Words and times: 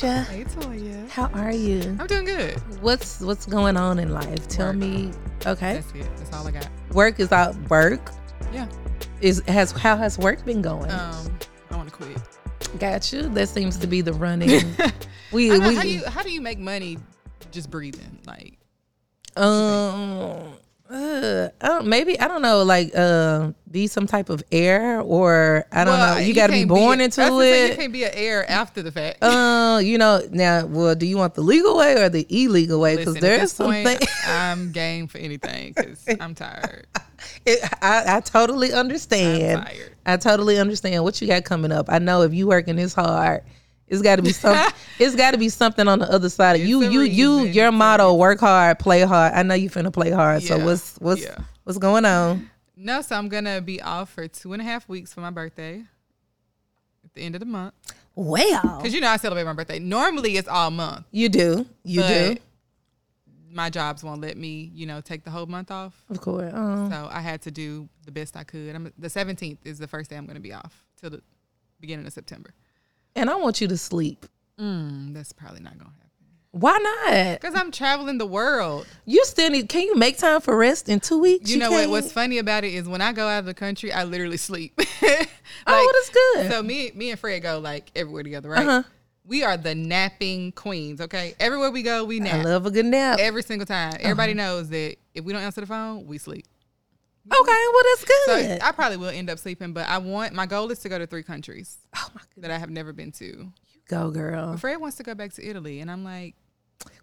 Hey, 0.00 0.44
Toya. 0.44 1.08
How 1.08 1.26
are 1.28 1.52
you? 1.52 1.96
I'm 1.98 2.06
doing 2.06 2.26
good. 2.26 2.54
What's 2.82 3.20
what's 3.20 3.46
going 3.46 3.78
on 3.78 3.98
in 3.98 4.12
life? 4.12 4.46
Tell 4.48 4.66
Work. 4.68 4.76
me. 4.76 5.10
Okay. 5.46 5.74
That's 5.74 5.90
it. 5.92 6.06
That's 6.18 6.32
all 6.34 6.46
I 6.46 6.50
got. 6.50 6.68
Work 6.92 7.18
is 7.18 7.32
out. 7.32 7.56
Work 7.70 8.10
Yeah. 8.52 8.68
is 9.22 9.42
has 9.48 9.72
how 9.72 9.96
has 9.96 10.18
work 10.18 10.44
been 10.44 10.60
going? 10.60 10.90
Um, 10.90 11.38
I 11.70 11.76
want 11.76 11.88
to 11.88 11.94
quit. 11.94 12.18
Got 12.78 13.10
you. 13.10 13.22
That 13.30 13.48
seems 13.48 13.78
to 13.78 13.86
be 13.86 14.02
the 14.02 14.12
running. 14.12 14.50
we 15.32 15.50
we 15.58 15.74
how 15.74 15.82
do 15.82 15.88
you 15.88 16.04
how 16.04 16.22
do 16.22 16.30
you 16.30 16.42
make 16.42 16.58
money 16.58 16.98
just 17.50 17.70
breathing? 17.70 18.18
Like 18.26 18.58
um 19.36 20.52
uh, 20.90 21.48
I 21.60 21.68
don't, 21.68 21.86
maybe 21.86 22.18
I 22.18 22.28
don't 22.28 22.42
know 22.42 22.62
like 22.62 22.92
uh 22.94 23.52
be 23.70 23.86
some 23.86 24.06
type 24.06 24.30
of 24.30 24.42
heir, 24.52 25.00
or 25.00 25.66
I 25.72 25.84
don't 25.84 25.98
well, 25.98 26.14
know. 26.14 26.20
You, 26.20 26.32
got 26.34 26.46
to 26.46 26.52
be 26.52 26.64
born 26.64 27.00
a- 27.00 27.04
into 27.04 27.20
it. 27.40 27.70
you 27.70 27.76
can't 27.76 27.92
be 27.92 28.04
an 28.04 28.12
heir 28.14 28.48
after 28.50 28.82
the 28.82 28.92
fact. 28.92 29.22
Uh, 29.22 29.80
you 29.82 29.98
know, 29.98 30.22
now, 30.30 30.64
well, 30.66 30.94
do 30.94 31.04
you 31.04 31.16
want 31.16 31.34
the 31.34 31.42
legal 31.42 31.76
way 31.76 32.00
or 32.00 32.08
the 32.08 32.26
illegal 32.30 32.80
way? 32.80 32.96
Because 32.96 33.16
there's 33.16 33.40
this 33.40 33.52
some 33.52 33.72
things. 33.72 34.00
I'm 34.26 34.72
game 34.72 35.08
for 35.08 35.18
anything 35.18 35.74
because 35.74 36.06
I'm 36.20 36.34
tired. 36.34 36.86
It, 37.44 37.60
I, 37.80 38.16
I 38.16 38.20
totally 38.20 38.72
understand. 38.72 39.66
I 40.04 40.16
totally 40.16 40.58
understand 40.58 41.02
what 41.02 41.20
you 41.20 41.26
got 41.26 41.44
coming 41.44 41.72
up. 41.72 41.86
I 41.88 41.98
know 41.98 42.22
if 42.22 42.34
you 42.34 42.46
working 42.46 42.76
this 42.76 42.92
hard, 42.92 43.42
it's 43.88 44.02
got 44.02 44.16
to 44.16 44.22
be 44.22 44.32
some. 44.32 44.56
it's 44.98 45.14
got 45.14 45.30
to 45.32 45.38
be 45.38 45.48
something 45.48 45.86
on 45.88 45.98
the 46.00 46.10
other 46.10 46.28
side 46.28 46.56
of 46.56 46.62
It's 46.62 46.68
you. 46.68 46.82
You, 46.82 47.00
you, 47.02 47.44
your 47.44 47.70
motto: 47.72 48.14
work 48.14 48.40
hard, 48.40 48.78
play 48.78 49.02
hard. 49.02 49.32
I 49.34 49.42
know 49.42 49.54
you 49.54 49.70
finna 49.70 49.92
play 49.92 50.10
hard. 50.10 50.42
So 50.42 50.58
what's 50.64 50.96
what's 50.98 51.22
Yeah. 51.22 51.38
what's 51.64 51.78
going 51.78 52.04
on? 52.04 52.50
No, 52.76 53.00
so 53.02 53.16
I'm 53.16 53.28
gonna 53.28 53.60
be 53.60 53.80
off 53.80 54.12
for 54.12 54.28
two 54.28 54.52
and 54.52 54.60
a 54.60 54.64
half 54.64 54.88
weeks 54.88 55.12
for 55.14 55.20
my 55.20 55.30
birthday 55.30 55.82
at 57.04 57.14
the 57.14 57.22
end 57.22 57.34
of 57.34 57.40
the 57.40 57.46
month. 57.46 57.74
Well, 58.14 58.78
Because 58.78 58.94
you 58.94 59.00
know 59.00 59.08
I 59.08 59.18
celebrate 59.18 59.44
my 59.44 59.52
birthday. 59.52 59.78
Normally 59.78 60.36
it's 60.36 60.48
all 60.48 60.70
month. 60.70 61.04
you 61.10 61.28
do, 61.28 61.66
you 61.84 62.02
do, 62.02 62.36
My 63.52 63.68
jobs 63.70 64.02
won't 64.02 64.20
let 64.22 64.36
me, 64.38 64.70
you 64.74 64.86
know, 64.86 65.00
take 65.02 65.22
the 65.24 65.30
whole 65.30 65.44
month 65.46 65.70
off. 65.70 66.02
of 66.08 66.20
course. 66.20 66.50
Oh. 66.54 66.88
So 66.90 67.08
I 67.12 67.20
had 67.20 67.42
to 67.42 67.50
do 67.50 67.88
the 68.06 68.12
best 68.12 68.34
I 68.36 68.42
could. 68.44 68.74
I'm, 68.74 68.90
the 68.98 69.08
17th 69.08 69.58
is 69.64 69.78
the 69.78 69.86
first 69.86 70.08
day 70.10 70.16
I'm 70.16 70.24
going 70.24 70.36
to 70.36 70.40
be 70.40 70.52
off 70.54 70.84
till 70.98 71.10
the 71.10 71.22
beginning 71.78 72.06
of 72.06 72.12
September. 72.14 72.54
And 73.16 73.28
I 73.30 73.34
want 73.36 73.60
you 73.60 73.68
to 73.68 73.76
sleep. 73.76 74.26
Mm, 74.60 75.12
that's 75.14 75.32
probably 75.32 75.60
not 75.60 75.72
going 75.78 75.90
to 75.90 75.96
happen. 75.96 76.02
Why 76.52 76.78
not? 76.78 77.40
Because 77.40 77.54
I'm 77.54 77.70
traveling 77.70 78.16
the 78.18 78.26
world. 78.26 78.86
You 79.04 79.24
still 79.24 79.50
need. 79.50 79.68
Can 79.68 79.82
you 79.82 79.94
make 79.96 80.16
time 80.18 80.40
for 80.40 80.56
rest 80.56 80.88
in 80.88 81.00
two 81.00 81.18
weeks? 81.18 81.50
You, 81.50 81.58
know 81.58 81.70
what? 81.70 81.80
can't? 81.80 81.90
What's 81.90 82.12
funny 82.12 82.38
about 82.38 82.64
it 82.64 82.72
is 82.72 82.88
when 82.88 83.02
I 83.02 83.12
go 83.12 83.26
out 83.28 83.40
of 83.40 83.44
the 83.46 83.52
country, 83.54 83.92
I 83.92 84.04
literally 84.04 84.36
sleep. 84.38 84.72
like, 85.02 85.28
oh, 85.66 85.92
that's 85.92 86.10
good. 86.10 86.50
So 86.52 86.62
me, 86.62 86.92
me 86.94 87.10
and 87.10 87.20
Fred 87.20 87.42
go 87.42 87.58
like 87.58 87.90
everywhere 87.94 88.22
together, 88.22 88.48
right? 88.48 88.66
Uh-huh. 88.66 88.82
We 89.26 89.42
are 89.42 89.56
the 89.56 89.74
napping 89.74 90.52
queens. 90.52 91.00
Okay, 91.00 91.34
everywhere 91.40 91.70
we 91.70 91.82
go, 91.82 92.04
we 92.04 92.20
nap. 92.20 92.36
I 92.36 92.42
love 92.42 92.64
a 92.64 92.70
good 92.70 92.86
nap. 92.86 93.18
every 93.20 93.42
single 93.42 93.66
time. 93.66 93.94
Everybody 94.00 94.32
Uh-huh. 94.32 94.42
knows 94.46 94.68
that 94.70 94.96
if 95.14 95.24
we 95.24 95.32
don't 95.32 95.42
answer 95.42 95.60
the 95.60 95.66
phone, 95.66 96.06
we 96.06 96.16
sleep. 96.18 96.46
Okay, 97.32 97.64
well 97.72 97.82
that's 97.84 98.00
So 98.26 98.36
good. 98.48 98.62
I 98.62 98.72
probably 98.72 98.96
will 98.98 99.08
end 99.08 99.28
up 99.30 99.38
sleeping, 99.38 99.72
but 99.72 99.88
I 99.88 99.98
want 99.98 100.32
my 100.32 100.46
goal 100.46 100.70
is 100.70 100.78
to 100.80 100.88
go 100.88 100.98
to 100.98 101.06
three 101.06 101.22
countries 101.22 101.76
oh 101.96 102.08
my 102.14 102.20
that 102.38 102.50
I 102.50 102.58
have 102.58 102.70
never 102.70 102.92
been 102.92 103.12
to. 103.12 103.24
You 103.24 103.52
go 103.88 104.10
girl. 104.10 104.56
Fred 104.56 104.76
wants 104.80 104.96
to 104.98 105.02
go 105.02 105.14
back 105.14 105.32
to 105.34 105.44
Italy, 105.46 105.80
and 105.80 105.90
I'm 105.90 106.04
like, 106.04 106.34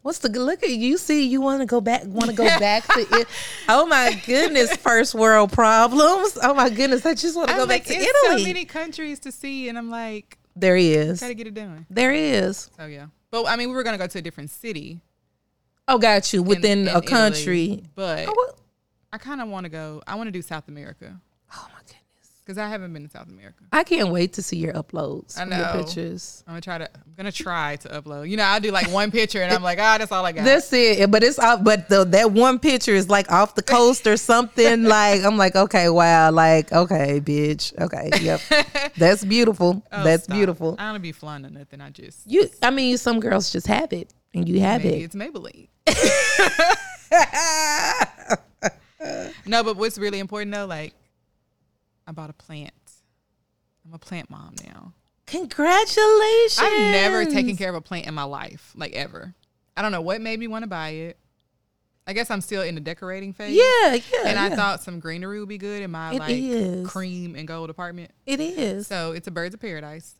What's 0.03 0.19
the 0.19 0.29
look 0.29 0.63
at 0.63 0.69
you? 0.69 0.97
See, 0.97 1.27
you 1.27 1.41
want 1.41 1.61
to 1.61 1.65
go 1.65 1.81
back? 1.81 2.03
Want 2.05 2.29
to 2.29 2.35
go 2.35 2.43
back 2.59 2.85
to 2.93 2.99
it? 2.99 3.27
Oh 3.67 3.85
my 3.87 4.13
goodness, 4.25 4.75
first 4.77 5.15
world 5.15 5.51
problems. 5.51 6.37
Oh 6.41 6.53
my 6.53 6.69
goodness, 6.69 7.05
I 7.05 7.15
just 7.15 7.35
want 7.35 7.49
to 7.49 7.55
go 7.55 7.63
like, 7.63 7.85
back 7.87 7.87
to 7.87 7.93
Italy. 7.95 8.37
so 8.43 8.47
many 8.47 8.65
countries 8.65 9.19
to 9.21 9.31
see, 9.31 9.67
and 9.69 9.77
I'm 9.77 9.89
like, 9.89 10.37
there 10.55 10.75
he 10.75 10.93
is, 10.93 11.19
gotta 11.19 11.33
get 11.33 11.47
it 11.47 11.53
done. 11.55 11.85
there 11.89 12.13
is. 12.13 12.69
So 12.77 12.85
yeah, 12.85 13.07
but 13.31 13.45
I 13.47 13.55
mean, 13.55 13.69
we 13.69 13.75
were 13.75 13.83
gonna 13.83 13.97
go 13.97 14.07
to 14.07 14.17
a 14.19 14.21
different 14.21 14.51
city 14.51 15.01
Oh, 15.87 15.97
got 15.97 16.31
you 16.31 16.41
in- 16.41 16.47
within 16.47 16.79
in 16.83 16.87
a 16.87 16.91
Italy, 16.99 17.07
country. 17.07 17.83
but 17.95 18.27
Oh, 18.29 18.33
well- 18.37 18.55
I 19.13 19.19
kind 19.19 19.41
of 19.41 19.47
want 19.47 19.65
to 19.65 19.69
go. 19.69 20.01
I 20.07 20.15
want 20.15 20.27
to 20.27 20.31
do 20.31 20.41
South 20.41 20.67
America 20.67 21.15
oh 21.55 21.67
my 21.71 21.79
goodness, 21.81 21.99
because 22.43 22.57
I 22.57 22.67
haven't 22.67 22.93
been 22.93 23.03
to 23.03 23.09
South 23.09 23.27
America. 23.27 23.63
I 23.71 23.83
can't 23.83 24.09
wait 24.09 24.33
to 24.33 24.41
see 24.41 24.57
your 24.57 24.73
uploads. 24.73 25.37
I 25.37 25.43
from 25.43 25.51
Your 25.51 25.59
know. 25.59 25.83
pictures. 25.83 26.43
I'm 26.47 26.53
gonna 26.53 26.61
try 26.61 26.77
to. 26.79 26.89
I'm 26.95 27.13
gonna 27.15 27.31
try 27.31 27.75
to 27.77 27.89
upload. 27.89 28.27
You 28.27 28.37
know, 28.37 28.43
I'll 28.43 28.59
do 28.59 28.71
like 28.71 28.91
one 28.91 29.11
picture, 29.11 29.43
and 29.43 29.53
I'm 29.53 29.61
like, 29.61 29.77
ah, 29.79 29.97
that's 29.99 30.11
all 30.11 30.25
I 30.25 30.31
got. 30.31 30.45
That's 30.45 30.73
it, 30.73 31.11
but 31.11 31.23
it's 31.23 31.37
off. 31.37 31.63
But 31.63 31.89
the, 31.89 32.05
that 32.05 32.31
one 32.31 32.57
picture 32.57 32.93
is 32.93 33.07
like 33.07 33.31
off 33.31 33.53
the 33.53 33.61
coast 33.75 34.07
or 34.07 34.17
something. 34.17 34.83
like 34.83 35.23
I'm 35.23 35.37
like, 35.37 35.55
okay, 35.55 35.89
wow, 35.89 36.31
like 36.31 36.73
okay, 36.73 37.21
bitch, 37.21 37.79
okay, 37.79 38.09
yep, 38.19 38.41
that's 38.97 39.23
beautiful. 39.23 39.83
Oh, 39.91 40.03
that's 40.03 40.23
stop. 40.23 40.35
beautiful. 40.35 40.75
I 40.79 40.91
don't 40.91 41.01
be 41.01 41.11
flying 41.11 41.45
or 41.45 41.51
nothing. 41.51 41.81
I 41.81 41.91
just 41.91 42.21
You, 42.25 42.49
I 42.63 42.71
mean, 42.71 42.97
some 42.97 43.19
girls 43.19 43.51
just 43.51 43.67
have 43.67 43.93
it, 43.93 44.11
and 44.33 44.49
you 44.49 44.59
have 44.61 44.83
maybe 44.83 45.03
it. 45.03 45.13
it's 45.13 45.15
Maybelline. 45.15 45.67
no, 49.45 49.63
but 49.63 49.77
what's 49.77 49.97
really 49.97 50.19
important 50.19 50.53
though, 50.53 50.65
like, 50.65 50.93
I 52.07 52.11
bought 52.11 52.29
a 52.29 52.33
plant. 52.33 52.71
I'm 53.85 53.93
a 53.93 53.97
plant 53.99 54.29
mom 54.29 54.55
now. 54.65 54.93
Congratulations! 55.25 56.59
I've 56.59 56.91
never 56.91 57.25
taken 57.25 57.55
care 57.57 57.69
of 57.69 57.75
a 57.75 57.81
plant 57.81 58.07
in 58.07 58.13
my 58.13 58.23
life, 58.23 58.71
like 58.75 58.93
ever. 58.93 59.33
I 59.75 59.81
don't 59.81 59.91
know 59.91 60.01
what 60.01 60.21
made 60.21 60.39
me 60.39 60.47
want 60.47 60.63
to 60.63 60.67
buy 60.69 60.89
it. 60.89 61.17
I 62.05 62.11
guess 62.13 62.29
I'm 62.29 62.41
still 62.41 62.61
in 62.61 62.75
the 62.75 62.81
decorating 62.81 63.31
phase. 63.33 63.55
Yeah, 63.55 63.93
yeah. 63.93 64.27
And 64.29 64.37
I 64.37 64.53
thought 64.55 64.83
some 64.83 64.99
greenery 64.99 65.39
would 65.39 65.47
be 65.47 65.57
good 65.57 65.81
in 65.81 65.91
my 65.91 66.13
It 66.13 66.19
like 66.19 66.31
is. 66.35 66.85
cream 66.87 67.35
and 67.35 67.47
gold 67.47 67.69
apartment. 67.69 68.11
it 68.25 68.39
is. 68.41 68.87
So 68.87 69.13
it's 69.13 69.27
a 69.27 69.31
birds 69.31 69.53
of 69.53 69.61
paradise. 69.61 70.15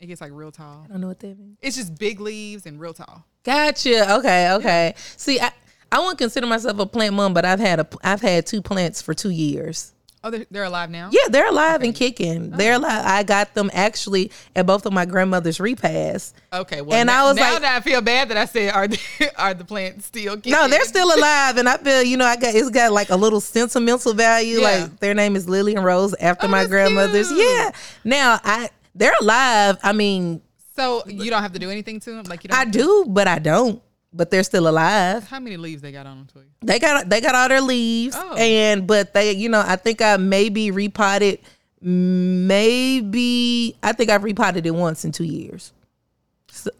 It 0.00 0.06
gets 0.06 0.20
like 0.20 0.30
real 0.32 0.50
tall. 0.50 0.82
I 0.84 0.88
don't 0.88 1.00
know 1.02 1.08
what 1.08 1.20
that 1.20 1.38
means. 1.38 1.58
It's 1.60 1.76
just 1.76 1.98
big 1.98 2.20
leaves 2.20 2.64
and 2.66 2.80
real 2.80 2.94
tall. 2.94 3.24
Gotcha. 3.44 4.14
Okay. 4.18 4.50
Okay. 4.52 4.94
See, 5.16 5.38
I, 5.40 5.52
I 5.92 6.00
wouldn't 6.00 6.18
consider 6.18 6.46
myself 6.46 6.78
a 6.78 6.86
plant 6.86 7.14
mom, 7.14 7.32
but 7.34 7.44
I've 7.44 7.60
had 7.60 7.80
a 7.80 7.86
I've 8.02 8.20
had 8.20 8.46
two 8.46 8.62
plants 8.62 9.00
for 9.02 9.14
two 9.14 9.30
years. 9.30 9.92
Oh, 10.24 10.30
they're, 10.30 10.46
they're 10.50 10.64
alive 10.64 10.90
now. 10.90 11.08
Yeah, 11.12 11.28
they're 11.30 11.48
alive 11.48 11.82
and 11.82 11.94
kicking. 11.94 12.50
Oh. 12.52 12.56
They're 12.56 12.72
alive. 12.74 13.04
I 13.06 13.22
got 13.22 13.54
them 13.54 13.70
actually 13.72 14.32
at 14.56 14.66
both 14.66 14.84
of 14.84 14.92
my 14.92 15.04
grandmother's 15.06 15.60
repasts. 15.60 16.34
Okay. 16.52 16.80
Well, 16.80 16.98
And 16.98 17.06
now, 17.06 17.26
I 17.26 17.28
was 17.28 17.36
now 17.36 17.52
like- 17.52 17.62
that 17.62 17.76
I 17.76 17.80
feel 17.80 18.00
bad 18.00 18.30
that 18.30 18.36
I 18.36 18.46
said 18.46 18.74
are 18.74 18.88
the, 18.88 18.98
are 19.38 19.54
the 19.54 19.64
plants 19.64 20.06
still? 20.06 20.34
Kicking? 20.34 20.50
No, 20.52 20.66
they're 20.66 20.82
still 20.84 21.14
alive, 21.16 21.58
and 21.58 21.68
I 21.68 21.76
feel 21.76 22.02
you 22.02 22.16
know 22.16 22.24
I 22.24 22.34
got 22.36 22.56
it's 22.56 22.70
got 22.70 22.90
like 22.90 23.10
a 23.10 23.16
little 23.16 23.40
sentimental 23.40 24.14
value. 24.14 24.58
Yeah. 24.58 24.64
Like 24.80 24.98
their 24.98 25.14
name 25.14 25.36
is 25.36 25.48
Lily 25.48 25.76
and 25.76 25.84
Rose 25.84 26.12
after 26.14 26.46
Oh, 26.46 26.50
my 26.50 26.66
grandmother's. 26.66 27.28
cute. 27.28 27.38
Yeah. 27.40 27.70
Now 28.02 28.40
I 28.42 28.70
they're 28.96 29.14
alive. 29.20 29.76
I 29.84 29.92
mean, 29.92 30.40
So 30.74 31.04
you 31.06 31.30
don't 31.30 31.42
have 31.42 31.52
to 31.52 31.60
do 31.60 31.70
anything 31.70 32.00
to 32.00 32.10
them. 32.10 32.24
Like 32.24 32.42
you 32.42 32.48
don't. 32.48 32.58
I 32.58 32.64
do, 32.64 33.04
but 33.06 33.28
I 33.28 33.38
don't. 33.38 33.80
But 34.16 34.30
they're 34.30 34.42
still 34.44 34.66
alive. 34.66 35.28
How 35.28 35.38
many 35.40 35.56
leaves 35.58 35.82
they 35.82 35.92
got 35.92 36.06
on 36.06 36.16
them 36.18 36.26
to? 36.32 36.40
They 36.62 36.78
got 36.78 37.08
they 37.08 37.20
got 37.20 37.34
all 37.34 37.48
their 37.48 37.60
leaves, 37.60 38.16
Oh. 38.18 38.34
and 38.36 38.86
but 38.86 39.12
they 39.12 39.32
you 39.32 39.48
know 39.50 39.62
I 39.64 39.76
think 39.76 40.00
I 40.00 40.16
maybe 40.16 40.70
repotted. 40.70 41.40
Maybe 41.82 43.76
I 43.82 43.92
think 43.92 44.10
I've 44.10 44.24
repotted 44.24 44.64
it 44.66 44.70
once 44.74 45.04
in 45.04 45.12
two 45.12 45.24
years, 45.24 45.72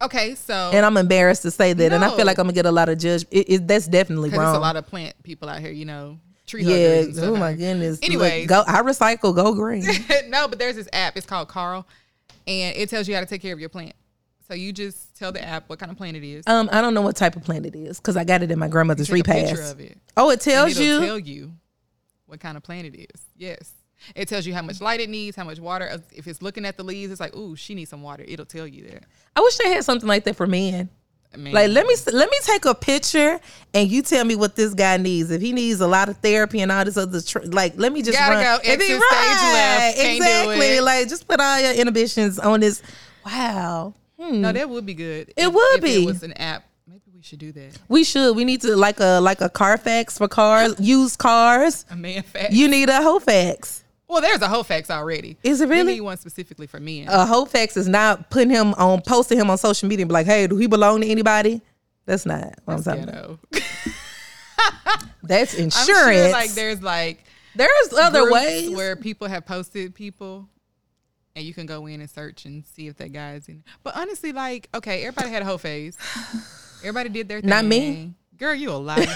Okay, 0.01 0.35
so 0.35 0.71
and 0.73 0.87
I'm 0.87 0.97
embarrassed 0.97 1.43
to 1.43 1.51
say 1.51 1.73
that, 1.75 1.93
and 1.93 2.03
I 2.05 2.17
feel 2.17 2.25
like 2.25 2.39
I'm 2.39 2.45
gonna 2.47 2.55
get 2.55 2.67
a 2.67 2.73
lot 2.73 2.89
of 2.89 2.99
judge. 2.99 3.25
It, 3.31 3.51
it, 3.51 3.69
that's 3.69 3.87
definitely 3.87 4.31
wrong. 4.31 4.41
there's 4.41 4.57
a 4.57 4.61
lot 4.61 4.77
of 4.77 4.87
plant 4.87 5.15
people 5.23 5.49
out 5.49 5.61
here. 5.61 5.71
You 5.71 5.85
know, 5.85 6.19
tree 6.47 6.63
yeah. 6.65 7.05
Oh 7.21 7.37
my 7.37 7.51
here. 7.53 7.75
goodness. 7.75 7.99
Anyway, 8.03 8.47
go. 8.47 8.65
I 8.67 8.81
recycle. 8.83 9.35
Go 9.35 9.55
green. 9.55 9.85
no, 10.29 10.49
but 10.49 10.59
there's 10.59 10.77
this 10.77 10.89
app. 10.93 11.17
It's 11.17 11.27
called 11.27 11.49
Carl, 11.49 11.87
and 12.47 12.75
it 12.77 12.89
tells 12.89 13.07
you 13.07 13.15
how 13.15 13.21
to 13.21 13.27
take 13.27 13.43
care 13.43 13.53
of 13.53 13.61
your 13.61 13.69
plant. 13.69 13.93
So 14.47 14.55
you 14.55 14.73
just 14.73 15.17
tell 15.17 15.33
the 15.33 15.43
app 15.43 15.69
what 15.69 15.79
kind 15.79 15.91
of 15.91 15.99
plant 15.99 16.17
it 16.17 16.23
is. 16.25 16.45
um, 16.47 16.69
I 16.73 16.81
don't 16.81 16.95
know 16.95 17.03
what 17.03 17.17
type 17.17 17.35
of 17.37 17.43
plant 17.43 17.67
it 17.67 17.75
is 17.75 17.99
because 17.99 18.17
I 18.17 18.23
got 18.25 18.43
it 18.43 18.51
in 18.51 18.59
my 18.59 18.69
grandmother's 18.69 19.09
Take 19.09 19.21
a 19.21 19.25
picture 19.25 19.55
repast. 19.57 19.73
of 19.75 19.81
it. 19.81 19.99
Oh, 20.17 20.31
it 20.31 20.41
tells 20.41 20.71
it'll 20.73 20.83
you. 20.85 21.01
tell 21.07 21.19
you 21.19 21.53
what 22.27 22.39
kind 22.41 22.57
of 22.57 22.63
plant 22.63 22.87
it 22.87 22.97
is. 22.97 23.23
Yes. 23.37 23.73
It 24.15 24.29
tells 24.29 24.47
you 24.47 24.55
how 24.55 24.63
much 24.63 24.81
light 24.81 25.01
it 25.01 25.09
needs, 25.09 25.37
how 25.37 25.45
much 25.45 25.59
water. 25.59 26.01
If 26.15 26.27
it's 26.29 26.43
looking 26.43 26.65
at 26.65 26.77
the 26.77 26.85
leaves, 26.85 27.11
it's 27.11 27.21
like, 27.21 27.35
ooh, 27.35 27.57
she 27.57 27.75
needs 27.75 27.91
some 27.91 28.03
water. 28.03 28.25
It'll 28.29 28.45
tell 28.47 28.67
you 28.67 28.85
that. 28.89 29.05
I 29.35 29.41
wish 29.41 29.57
they 29.57 29.71
had 29.71 29.85
something 29.85 30.09
like 30.09 30.25
that 30.25 30.37
for 30.37 30.47
men. 30.47 30.91
I 31.35 31.39
mean, 31.39 31.53
Like 31.53 31.71
let 31.71 31.85
me 31.87 31.95
let 32.13 32.31
me 32.31 32.37
take 32.45 32.65
a 32.67 32.75
picture 32.75 33.41
and 33.75 33.91
you 33.91 34.01
tell 34.03 34.25
me 34.25 34.37
what 34.37 34.55
this 34.55 34.75
guy 34.75 34.97
needs. 34.97 35.31
If 35.33 35.43
he 35.43 35.53
needs 35.53 35.81
a 35.81 35.89
lot 35.89 36.09
of 36.09 36.19
therapy 36.19 36.61
and 36.61 36.71
all 36.71 36.85
this 36.85 36.97
other 36.97 37.21
tr- 37.21 37.41
like, 37.47 37.75
let 37.77 37.93
me 37.93 38.01
just 38.03 38.17
Gotta 38.17 38.37
run. 38.37 38.45
go 38.45 38.59
And 38.71 38.81
then- 38.81 38.87
stage 38.87 39.01
left. 39.01 39.99
Exactly. 39.99 40.81
Like 40.81 41.09
just 41.09 41.27
put 41.27 41.41
all 41.41 41.61
your 41.61 41.73
inhibitions 41.73 42.39
on 42.39 42.61
this. 42.61 42.81
Wow. 43.25 43.95
Hmm. 44.19 44.41
no, 44.41 44.53
that 44.53 44.69
would 44.69 44.87
be 44.87 44.95
good. 44.95 45.29
It 45.37 45.47
if- 45.49 45.53
would 45.53 45.75
if 45.79 45.83
be. 45.83 46.03
It 46.03 46.07
was 46.07 46.23
an 46.23 46.33
app. 46.35 46.65
Maybe 46.89 47.03
we 47.15 47.23
should 47.23 47.39
do 47.41 47.53
that. 47.53 47.77
We 47.89 48.05
should. 48.05 48.35
We 48.37 48.45
need 48.45 48.61
to 48.63 48.77
like 48.77 49.01
a 49.01 49.21
like 49.21 49.41
a 49.41 49.49
Carfax 49.49 50.17
for 50.19 50.29
cars, 50.29 50.75
used 50.81 51.19
cars. 51.19 51.85
A 51.91 51.97
man 51.97 52.23
fax. 52.23 52.55
You 52.55 52.69
need 52.69 52.89
a 52.89 53.03
Hofax. 53.03 53.83
well, 54.09 54.21
there's 54.23 54.41
a 54.41 54.49
whole 54.49 54.63
fax 54.63 54.89
already. 54.91 55.37
Is 55.43 55.61
it 55.61 55.69
really? 55.69 55.85
We 55.87 55.93
need 55.95 56.01
one 56.03 56.17
specifically 56.17 56.67
for 56.69 56.79
men. 56.81 57.09
A 57.09 57.27
Hofax 57.27 57.77
is 57.77 57.89
not 57.89 58.31
putting 58.31 58.51
him 58.51 58.73
on 58.75 59.01
posting 59.03 59.39
him 59.39 59.51
on 59.51 59.59
social 59.59 59.89
media 59.89 60.05
and 60.05 60.09
be 60.09 60.13
like, 60.15 60.27
hey, 60.27 60.47
do 60.47 60.57
he 60.57 60.67
belong 60.69 61.01
to 61.01 61.07
anybody? 61.09 61.61
That's 62.07 62.25
not 62.25 62.55
what 62.65 62.75
I'm 62.75 62.83
talking 62.85 63.03
about. 63.09 63.39
Ghetto. 63.51 63.67
That's 65.25 65.55
insurance. 65.55 65.87
sure 65.87 66.31
like 66.31 66.53
there's 66.53 66.81
like 66.83 67.25
There's 67.57 67.93
other 67.99 68.31
ways. 68.31 68.71
where 68.71 68.95
people 68.95 69.27
have 69.27 69.45
posted 69.45 69.95
people 69.95 70.49
and 71.37 71.45
you 71.45 71.53
can 71.53 71.67
go 71.67 71.87
in 71.87 72.01
and 72.01 72.11
search 72.11 72.47
and 72.47 72.65
see 72.67 72.89
if 72.89 72.97
that 72.97 73.13
guy's 73.13 73.47
in. 73.49 73.63
But 73.85 73.95
honestly, 73.95 74.33
like, 74.33 74.69
okay, 74.75 75.03
everybody 75.05 75.29
had 75.31 75.43
a 75.43 75.45
whole 75.45 75.59
phase. 75.59 75.97
Everybody 76.81 77.11
did 77.11 77.29
their 77.29 77.41
thing. 77.41 77.51
Not 77.51 77.67
me. 77.67 78.15
Girl, 78.39 78.55
you 78.55 78.71
a 78.71 78.75
liar. 78.75 79.07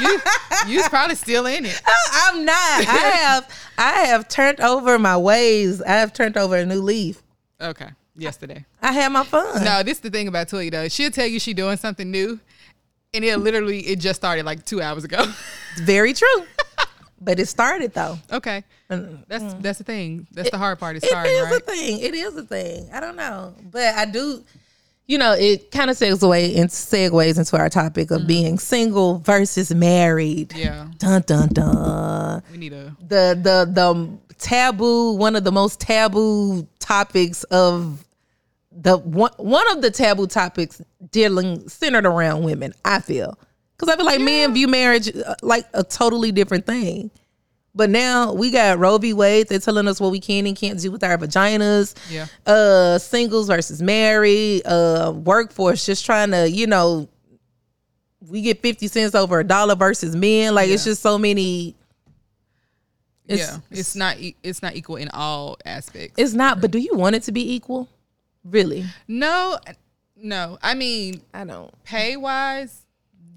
you 0.00 0.20
you's 0.68 0.88
probably 0.90 1.16
still 1.16 1.46
in 1.46 1.64
it. 1.64 1.80
I'm 2.12 2.44
not. 2.44 2.54
I 2.56 3.10
have 3.22 3.70
I 3.76 3.92
have 4.06 4.28
turned 4.28 4.60
over 4.60 5.00
my 5.00 5.16
ways. 5.16 5.82
I 5.82 5.94
have 5.94 6.12
turned 6.12 6.36
over 6.36 6.54
a 6.54 6.64
new 6.64 6.80
leaf. 6.80 7.20
Okay. 7.60 7.88
Yesterday. 8.14 8.64
I 8.80 8.92
had 8.92 9.08
my 9.08 9.24
fun. 9.24 9.64
No, 9.64 9.82
this 9.82 9.96
is 9.96 10.00
the 10.00 10.10
thing 10.10 10.28
about 10.28 10.46
Toya 10.46 10.70
though. 10.70 10.86
She'll 10.86 11.10
tell 11.10 11.26
you 11.26 11.40
she 11.40 11.54
doing 11.54 11.76
something 11.76 12.08
new, 12.08 12.38
and 13.12 13.24
it 13.24 13.36
literally 13.38 13.80
it 13.80 13.98
just 13.98 14.20
started 14.20 14.44
like 14.46 14.64
two 14.64 14.80
hours 14.80 15.02
ago. 15.02 15.24
Very 15.78 16.12
true. 16.12 16.44
but 17.20 17.38
it 17.38 17.46
started 17.46 17.92
though. 17.94 18.18
okay, 18.32 18.64
that's 18.88 19.02
mm. 19.02 19.62
that's 19.62 19.78
the 19.78 19.84
thing. 19.84 20.26
That's 20.32 20.50
the 20.50 20.58
hard 20.58 20.78
part. 20.78 20.96
It 20.96 21.04
starting, 21.04 21.32
is 21.32 21.42
right? 21.42 21.54
a 21.54 21.60
thing. 21.60 21.98
It 22.00 22.14
is 22.14 22.36
a 22.36 22.42
thing. 22.42 22.88
I 22.92 23.00
don't 23.00 23.16
know, 23.16 23.54
but 23.70 23.94
I 23.94 24.04
do. 24.04 24.44
You 25.06 25.16
know, 25.16 25.32
it 25.32 25.70
kind 25.70 25.90
of 25.90 25.96
segues 25.96 26.22
away 26.22 26.54
and 26.56 26.68
segues 26.68 27.38
into 27.38 27.56
our 27.56 27.70
topic 27.70 28.10
of 28.10 28.18
mm-hmm. 28.18 28.26
being 28.26 28.58
single 28.58 29.18
versus 29.20 29.74
married. 29.74 30.52
Yeah, 30.54 30.88
Dun 30.98 31.22
dun 31.22 31.48
dun. 31.48 32.42
we 32.52 32.58
need 32.58 32.72
a 32.74 32.94
The 33.00 33.38
the 33.40 33.70
the 33.72 34.18
taboo. 34.38 35.14
One 35.14 35.34
of 35.34 35.44
the 35.44 35.52
most 35.52 35.80
taboo 35.80 36.66
topics 36.78 37.44
of 37.44 38.04
the 38.70 38.98
one 38.98 39.32
one 39.38 39.70
of 39.72 39.82
the 39.82 39.90
taboo 39.90 40.26
topics 40.26 40.80
dealing 41.10 41.68
centered 41.68 42.06
around 42.06 42.44
women. 42.44 42.74
I 42.84 43.00
feel 43.00 43.38
because 43.78 43.92
I 43.92 43.96
feel 43.96 44.06
like 44.06 44.20
men 44.20 44.54
view 44.54 44.66
marriage 44.66 45.14
uh, 45.16 45.36
like 45.42 45.66
a 45.72 45.84
totally 45.84 46.32
different 46.32 46.66
thing. 46.66 47.10
But 47.74 47.90
now 47.90 48.32
we 48.32 48.50
got 48.50 48.78
Roe 48.78 48.98
v. 48.98 49.12
Wade. 49.12 49.48
They're 49.48 49.60
telling 49.60 49.86
us 49.86 50.00
what 50.00 50.10
we 50.10 50.18
can 50.18 50.46
and 50.48 50.56
can't 50.56 50.80
do 50.80 50.90
with 50.90 51.04
our 51.04 51.16
vaginas. 51.16 51.94
Yeah. 52.10 52.26
Uh, 52.44 52.98
singles 52.98 53.46
versus 53.46 53.80
married. 53.80 54.66
Uh, 54.66 55.12
workforce 55.14 55.86
just 55.86 56.04
trying 56.04 56.32
to, 56.32 56.50
you 56.50 56.66
know, 56.66 57.08
we 58.28 58.42
get 58.42 58.62
fifty 58.62 58.88
cents 58.88 59.14
over 59.14 59.38
a 59.38 59.44
dollar 59.44 59.76
versus 59.76 60.16
men. 60.16 60.54
Like 60.54 60.70
it's 60.70 60.84
just 60.84 61.02
so 61.02 61.18
many. 61.18 61.76
It's, 63.28 63.42
yeah. 63.42 63.58
It's 63.70 63.94
not 63.94 64.16
it's 64.42 64.60
not 64.60 64.74
equal 64.74 64.96
in 64.96 65.08
all 65.10 65.56
aspects. 65.64 66.14
It's 66.16 66.32
not. 66.32 66.60
But 66.60 66.72
do 66.72 66.78
you 66.78 66.94
want 66.94 67.14
it 67.14 67.22
to 67.24 67.32
be 67.32 67.54
equal? 67.54 67.88
Really? 68.44 68.84
no, 69.06 69.58
no. 70.16 70.58
I 70.62 70.74
mean, 70.74 71.20
I 71.32 71.44
don't. 71.44 71.72
pay 71.84 72.16
wise, 72.16 72.86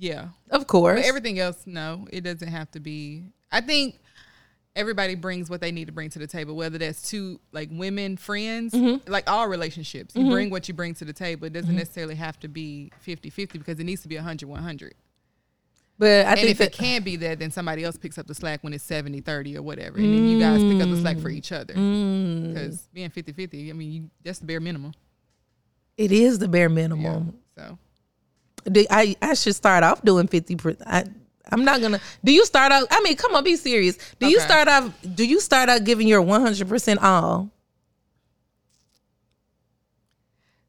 yeah. 0.01 0.27
Of 0.49 0.67
course. 0.67 0.99
But 0.99 1.05
everything 1.07 1.39
else, 1.39 1.63
no, 1.65 2.05
it 2.11 2.21
doesn't 2.21 2.47
have 2.49 2.69
to 2.71 2.79
be. 2.79 3.23
I 3.51 3.61
think 3.61 3.99
everybody 4.75 5.15
brings 5.15 5.49
what 5.49 5.59
they 5.61 5.71
need 5.71 5.85
to 5.85 5.91
bring 5.93 6.09
to 6.09 6.17
the 6.19 6.27
table, 6.27 6.55
whether 6.55 6.77
that's 6.77 7.09
two 7.09 7.39
like 7.51 7.69
women 7.71 8.17
friends, 8.17 8.73
Mm-hmm. 8.73 9.11
like 9.11 9.29
all 9.29 9.47
relationships. 9.47 10.15
You 10.15 10.29
bring 10.29 10.49
what 10.49 10.67
you 10.67 10.73
bring 10.73 10.93
to 10.95 11.05
the 11.05 11.13
table. 11.13 11.45
It 11.45 11.53
doesn't 11.53 11.75
necessarily 11.75 12.15
have 12.15 12.39
to 12.41 12.47
be 12.47 12.91
50-50 13.05 13.53
because 13.53 13.79
it 13.79 13.83
needs 13.83 14.01
to 14.03 14.07
be 14.07 14.15
100-100. 14.15 14.91
but 15.99 16.25
I 16.25 16.31
and 16.31 16.39
think 16.39 16.49
if 16.51 16.57
that 16.59 16.67
it 16.67 16.73
can 16.73 17.03
be 17.03 17.15
that, 17.17 17.39
then 17.39 17.51
somebody 17.51 17.83
else 17.83 17.97
picks 17.97 18.17
up 18.17 18.25
the 18.27 18.33
slack 18.33 18.63
when 18.63 18.73
it's 18.73 18.87
70-30 18.87 19.57
or 19.57 19.61
whatever. 19.61 19.97
And 19.97 20.13
then 20.13 20.27
you 20.27 20.39
guys 20.39 20.63
pick 20.63 20.81
up 20.81 20.89
the 20.89 20.99
slack 21.01 21.19
for 21.19 21.29
each 21.29 21.51
other. 21.51 21.73
Mm. 21.75 22.53
Because 22.53 22.87
being 22.93 23.09
50-50, 23.11 23.69
I 23.69 23.73
mean, 23.73 23.91
you, 23.91 24.09
that's 24.23 24.39
the 24.39 24.45
bare 24.45 24.59
minimum. 24.61 24.93
it 25.97 26.11
is 26.11 26.39
the 26.39 26.47
bare 26.47 26.69
Yeah. 26.69 26.75
minimum. 26.75 27.33
So 27.57 27.77
Do- 28.69 28.85
I 28.89 29.15
I 29.21 29.33
should 29.33 29.55
start 29.55 29.83
off 29.83 30.01
doing 30.03 30.27
fifty. 30.27 30.57
I 30.85 31.05
I'm 31.51 31.65
not 31.65 31.81
gonna. 31.81 31.99
Do 32.23 32.31
you 32.31 32.45
start 32.45 32.71
out? 32.71 32.87
I 32.91 33.01
mean, 33.01 33.15
come 33.15 33.35
on, 33.35 33.43
be 33.43 33.55
serious. 33.55 33.97
Do 34.19 34.27
you 34.29 34.39
start 34.39 34.67
off? 34.67 34.93
Do 35.15 35.25
you 35.25 35.39
start 35.39 35.69
out 35.69 35.83
giving 35.83 36.07
your 36.07 36.21
one 36.21 36.41
hundred 36.41 36.69
percent 36.69 37.01
all? 37.03 37.49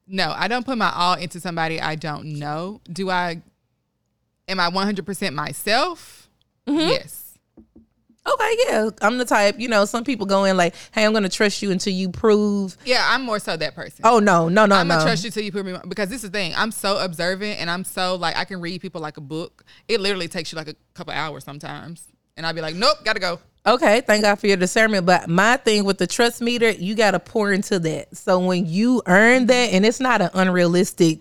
No, 0.07 0.35
I 0.37 0.49
don't 0.49 0.67
put 0.67 0.77
my 0.77 0.93
all 0.93 1.15
into 1.15 1.41
somebody 1.41 1.81
I 1.81 1.95
don't 1.95 2.39
know. 2.39 2.81
Do 2.93 3.11
I? 3.11 3.43
Am 4.49 4.61
I 4.61 4.69
one 4.69 4.85
hundred 4.85 5.07
percent 5.07 5.35
myself? 5.35 6.29
Mm-hmm. 6.67 6.89
Yes. 6.91 7.32
Okay, 8.25 8.57
yeah, 8.69 8.91
I'm 9.01 9.19
the 9.19 9.25
type. 9.25 9.59
You 9.59 9.69
know, 9.69 9.85
some 9.85 10.05
people 10.05 10.27
go 10.27 10.45
in 10.45 10.57
like, 10.57 10.75
"Hey, 10.93 11.05
I'm 11.05 11.13
gonna 11.13 11.29
trust 11.29 11.61
you 11.61 11.73
until 11.73 11.93
you 11.93 12.09
prove." 12.09 12.77
Yeah, 12.85 13.05
I'm 13.05 13.23
more 13.23 13.41
so 13.41 13.57
that 13.57 13.75
person. 13.75 14.03
Oh 14.05 14.21
no, 14.21 14.49
no, 14.49 14.65
no, 14.65 14.77
I'm 14.77 14.87
no. 14.87 14.95
gonna 14.95 15.07
trust 15.07 15.25
you 15.25 15.31
till 15.33 15.43
you 15.43 15.51
prove 15.51 15.67
me 15.67 15.73
wrong. 15.73 15.83
because 15.89 16.09
this 16.09 16.23
is 16.23 16.31
the 16.31 16.39
thing. 16.39 16.53
I'm 16.57 16.71
so 16.71 16.99
observant 16.99 17.61
and 17.61 17.69
I'm 17.69 17.83
so 17.85 18.15
like 18.15 18.37
I 18.37 18.45
can 18.45 18.61
read 18.61 18.81
people 18.81 19.01
like 19.01 19.17
a 19.17 19.21
book. 19.21 19.65
It 19.89 20.01
literally 20.01 20.29
takes 20.29 20.53
you 20.53 20.57
like 20.57 20.69
a 20.69 20.77
couple 20.95 21.13
hours 21.13 21.43
sometimes, 21.43 22.07
and 22.37 22.47
I'd 22.47 22.55
be 22.55 22.61
like, 22.61 22.77
nope, 22.77 22.99
gotta 23.05 23.21
go. 23.21 23.41
Okay, 23.65 24.01
thank 24.01 24.23
God 24.23 24.37
for 24.37 24.49
your 24.49 24.57
discernment. 24.57 25.07
But 25.07 25.29
my 25.29 25.57
thing 25.57 25.85
with 25.85 25.99
the 25.99 26.07
trust 26.07 26.41
meter, 26.41 26.71
you 26.71 26.97
got 26.97 27.13
to 27.13 27.21
pour 27.21 27.53
into 27.53 27.79
that. 27.79 28.17
So 28.17 28.41
when 28.41 28.67
you 28.67 29.03
earn 29.07 29.47
that, 29.47 29.73
and 29.73 29.87
it's 29.87 30.01
not 30.01 30.21
an 30.21 30.31
unrealistic 30.35 31.21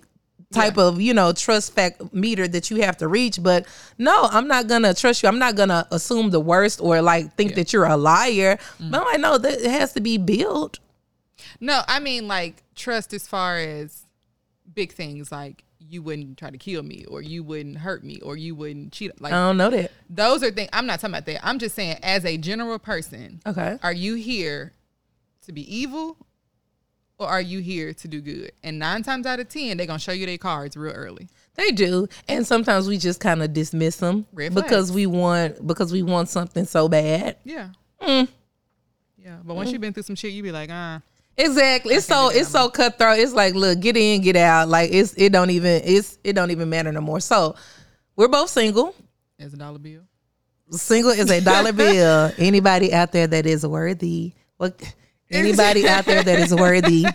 type 0.51 0.77
of 0.77 1.01
you 1.01 1.13
know 1.13 1.31
trust 1.33 1.73
fact 1.73 2.13
meter 2.13 2.47
that 2.47 2.69
you 2.69 2.81
have 2.81 2.97
to 2.97 3.07
reach. 3.07 3.41
But 3.41 3.67
no, 3.97 4.27
I'm 4.31 4.47
not 4.47 4.67
gonna 4.67 4.93
trust 4.93 5.23
you. 5.23 5.29
I'm 5.29 5.39
not 5.39 5.55
gonna 5.55 5.87
assume 5.91 6.29
the 6.29 6.39
worst 6.39 6.81
or 6.81 7.01
like 7.01 7.33
think 7.35 7.55
that 7.55 7.73
you're 7.73 7.85
a 7.85 7.97
liar. 7.97 8.57
Mm. 8.79 8.91
But 8.91 9.01
I'm 9.01 9.05
like, 9.05 9.19
no, 9.19 9.37
that 9.37 9.61
it 9.61 9.71
has 9.71 9.93
to 9.93 10.01
be 10.01 10.17
built. 10.17 10.79
No, 11.59 11.81
I 11.87 11.99
mean 11.99 12.27
like 12.27 12.63
trust 12.75 13.13
as 13.13 13.27
far 13.27 13.57
as 13.57 14.05
big 14.73 14.93
things 14.93 15.31
like 15.31 15.63
you 15.79 16.01
wouldn't 16.01 16.37
try 16.37 16.49
to 16.49 16.57
kill 16.57 16.83
me 16.83 17.05
or 17.09 17.21
you 17.21 17.43
wouldn't 17.43 17.77
hurt 17.77 18.03
me 18.03 18.19
or 18.21 18.37
you 18.37 18.55
wouldn't 18.55 18.93
cheat. 18.93 19.19
Like 19.19 19.33
I 19.33 19.37
don't 19.37 19.57
know 19.57 19.69
that. 19.69 19.91
those 20.09 20.43
are 20.43 20.51
things. 20.51 20.69
I'm 20.71 20.85
not 20.85 20.99
talking 20.99 21.13
about 21.13 21.25
that. 21.25 21.45
I'm 21.45 21.59
just 21.59 21.75
saying 21.75 21.97
as 22.01 22.23
a 22.25 22.37
general 22.37 22.79
person. 22.79 23.41
Okay. 23.45 23.77
Are 23.83 23.93
you 23.93 24.15
here 24.15 24.73
to 25.45 25.51
be 25.51 25.75
evil 25.75 26.17
or 27.21 27.27
are 27.27 27.41
you 27.41 27.59
here 27.59 27.93
to 27.93 28.07
do 28.07 28.21
good? 28.21 28.51
And 28.63 28.79
nine 28.79 29.03
times 29.03 29.25
out 29.25 29.39
of 29.39 29.49
ten, 29.49 29.77
they're 29.77 29.87
gonna 29.87 29.99
show 29.99 30.11
you 30.11 30.25
their 30.25 30.37
cards 30.37 30.75
real 30.75 30.93
early. 30.93 31.29
They 31.55 31.71
do, 31.71 32.07
and 32.27 32.45
sometimes 32.47 32.87
we 32.87 32.97
just 32.97 33.19
kind 33.19 33.43
of 33.43 33.53
dismiss 33.53 33.97
them 33.97 34.25
because 34.33 34.91
we 34.91 35.05
want 35.05 35.65
because 35.65 35.91
we 35.91 36.01
want 36.01 36.29
something 36.29 36.65
so 36.65 36.89
bad. 36.89 37.37
Yeah. 37.43 37.69
Mm. 38.01 38.27
Yeah. 39.17 39.37
But 39.43 39.55
once 39.55 39.71
you've 39.71 39.81
been 39.81 39.93
through 39.93 40.03
some 40.03 40.15
shit, 40.15 40.31
you 40.31 40.41
be 40.41 40.51
like, 40.51 40.69
ah, 40.71 41.01
Exactly. 41.37 41.95
It's 41.95 42.05
so 42.05 42.13
can't 42.15 42.29
do 42.29 42.33
that 42.33 42.41
it's 42.41 42.51
so 42.51 42.69
cutthroat. 42.69 43.19
It's 43.19 43.33
like, 43.33 43.53
look, 43.55 43.79
get 43.79 43.97
in, 43.97 44.21
get 44.21 44.35
out. 44.35 44.67
Like 44.67 44.91
it's 44.91 45.13
it 45.17 45.31
don't 45.31 45.49
even 45.49 45.81
it's 45.83 46.17
it 46.23 46.33
don't 46.33 46.51
even 46.51 46.69
matter 46.69 46.91
no 46.91 47.01
more. 47.01 47.19
So 47.19 47.55
we're 48.15 48.27
both 48.27 48.49
single. 48.49 48.95
as 49.39 49.53
a 49.53 49.57
dollar 49.57 49.79
bill. 49.79 50.01
Single 50.71 51.11
is 51.11 51.29
a 51.29 51.41
dollar 51.41 51.73
bill. 51.73 52.31
Anybody 52.37 52.93
out 52.93 53.11
there 53.11 53.27
that 53.27 53.45
is 53.45 53.65
worthy, 53.65 54.33
what 54.57 54.81
anybody 55.31 55.87
out 55.87 56.05
there 56.05 56.23
that 56.23 56.39
is 56.39 56.53
worthy, 56.53 57.05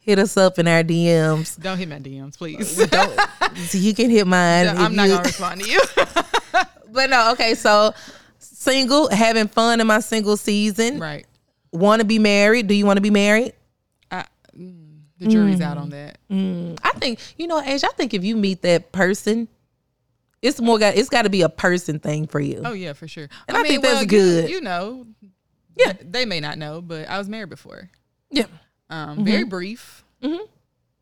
hit 0.00 0.18
us 0.18 0.36
up 0.36 0.58
in 0.58 0.66
our 0.68 0.82
DMs. 0.82 1.60
Don't 1.60 1.78
hit 1.78 1.88
my 1.88 1.98
DMs, 1.98 2.36
please. 2.36 2.76
Don't 2.88 3.20
so 3.56 3.78
you 3.78 3.94
can 3.94 4.10
hit 4.10 4.26
mine. 4.26 4.66
if 4.66 4.78
I'm 4.78 4.94
not 4.94 5.04
you- 5.08 5.14
gonna 5.14 5.22
respond 5.24 5.60
to 5.62 5.70
you. 5.70 5.80
But 6.92 7.08
no, 7.10 7.30
okay. 7.32 7.54
So 7.54 7.94
single, 8.40 9.08
having 9.10 9.46
fun 9.46 9.80
in 9.80 9.86
my 9.86 10.00
single 10.00 10.36
season. 10.36 10.98
right. 10.98 11.24
Want 11.72 12.00
to 12.00 12.04
be 12.04 12.18
married? 12.18 12.66
Do 12.66 12.74
you 12.74 12.84
want 12.84 12.96
to 12.96 13.00
be 13.00 13.10
married? 13.10 13.52
I, 14.10 14.24
mm, 14.58 15.02
the 15.18 15.28
jury's 15.28 15.60
out 15.60 15.78
on 15.78 15.90
that. 15.90 16.18
I 16.28 16.90
think 16.98 17.20
you 17.36 17.46
know, 17.46 17.60
Age. 17.62 17.84
I 17.84 17.88
think 17.96 18.12
if 18.12 18.24
you 18.24 18.36
meet 18.36 18.62
that 18.62 18.90
person, 18.90 19.46
it's 20.42 20.60
more 20.60 20.80
got. 20.80 20.96
It's 20.96 21.08
got 21.08 21.22
to 21.22 21.30
be 21.30 21.42
a 21.42 21.48
person 21.48 22.00
thing 22.00 22.26
for 22.26 22.40
you. 22.40 22.60
Oh 22.64 22.72
yeah, 22.72 22.92
for 22.92 23.06
sure. 23.06 23.28
And 23.46 23.56
I 23.56 23.62
think 23.62 23.82
that's 23.84 24.00
you- 24.00 24.06
good. 24.08 24.50
You, 24.50 24.60
know, 24.60 25.06
Yeah. 25.76 25.92
they 26.00 26.24
may 26.26 26.40
not 26.40 26.58
know, 26.58 26.80
but 26.80 27.08
I 27.08 27.18
was 27.18 27.28
married 27.28 27.48
before. 27.50 27.90
Yeah. 28.30 28.46
Um, 28.90 29.24
very 29.24 29.44
brief, 29.44 30.04
Mhm. 30.22 30.46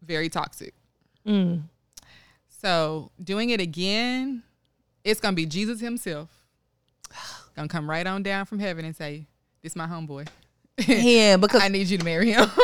very 0.03 0.29
toxic. 0.29 0.75
Mm. 1.27 1.63
So 2.49 3.11
doing 3.23 3.51
it 3.51 3.61
again, 3.61 4.43
it's 5.05 5.21
gonna 5.21 5.35
be 5.37 5.47
Jesus 5.47 5.81
Himself. 5.81 6.29
Gonna 7.57 7.69
come 7.69 7.89
right 7.89 8.07
on 8.07 8.23
down 8.23 8.45
from 8.45 8.59
heaven 8.59 8.85
and 8.85 8.95
say, 8.95 9.27
"This 9.63 9.75
my 9.75 9.87
homeboy. 9.87 10.29
Yeah, 10.87 11.37
because 11.41 11.63
I 11.63 11.69
need 11.69 11.89
you 11.89 11.99
to 11.99 12.05
marry 12.05 12.33
him." 12.33 12.49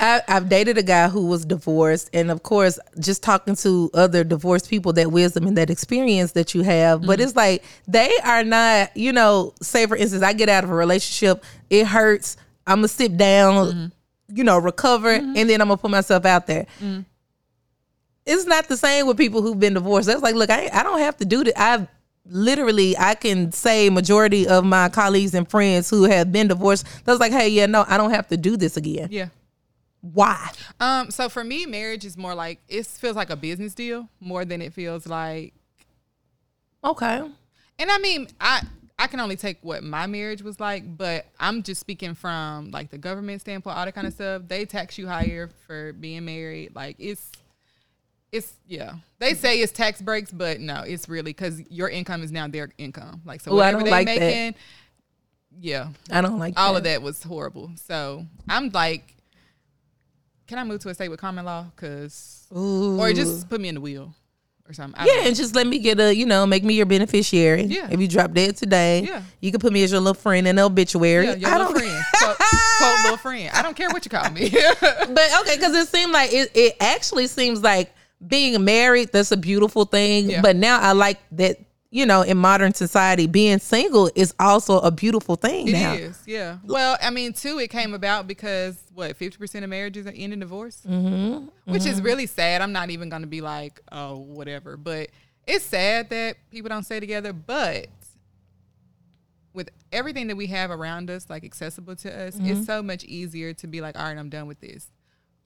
I, 0.00 0.22
I've 0.28 0.48
dated 0.48 0.78
a 0.78 0.82
guy 0.82 1.08
who 1.08 1.26
was 1.26 1.44
divorced, 1.44 2.10
and 2.12 2.30
of 2.30 2.44
course, 2.44 2.78
just 3.00 3.22
talking 3.22 3.56
to 3.56 3.90
other 3.94 4.22
divorced 4.22 4.70
people, 4.70 4.92
that 4.92 5.10
wisdom 5.10 5.46
and 5.46 5.56
that 5.58 5.70
experience 5.70 6.32
that 6.32 6.54
you 6.54 6.62
have. 6.62 7.02
But 7.02 7.18
mm-hmm. 7.18 7.22
it's 7.22 7.36
like 7.36 7.64
they 7.88 8.12
are 8.24 8.44
not, 8.44 8.96
you 8.96 9.12
know. 9.12 9.54
Say 9.60 9.86
for 9.86 9.96
instance, 9.96 10.22
I 10.22 10.32
get 10.32 10.48
out 10.48 10.64
of 10.64 10.70
a 10.70 10.74
relationship, 10.74 11.44
it 11.68 11.86
hurts. 11.86 12.36
I'm 12.66 12.78
gonna 12.78 12.88
sit 12.88 13.16
down, 13.16 13.66
mm-hmm. 13.66 14.36
you 14.36 14.44
know, 14.44 14.58
recover, 14.58 15.18
mm-hmm. 15.18 15.36
and 15.36 15.50
then 15.50 15.60
I'm 15.60 15.68
gonna 15.68 15.78
put 15.78 15.90
myself 15.90 16.24
out 16.24 16.46
there. 16.46 16.66
Mm. 16.80 17.04
It's 18.24 18.44
not 18.44 18.68
the 18.68 18.76
same 18.76 19.06
with 19.06 19.16
people 19.16 19.40
who've 19.40 19.58
been 19.58 19.74
divorced. 19.74 20.06
That's 20.06 20.22
like, 20.22 20.34
look, 20.34 20.50
I, 20.50 20.68
I 20.72 20.82
don't 20.82 20.98
have 20.98 21.16
to 21.16 21.24
do 21.24 21.44
that. 21.44 21.60
I've 21.60 21.88
literally, 22.28 22.96
I 22.96 23.14
can 23.14 23.52
say 23.52 23.90
majority 23.90 24.46
of 24.46 24.64
my 24.64 24.88
colleagues 24.88 25.34
and 25.34 25.48
friends 25.48 25.90
who 25.90 26.04
have 26.04 26.30
been 26.32 26.48
divorced. 26.48 26.86
That's 27.04 27.20
like, 27.20 27.32
hey, 27.32 27.48
yeah, 27.48 27.66
no, 27.66 27.84
I 27.88 27.96
don't 27.96 28.10
have 28.10 28.28
to 28.28 28.36
do 28.36 28.56
this 28.56 28.76
again. 28.76 29.08
yeah. 29.10 29.28
Why? 30.00 30.50
Um. 30.78 31.10
So 31.10 31.28
for 31.28 31.42
me, 31.42 31.66
marriage 31.66 32.04
is 32.04 32.16
more 32.16 32.32
like 32.34 32.60
it 32.68 32.86
feels 32.86 33.16
like 33.16 33.30
a 33.30 33.36
business 33.36 33.74
deal 33.74 34.08
more 34.20 34.44
than 34.44 34.62
it 34.62 34.72
feels 34.72 35.08
like 35.08 35.54
Okay. 36.84 37.20
And 37.78 37.90
I 37.90 37.98
mean, 37.98 38.28
I 38.40 38.62
I 38.98 39.06
can 39.06 39.20
only 39.20 39.36
take 39.36 39.58
what 39.62 39.82
my 39.82 40.06
marriage 40.06 40.42
was 40.42 40.58
like, 40.58 40.96
but 40.96 41.26
I'm 41.38 41.62
just 41.62 41.80
speaking 41.80 42.14
from 42.14 42.70
like 42.70 42.90
the 42.90 42.98
government 42.98 43.40
standpoint, 43.40 43.76
all 43.76 43.84
that 43.84 43.94
kind 43.94 44.06
of 44.06 44.12
stuff. 44.12 44.42
They 44.46 44.64
tax 44.64 44.98
you 44.98 45.06
higher 45.06 45.50
for 45.66 45.92
being 45.92 46.24
married. 46.24 46.74
Like 46.74 46.96
it's, 46.98 47.30
it's 48.32 48.52
yeah. 48.66 48.94
They 49.18 49.34
say 49.34 49.58
it's 49.60 49.72
tax 49.72 50.00
breaks, 50.02 50.30
but 50.30 50.60
no, 50.60 50.82
it's 50.82 51.08
really 51.08 51.32
because 51.32 51.60
your 51.70 51.88
income 51.88 52.22
is 52.22 52.30
now 52.30 52.46
their 52.48 52.68
income. 52.78 53.22
Like 53.24 53.40
so, 53.40 53.52
Ooh, 53.52 53.54
I 53.60 53.72
whatever 53.72 53.76
don't 53.78 53.84
they 53.86 53.90
like 53.90 54.06
that. 54.06 54.18
making, 54.20 54.54
yeah, 55.60 55.88
I 56.10 56.20
don't 56.20 56.38
like 56.38 56.54
all 56.56 56.76
of 56.76 56.84
that 56.84 57.02
was 57.02 57.22
horrible. 57.22 57.70
So 57.86 58.26
I'm 58.48 58.68
like, 58.70 59.14
can 60.46 60.58
I 60.58 60.64
move 60.64 60.80
to 60.80 60.88
a 60.88 60.94
state 60.94 61.08
with 61.08 61.20
common 61.20 61.44
law? 61.44 61.66
Cause 61.76 62.46
Ooh. 62.56 62.98
or 63.00 63.12
just 63.12 63.48
put 63.48 63.60
me 63.60 63.68
in 63.68 63.74
the 63.76 63.80
wheel 63.80 64.14
or 64.68 64.72
something. 64.72 65.00
I 65.00 65.06
Yeah, 65.06 65.26
and 65.26 65.34
just 65.36 65.54
let 65.54 65.66
me 65.66 65.78
get 65.78 65.98
a, 65.98 66.14
you 66.14 66.26
know, 66.26 66.46
make 66.46 66.62
me 66.64 66.74
your 66.74 66.86
beneficiary. 66.86 67.62
Yeah. 67.64 67.88
If 67.90 68.00
you 68.00 68.06
drop 68.08 68.32
dead 68.32 68.56
today, 68.56 69.00
Yeah. 69.08 69.22
you 69.40 69.50
can 69.50 69.60
put 69.60 69.72
me 69.72 69.82
as 69.82 69.90
your 69.90 70.00
little 70.00 70.14
friend 70.14 70.46
in 70.46 70.56
the 70.56 70.62
obituary. 70.62 71.26
yeah, 71.26 71.34
your 71.34 71.48
I 71.50 71.56
little 71.58 71.72
don't, 71.72 71.82
friend, 71.82 72.04
quote, 72.14 72.36
quote 72.78 73.02
little 73.04 73.16
friend. 73.16 73.50
I 73.54 73.62
don't 73.62 73.74
care 73.76 73.88
what 73.90 74.04
you 74.04 74.10
call 74.10 74.30
me. 74.30 74.50
but 74.50 75.40
okay, 75.40 75.56
because 75.56 75.74
it 75.74 75.88
seemed 75.88 76.12
like 76.12 76.32
it, 76.32 76.50
it 76.54 76.76
actually 76.80 77.26
seems 77.26 77.62
like 77.62 77.92
being 78.26 78.64
married, 78.64 79.10
that's 79.12 79.32
a 79.32 79.36
beautiful 79.36 79.84
thing. 79.84 80.30
Yeah. 80.30 80.40
But 80.42 80.56
now 80.56 80.80
I 80.80 80.92
like 80.92 81.18
that, 81.32 81.58
you 81.90 82.04
know, 82.04 82.22
in 82.22 82.36
modern 82.36 82.74
society, 82.74 83.26
being 83.26 83.58
single 83.58 84.10
is 84.14 84.34
also 84.38 84.80
a 84.80 84.90
beautiful 84.90 85.36
thing 85.36 85.68
It 85.68 85.72
now. 85.72 85.92
is, 85.94 86.20
yeah. 86.26 86.58
Well, 86.64 86.98
I 87.00 87.10
mean, 87.10 87.32
too, 87.32 87.58
it 87.58 87.68
came 87.70 87.94
about 87.94 88.26
because 88.26 88.76
what 88.92 89.16
fifty 89.16 89.38
percent 89.38 89.64
of 89.64 89.70
marriages 89.70 90.06
end 90.06 90.32
in 90.32 90.40
divorce, 90.40 90.82
mm-hmm. 90.86 91.46
which 91.72 91.86
is 91.86 92.02
really 92.02 92.26
sad. 92.26 92.60
I'm 92.60 92.72
not 92.72 92.90
even 92.90 93.08
going 93.08 93.22
to 93.22 93.28
be 93.28 93.40
like, 93.40 93.80
oh, 93.92 94.16
whatever, 94.18 94.76
but 94.76 95.08
it's 95.46 95.64
sad 95.64 96.10
that 96.10 96.36
people 96.50 96.68
don't 96.68 96.82
stay 96.84 97.00
together. 97.00 97.32
But 97.32 97.86
with 99.54 99.70
everything 99.92 100.26
that 100.26 100.36
we 100.36 100.46
have 100.48 100.70
around 100.70 101.10
us, 101.10 101.30
like 101.30 101.42
accessible 101.44 101.96
to 101.96 102.26
us, 102.26 102.34
Mm-hmm. 102.36 102.46
it's 102.50 102.66
so 102.66 102.82
much 102.82 103.02
easier 103.04 103.54
to 103.54 103.66
be 103.66 103.80
like, 103.80 103.98
all 103.98 104.04
right, 104.04 104.18
I'm 104.18 104.28
done 104.28 104.46
with 104.46 104.60
this. 104.60 104.88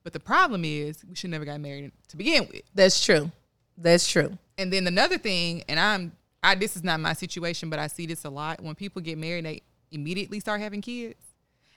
But 0.04 0.12
the 0.12 0.21
problem 0.21 0.64
is, 0.64 1.04
we 1.09 1.14
should 1.14 1.30
never 1.30 1.44
got 1.44 1.61
married 1.61 1.92
to 2.09 2.16
begin 2.16 2.49
with. 2.50 2.62
That's 2.75 3.04
true. 3.04 3.30
That's 3.78 4.06
true. 4.09 4.37
And 4.59 4.73
then 4.73 4.87
another 4.87 5.18
thing, 5.18 5.62
and 5.68 5.78
I'm 5.80 6.12
I 6.42 6.54
this 6.56 6.76
is 6.76 6.82
not 6.82 6.99
my 7.00 7.12
situation, 7.12 7.71
but 7.71 7.78
I 7.78 7.87
see 7.87 8.06
this 8.06 8.25
a 8.25 8.30
lot. 8.30 8.61
When 8.62 8.75
people 8.75 9.00
get 9.00 9.16
married, 9.16 9.44
they 9.44 9.62
immediately 9.92 10.40
start 10.40 10.61
having 10.61 10.80
kids. 10.80 11.21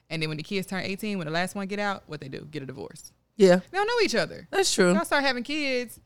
And 0.10 0.22
then 0.22 0.30
when 0.30 0.38
the 0.38 0.44
kids 0.44 0.68
turn 0.68 0.84
18, 0.84 1.18
when 1.18 1.26
the 1.26 1.32
last 1.34 1.56
one 1.56 1.68
get 1.68 1.80
out, 1.80 2.04
what 2.08 2.20
they 2.22 2.28
do? 2.30 2.48
Get 2.52 2.62
a 2.64 2.66
divorce. 2.66 3.12
Yeah, 3.38 3.58
They 3.58 3.78
don't 3.78 3.88
know 3.88 4.00
each 4.04 4.16
other. 4.16 4.48
that's 4.52 4.74
true. 4.74 4.94
Y'all 4.94 5.04
start 5.06 5.24
having 5.24 5.44
kids. 5.44 6.00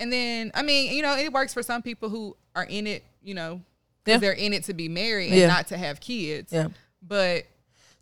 And 0.00 0.12
then 0.12 0.50
I 0.54 0.62
mean, 0.62 0.92
you 0.94 1.02
know, 1.02 1.16
it 1.16 1.32
works 1.32 1.52
for 1.54 1.62
some 1.62 1.82
people 1.82 2.08
who 2.08 2.36
are 2.56 2.64
in 2.64 2.86
it, 2.86 3.04
you 3.22 3.34
know, 3.34 3.54
Yeah. 3.54 3.60
because 4.04 4.20
they're 4.20 4.32
in 4.32 4.52
it 4.52 4.64
to 4.64 4.74
be 4.74 4.88
married 4.88 5.28
and 5.30 5.36
Yeah. 5.36 5.46
not 5.48 5.68
to 5.68 5.76
have 5.76 6.00
kids. 6.00 6.52
Yeah. 6.52 6.68
But 7.02 7.46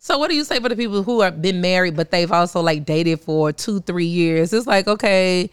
So 0.03 0.17
what 0.17 0.31
do 0.31 0.35
you 0.35 0.43
say 0.43 0.59
for 0.59 0.67
the 0.67 0.75
people 0.75 1.03
who 1.03 1.21
have 1.21 1.43
been 1.43 1.61
married 1.61 1.95
but 1.95 2.09
they've 2.09 2.31
also 2.31 2.59
like 2.59 2.85
dated 2.85 3.19
for 3.21 3.51
two, 3.53 3.81
three 3.81 4.07
years? 4.07 4.51
It's 4.51 4.65
like, 4.65 4.87
okay, 4.87 5.51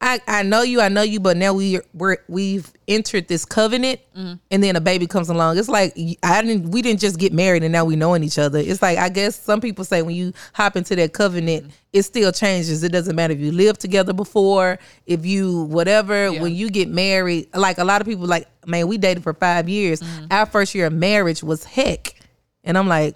I, 0.00 0.20
I 0.26 0.42
know 0.42 0.62
you, 0.62 0.80
I 0.80 0.88
know 0.88 1.02
you, 1.02 1.20
but 1.20 1.36
now 1.36 1.54
we 1.54 1.78
we're 1.92 2.16
we've 2.28 2.72
entered 2.88 3.28
this 3.28 3.44
covenant 3.44 4.00
mm-hmm. 4.16 4.34
and 4.50 4.64
then 4.64 4.74
a 4.74 4.80
baby 4.80 5.06
comes 5.06 5.28
along. 5.28 5.58
It's 5.58 5.68
like 5.68 5.96
I 6.24 6.42
didn't 6.42 6.72
we 6.72 6.82
didn't 6.82 6.98
just 6.98 7.20
get 7.20 7.32
married 7.32 7.62
and 7.62 7.70
now 7.70 7.84
we 7.84 7.94
knowing 7.94 8.24
each 8.24 8.36
other. 8.36 8.58
It's 8.58 8.82
like 8.82 8.98
I 8.98 9.10
guess 9.10 9.40
some 9.40 9.60
people 9.60 9.84
say 9.84 10.02
when 10.02 10.16
you 10.16 10.32
hop 10.54 10.74
into 10.74 10.96
that 10.96 11.12
covenant, 11.12 11.62
mm-hmm. 11.62 11.76
it 11.92 12.02
still 12.02 12.32
changes. 12.32 12.82
It 12.82 12.90
doesn't 12.90 13.14
matter 13.14 13.32
if 13.32 13.38
you 13.38 13.52
lived 13.52 13.80
together 13.80 14.12
before, 14.12 14.80
if 15.06 15.24
you 15.24 15.62
whatever, 15.66 16.30
Yeah. 16.30 16.42
when 16.42 16.52
you 16.52 16.68
get 16.68 16.88
married, 16.88 17.46
like 17.54 17.78
a 17.78 17.84
lot 17.84 18.00
of 18.00 18.08
people 18.08 18.26
like, 18.26 18.48
man, 18.66 18.88
we 18.88 18.98
dated 18.98 19.22
for 19.22 19.34
five 19.34 19.68
years. 19.68 20.00
Mm-hmm. 20.00 20.26
Our 20.32 20.46
first 20.46 20.74
year 20.74 20.86
of 20.86 20.92
marriage 20.92 21.44
was 21.44 21.62
heck. 21.62 22.16
And 22.64 22.76
I'm 22.76 22.88
like, 22.88 23.14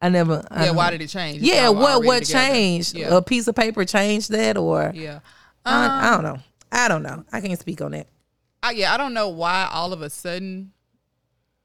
I 0.00 0.08
never. 0.08 0.44
I 0.50 0.66
yeah, 0.66 0.70
why 0.70 0.90
did 0.90 1.02
it 1.02 1.08
change? 1.08 1.42
Yeah, 1.42 1.68
what 1.68 2.04
what 2.04 2.24
together. 2.24 2.48
changed? 2.48 2.96
Yeah. 2.96 3.16
A 3.16 3.22
piece 3.22 3.46
of 3.48 3.54
paper 3.54 3.84
changed 3.84 4.30
that, 4.30 4.56
or 4.56 4.92
yeah. 4.94 5.20
I, 5.64 5.86
I 5.86 6.08
um, 6.08 6.22
don't 6.22 6.34
know. 6.34 6.42
I 6.72 6.88
don't 6.88 7.02
know. 7.02 7.24
I 7.32 7.40
can't 7.40 7.58
speak 7.58 7.80
on 7.82 7.92
that. 7.92 8.06
I, 8.62 8.72
yeah, 8.72 8.94
I 8.94 8.96
don't 8.96 9.14
know 9.14 9.28
why 9.28 9.68
all 9.70 9.92
of 9.92 10.02
a 10.02 10.10
sudden 10.10 10.72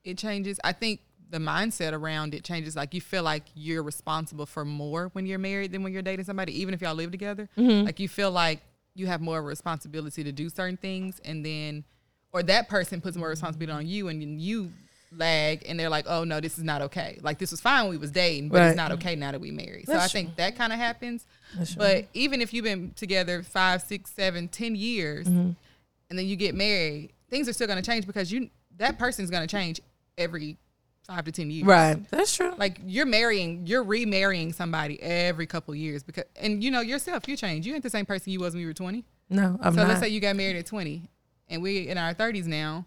it 0.04 0.18
changes. 0.18 0.60
I 0.64 0.72
think 0.72 1.02
the 1.30 1.38
mindset 1.38 1.94
around 1.94 2.34
it 2.34 2.44
changes. 2.44 2.76
Like 2.76 2.94
you 2.94 3.02
feel 3.02 3.24
like 3.24 3.44
you're 3.56 3.84
responsible 3.84 4.46
for 4.46 4.66
more 4.66 5.10
when 5.14 5.26
you're 5.26 5.40
married 5.40 5.72
than 5.72 5.84
when 5.84 5.94
you're 5.94 6.02
dating 6.02 6.26
somebody, 6.26 6.60
even 6.62 6.74
if 6.74 6.82
y'all 6.82 6.96
live 6.96 7.12
together. 7.12 7.50
Mm-hmm. 7.58 7.86
Like 7.86 8.00
you 8.00 8.08
feel 8.08 8.32
like 8.32 8.62
you 8.96 9.08
have 9.08 9.22
more 9.22 9.40
of 9.40 9.46
a 9.46 9.48
responsibility 9.48 10.24
to 10.24 10.32
do 10.32 10.50
certain 10.50 10.78
things, 10.78 11.20
and 11.26 11.46
then, 11.46 11.84
or 12.32 12.44
that 12.44 12.70
person 12.70 13.02
puts 13.02 13.18
more 13.18 13.30
responsibility 13.30 13.78
on 13.78 13.88
you, 13.88 14.08
and 14.08 14.22
then 14.22 14.40
you 14.40 14.72
lag, 15.18 15.64
and 15.68 15.80
they're 15.80 15.90
like, 15.90 16.06
"Oh 16.08 16.24
no, 16.24 16.40
this 16.40 16.58
is 16.58 16.64
not 16.64 16.82
okay. 16.84 17.20
Like 17.22 17.38
this 17.40 17.52
was 17.52 17.62
fine 17.62 17.84
when 17.84 17.92
we 17.92 17.98
was 17.98 18.12
dating, 18.12 18.50
but 18.50 18.60
Right. 18.60 18.68
it's 18.68 18.78
not 18.78 18.92
okay 18.94 19.16
now 19.16 19.32
that 19.32 19.42
we 19.42 19.52
married." 19.52 19.86
so 19.88 19.94
I 19.94 19.98
That's 19.98 20.14
think 20.14 20.36
that 20.38 20.56
kind 20.56 20.72
of 20.74 20.80
happens. 20.80 21.26
But 21.78 22.06
even 22.14 22.42
if 22.42 22.54
you've 22.54 22.66
been 22.66 22.92
together 22.96 23.42
five, 23.44 23.82
six, 23.82 24.12
seven, 24.12 24.48
ten 24.48 24.76
years, 24.76 25.28
Mm-hmm. 25.28 25.52
and 26.10 26.20
then 26.20 26.26
you 26.28 26.36
get 26.36 26.54
married, 26.56 27.12
things 27.30 27.48
are 27.50 27.54
still 27.54 27.68
going 27.68 27.82
to 27.82 27.86
change 27.86 28.06
because 28.06 28.32
you 28.32 28.50
that 28.78 28.98
person's 29.00 29.30
going 29.30 29.42
to 29.46 29.48
change 29.52 29.80
every 30.18 30.58
five 31.08 31.24
to 31.26 31.32
ten 31.32 31.50
years. 31.52 31.66
Right. 31.66 31.98
That's 32.12 32.36
true. 32.36 32.54
Like 32.58 32.80
you're 32.86 33.06
marrying, 33.06 33.66
you're 33.68 33.84
remarrying 33.84 34.52
somebody 34.54 35.02
every 35.02 35.46
couple 35.48 35.74
years 35.76 36.04
because, 36.04 36.26
and 36.36 36.64
you 36.64 36.72
know 36.72 36.82
yourself, 36.82 37.28
you 37.28 37.38
change. 37.38 37.66
You 37.66 37.74
ain't 37.74 37.84
the 37.84 37.90
same 37.90 38.06
person 38.06 38.32
you 38.34 38.40
was 38.40 38.54
when 38.54 38.62
you 38.62 38.68
were 38.68 38.74
twenty. 38.74 39.06
No, 39.30 39.58
I'm 39.62 39.74
So 39.74 39.82
not. 39.82 39.88
let's 39.88 40.02
say 40.02 40.10
you 40.10 40.20
got 40.20 40.36
married 40.36 40.56
at 40.58 40.66
twenty, 40.66 41.10
and 41.48 41.62
we 41.62 41.88
in 41.88 41.98
our 41.98 42.14
thirties 42.14 42.48
now, 42.48 42.86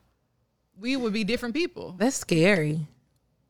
we 0.80 0.97
would 0.97 1.12
be 1.12 1.25
different 1.25 1.54
people. 1.54 1.94
That's 1.99 2.16
scary. 2.16 2.87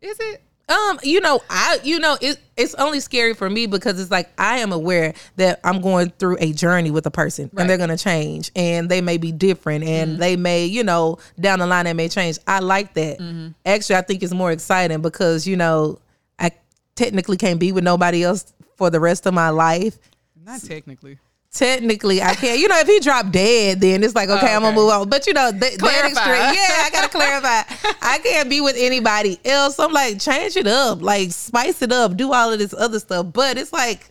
Is 0.00 0.16
it? 0.20 0.42
Um, 0.70 1.00
you 1.02 1.20
know, 1.20 1.40
I 1.48 1.80
you 1.82 1.98
know, 1.98 2.18
it, 2.20 2.38
it's 2.54 2.74
only 2.74 3.00
scary 3.00 3.32
for 3.32 3.48
me 3.48 3.66
because 3.66 3.98
it's 3.98 4.10
like 4.10 4.28
I 4.36 4.58
am 4.58 4.70
aware 4.70 5.14
that 5.36 5.60
I'm 5.64 5.80
going 5.80 6.10
through 6.18 6.36
a 6.40 6.52
journey 6.52 6.90
with 6.90 7.06
a 7.06 7.10
person 7.10 7.44
Right. 7.44 7.50
Mm-hmm. 7.50 7.58
and 7.60 7.70
they're 7.70 7.78
gonna 7.78 7.96
change 7.96 8.50
and 8.54 8.88
they 8.90 9.00
may 9.00 9.16
be 9.16 9.32
different 9.32 9.84
and 9.84 10.18
they 10.18 10.36
may, 10.36 10.66
you 10.66 10.84
know, 10.84 11.18
down 11.40 11.60
the 11.60 11.66
line 11.66 11.86
they 11.86 11.94
may 11.94 12.10
change. 12.10 12.38
I 12.46 12.58
like 12.58 12.92
that. 12.94 13.18
Mm-hmm. 13.18 13.48
Actually 13.64 13.96
I 13.96 14.02
think 14.02 14.22
it's 14.22 14.34
more 14.34 14.52
exciting 14.52 15.00
because, 15.00 15.46
you 15.46 15.56
know, 15.56 16.00
I 16.38 16.50
technically 16.96 17.38
can't 17.38 17.58
be 17.58 17.72
with 17.72 17.84
nobody 17.84 18.22
else 18.22 18.52
for 18.76 18.90
the 18.90 19.00
rest 19.00 19.24
of 19.26 19.32
my 19.32 19.48
life. 19.48 19.98
Not 20.44 20.60
technically. 20.60 21.18
Technically, 21.50 22.20
I 22.20 22.34
can't. 22.34 22.58
You 22.60 22.68
know, 22.68 22.78
if 22.78 22.86
he 22.86 23.00
dropped 23.00 23.32
dead, 23.32 23.80
then 23.80 24.04
it's 24.04 24.14
like, 24.14 24.28
okay, 24.28 24.54
I'm 24.54 24.60
gonna 24.62 24.78
Oh, 24.78 24.82
move 24.82 24.90
on. 24.92 25.08
But 25.08 25.26
you 25.26 25.32
know, 25.32 25.50
that, 25.50 25.78
that 25.78 26.04
extreme, 26.04 26.36
yeah, 26.36 26.84
I 26.84 26.90
gotta 26.92 27.08
clarify. 27.08 27.94
I 28.02 28.18
can't 28.18 28.50
be 28.50 28.60
with 28.60 28.76
anybody 28.78 29.40
else. 29.46 29.78
I'm 29.80 29.92
like, 29.92 30.20
change 30.20 30.56
it 30.56 30.66
up, 30.66 31.00
like 31.00 31.30
spice 31.32 31.80
it 31.80 31.90
up, 31.90 32.16
do 32.18 32.32
all 32.34 32.52
of 32.52 32.58
this 32.58 32.74
other 32.74 32.98
stuff. 33.00 33.28
But 33.32 33.56
it's 33.56 33.72
like, 33.72 34.08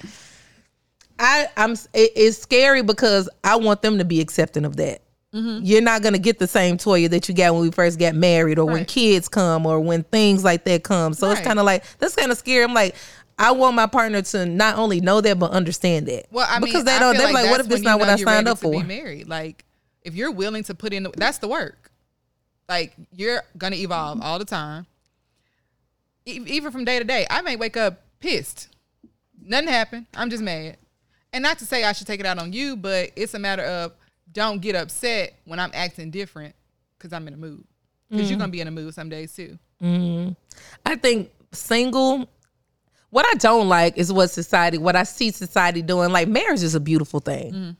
I, 1.20 1.48
I'm. 1.56 1.74
It, 1.94 2.12
it's 2.16 2.40
scary 2.40 2.82
because 2.82 3.30
I 3.44 3.56
want 3.58 3.84
them 3.84 4.00
to 4.00 4.06
be 4.06 4.20
accepting 4.20 4.66
of 4.66 4.76
that. 4.78 5.04
Mm-hmm. 5.34 5.64
You're 5.64 5.82
not 5.82 6.02
gonna 6.02 6.18
get 6.18 6.40
the 6.40 6.48
same 6.48 6.78
Toya 6.78 7.08
that 7.12 7.30
you 7.30 7.36
got 7.36 7.54
when 7.54 7.62
we 7.62 7.70
first 7.70 8.00
got 8.00 8.16
married, 8.16 8.58
or 8.58 8.66
when 8.66 8.84
kids 8.86 9.28
come, 9.30 9.68
or 9.68 9.80
when 9.80 10.04
things 10.04 10.44
like 10.44 10.64
that 10.64 10.84
come. 10.84 11.14
So 11.14 11.30
it's 11.30 11.42
kind 11.42 11.60
of 11.60 11.66
like 11.66 11.84
that's 12.00 12.16
kind 12.16 12.32
of 12.32 12.38
scary. 12.40 12.64
I'm 12.64 12.74
like. 12.74 12.96
I 13.40 13.52
want 13.52 13.76
my 13.76 13.86
partner 13.86 14.22
to 14.22 14.46
not 14.46 14.78
only 14.78 15.00
know 15.00 15.22
that 15.22 15.38
but 15.38 15.52
understand 15.52 16.08
that. 16.08 16.26
Well, 16.32 16.48
I 16.50 16.60
mean, 16.60 16.66
because 16.66 16.84
they 16.86 16.98
don't. 16.98 17.16
They're 17.18 17.32
like, 17.32 17.50
what 17.52 17.60
if 17.60 17.68
this 17.68 17.82
not 17.82 18.00
what 18.00 18.10
I 18.10 18.16
signed 18.16 18.48
up 18.48 18.58
to 18.60 18.64
for? 18.64 18.72
Be 18.72 18.84
married, 18.84 19.28
like 19.28 19.64
if 20.04 20.16
you're 20.16 20.32
willing 20.32 20.64
to 20.64 20.74
put 20.76 20.94
in, 20.94 21.04
the, 21.04 21.12
that's 21.16 21.38
the 21.38 21.48
work. 21.48 21.92
Like 22.70 22.94
you're 23.12 23.42
gonna 23.58 23.76
evolve 23.76 24.22
all 24.22 24.40
the 24.40 24.46
time, 24.46 24.88
E- 26.26 26.42
even 26.48 26.72
from 26.72 26.84
day 26.86 26.98
to 27.00 27.06
day. 27.06 27.26
I 27.30 27.42
may 27.42 27.56
wake 27.56 27.78
up 27.78 28.02
pissed, 28.20 28.70
nothing 29.42 29.68
happened. 29.70 30.08
I'm 30.16 30.30
just 30.30 30.44
mad, 30.44 30.78
and 31.32 31.42
not 31.44 31.60
to 31.60 31.66
say 31.66 31.84
I 31.84 31.94
should 31.94 32.08
take 32.08 32.20
it 32.20 32.26
out 32.26 32.40
on 32.40 32.52
you, 32.54 32.76
but 32.76 33.12
it's 33.16 33.34
a 33.34 33.40
matter 33.40 33.64
of 33.64 33.94
don't 34.32 34.60
get 34.62 34.76
upset 34.76 35.36
when 35.46 35.60
I'm 35.60 35.72
acting 35.74 36.12
different 36.12 36.56
because 36.98 37.14
I'm 37.14 37.28
in 37.28 37.34
a 37.34 37.38
mood. 37.38 37.64
Because 38.10 38.28
Mm. 38.28 38.30
you're 38.32 38.40
gonna 38.40 38.52
be 38.52 38.62
in 38.62 38.68
a 38.68 38.72
mood 38.72 38.94
some 38.94 39.10
days 39.10 39.34
too. 39.36 39.58
I 40.86 40.96
think 40.96 41.30
single. 41.52 42.28
What 43.10 43.26
I 43.26 43.36
don't 43.36 43.70
like 43.70 43.98
is 43.98 44.12
what 44.12 44.28
society, 44.30 44.78
what 44.78 44.96
I 44.96 45.04
see 45.04 45.32
society 45.32 45.82
doing. 45.82 46.12
Like 46.12 46.28
marriage 46.28 46.64
is 46.64 46.76
a 46.76 46.80
beautiful 46.80 47.20
thing. 47.20 47.54
Mm. 47.54 47.76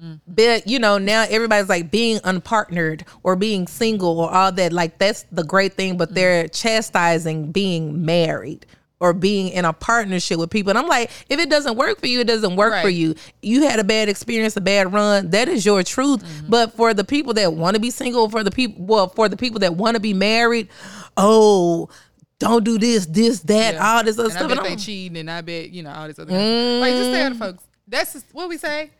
Mm-hmm. 0.00 0.14
But 0.28 0.68
you 0.68 0.78
know 0.78 0.98
now 0.98 1.26
everybody's 1.28 1.68
like 1.68 1.90
being 1.90 2.18
unpartnered 2.18 3.02
or 3.24 3.34
being 3.34 3.66
single 3.66 4.20
or 4.20 4.30
all 4.30 4.52
that. 4.52 4.72
Like 4.72 4.98
that's 4.98 5.24
the 5.32 5.42
great 5.42 5.74
thing. 5.74 5.96
But 5.96 6.10
mm. 6.10 6.14
they're 6.14 6.48
chastising 6.48 7.50
being 7.50 8.04
married 8.04 8.66
or 9.00 9.12
being 9.12 9.48
in 9.48 9.64
a 9.64 9.72
partnership 9.72 10.38
with 10.38 10.50
people. 10.50 10.70
And 10.70 10.78
I'm 10.78 10.88
like, 10.88 11.10
if 11.28 11.38
it 11.38 11.48
doesn't 11.48 11.76
work 11.76 12.00
for 12.00 12.06
you, 12.06 12.20
it 12.20 12.26
doesn't 12.26 12.56
work 12.56 12.82
for 12.82 12.88
you. 12.88 13.14
You 13.42 13.62
had 13.62 13.78
a 13.78 13.84
bad 13.84 14.08
experience, 14.08 14.56
a 14.56 14.60
bad 14.60 14.92
run. 14.92 15.30
That 15.30 15.48
is 15.48 15.64
your 15.64 15.82
truth. 15.82 16.22
Mm-hmm. 16.22 16.50
But 16.50 16.72
for 16.72 16.94
the 16.94 17.04
people 17.04 17.34
that 17.34 17.52
want 17.52 17.74
to 17.74 17.80
be 17.80 17.90
single, 17.90 18.28
for 18.28 18.42
the 18.42 18.50
people, 18.50 18.84
well, 18.84 19.08
for 19.08 19.28
the 19.28 19.36
people 19.36 19.60
that 19.60 19.76
want 19.76 19.94
to 19.94 20.00
be 20.00 20.14
married, 20.14 20.68
oh, 21.16 21.88
don't 22.38 22.64
do 22.64 22.78
this, 22.78 23.06
this, 23.06 23.40
that, 23.40 23.74
Yeah. 23.74 23.92
all 23.96 24.04
this 24.04 24.16
other 24.18 24.24
and 24.24 24.32
stuff. 24.32 24.44
I 24.44 24.48
bet 24.48 24.56
And 24.58 24.66
they 24.66 24.70
I'm- 24.70 24.78
cheating, 24.78 25.16
and 25.18 25.30
I 25.30 25.40
bet 25.40 25.70
you 25.70 25.82
know 25.82 25.90
all 25.92 26.06
this 26.06 26.18
other. 26.18 26.34
Of, 26.34 26.80
like 26.80 26.92
just 26.94 27.10
tell 27.12 27.30
the 27.30 27.34
Mm. 27.34 27.38
folks. 27.38 27.64
That's 27.86 28.12
just 28.12 28.26
what 28.32 28.48
we 28.48 28.58
say. 28.58 28.90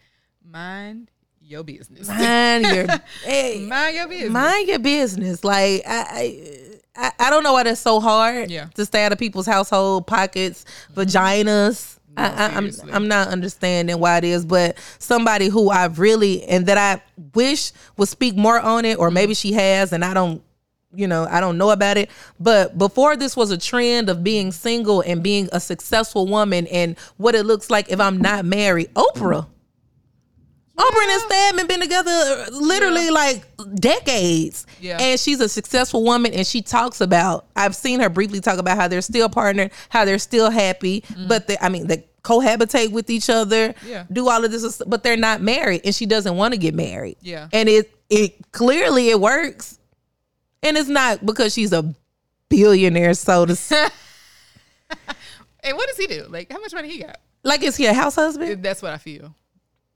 Mind 0.44 1.10
your 1.42 1.62
business. 1.62 2.08
mind 2.08 2.64
your 2.66 2.86
hey, 3.24 3.64
Mind 3.68 3.96
your 3.96 4.08
business. 4.08 4.30
mind 4.30 4.68
your 4.68 4.78
business. 4.78 5.44
Like 5.44 5.82
I, 5.86 6.70
I, 6.96 7.12
I 7.18 7.30
don't 7.30 7.42
know 7.42 7.52
why 7.52 7.62
that's 7.64 7.80
so 7.80 8.00
hard. 8.00 8.50
Yeah. 8.50 8.66
To 8.74 8.84
stay 8.84 9.04
out 9.04 9.12
of 9.12 9.18
people's 9.18 9.46
household 9.46 10.06
pockets, 10.06 10.64
vaginas. 10.94 11.96
I, 12.16 12.26
I, 12.26 12.56
I'm. 12.56 12.70
I'm 12.92 13.06
not 13.08 13.28
understanding 13.28 14.00
why 14.00 14.18
it 14.18 14.24
is, 14.24 14.44
but 14.44 14.76
somebody 14.98 15.46
who 15.48 15.70
I 15.70 15.86
really 15.86 16.42
and 16.44 16.66
that 16.66 16.76
I 16.76 17.00
wish 17.34 17.70
would 17.96 18.08
speak 18.08 18.36
more 18.36 18.58
on 18.58 18.84
it, 18.84 18.98
or 18.98 19.10
maybe 19.12 19.34
she 19.34 19.52
has, 19.52 19.92
and 19.92 20.04
I 20.04 20.14
don't, 20.14 20.42
you 20.94 21.06
know, 21.06 21.26
I 21.30 21.40
don't 21.40 21.58
know 21.58 21.70
about 21.70 21.96
it. 21.96 22.10
But 22.40 22.78
before 22.78 23.16
this 23.16 23.36
was 23.36 23.50
a 23.50 23.58
trend 23.58 24.08
of 24.08 24.24
being 24.24 24.52
single 24.52 25.02
and 25.02 25.22
being 25.22 25.48
a 25.52 25.60
successful 25.60 26.26
woman, 26.26 26.66
and 26.68 26.98
what 27.16 27.34
it 27.34 27.44
looks 27.44 27.70
like 27.70 27.90
if 27.90 28.00
I'm 28.00 28.18
not 28.18 28.44
married, 28.44 28.92
Oprah. 28.94 29.46
Oprah 30.78 31.08
and 31.08 31.22
Stedman 31.22 31.66
been 31.66 31.80
together 31.80 32.10
uh, 32.10 32.46
literally 32.52 33.10
like 33.10 33.44
decades. 33.74 34.64
Yeah. 34.80 34.98
And 35.00 35.18
she's 35.18 35.40
a 35.40 35.48
successful 35.48 36.04
woman 36.04 36.32
and 36.32 36.46
she 36.46 36.62
talks 36.62 37.00
about 37.00 37.46
I've 37.56 37.74
seen 37.74 37.98
her 37.98 38.08
briefly 38.08 38.40
talk 38.40 38.58
about 38.58 38.76
how 38.76 38.86
they're 38.86 39.02
still 39.02 39.28
partnered, 39.28 39.72
how 39.88 40.04
they're 40.04 40.20
still 40.20 40.50
happy, 40.50 41.00
mm-hmm. 41.00 41.26
but 41.26 41.48
they 41.48 41.56
I 41.60 41.68
mean 41.68 41.88
they 41.88 42.04
cohabitate 42.22 42.92
with 42.92 43.10
each 43.10 43.28
other. 43.28 43.74
Yeah. 43.84 44.04
do 44.12 44.28
all 44.28 44.44
of 44.44 44.52
this 44.52 44.80
but 44.86 45.02
they're 45.02 45.16
not 45.16 45.40
married 45.40 45.80
and 45.84 45.92
she 45.92 46.06
doesn't 46.06 46.36
want 46.36 46.54
to 46.54 46.58
get 46.58 46.74
married. 46.74 47.16
Yeah. 47.22 47.48
And 47.52 47.68
it 47.68 47.92
it 48.08 48.52
clearly 48.52 49.08
it 49.08 49.20
works. 49.20 49.80
And 50.62 50.76
it's 50.76 50.88
not 50.88 51.24
because 51.24 51.52
she's 51.54 51.72
a 51.72 51.94
billionaire 52.48 53.14
so 53.14 53.46
to 53.46 53.52
s- 53.52 53.72
And 55.64 55.76
what 55.76 55.88
does 55.88 55.96
he 55.96 56.06
do? 56.06 56.26
Like, 56.28 56.50
how 56.52 56.60
much 56.60 56.72
money 56.72 56.88
he 56.88 57.02
got? 57.02 57.18
like 57.44 57.62
is 57.62 57.76
he 57.76 57.86
a 57.86 57.94
house 57.94 58.14
husband? 58.16 58.62
That's 58.62 58.82
what 58.82 58.92
I 58.92 58.98
feel. 58.98 59.34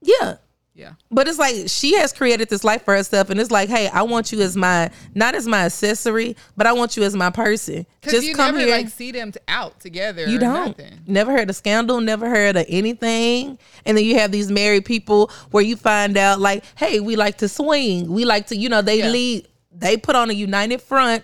Yeah. 0.01 0.35
Yeah. 0.75 0.93
But 1.11 1.27
it's 1.27 1.37
like 1.37 1.65
she 1.67 1.93
has 1.97 2.11
created 2.11 2.49
this 2.49 2.63
life 2.63 2.83
for 2.83 2.95
herself, 2.95 3.29
and 3.29 3.39
it's 3.39 3.51
like, 3.51 3.69
hey, 3.69 3.87
I 3.89 4.01
want 4.01 4.31
you 4.31 4.41
as 4.41 4.57
my 4.57 4.89
not 5.13 5.35
as 5.35 5.45
my 5.47 5.65
accessory, 5.65 6.35
but 6.57 6.65
I 6.65 6.73
want 6.73 6.97
you 6.97 7.03
as 7.03 7.15
my 7.15 7.29
person. 7.29 7.85
Just 8.01 8.25
you 8.25 8.33
come 8.33 8.55
never 8.55 8.65
here. 8.65 8.75
like 8.75 8.89
see 8.89 9.11
them 9.11 9.31
out 9.47 9.79
together. 9.81 10.25
you 10.27 10.39
don't 10.39 10.77
Nothing. 10.77 10.99
never 11.05 11.31
heard 11.31 11.49
a 11.49 11.53
scandal, 11.53 12.01
never 12.01 12.27
heard 12.27 12.55
of 12.57 12.65
anything, 12.69 13.59
and 13.85 13.95
then 13.97 14.03
you 14.03 14.15
have 14.17 14.31
these 14.31 14.49
married 14.49 14.83
people 14.85 15.29
where 15.51 15.63
you 15.63 15.75
find 15.75 16.17
out 16.17 16.39
like, 16.39 16.63
hey, 16.75 16.99
we 16.99 17.15
like 17.17 17.37
to 17.39 17.47
swing, 17.47 18.11
we 18.11 18.25
like 18.25 18.47
to, 18.47 18.55
you 18.55 18.67
know, 18.67 18.81
they 18.81 18.97
Yeah. 18.99 19.09
lead, 19.09 19.47
they 19.83 19.97
put 19.97 20.15
on 20.15 20.29
a 20.29 20.33
united 20.33 20.81
front. 20.81 21.23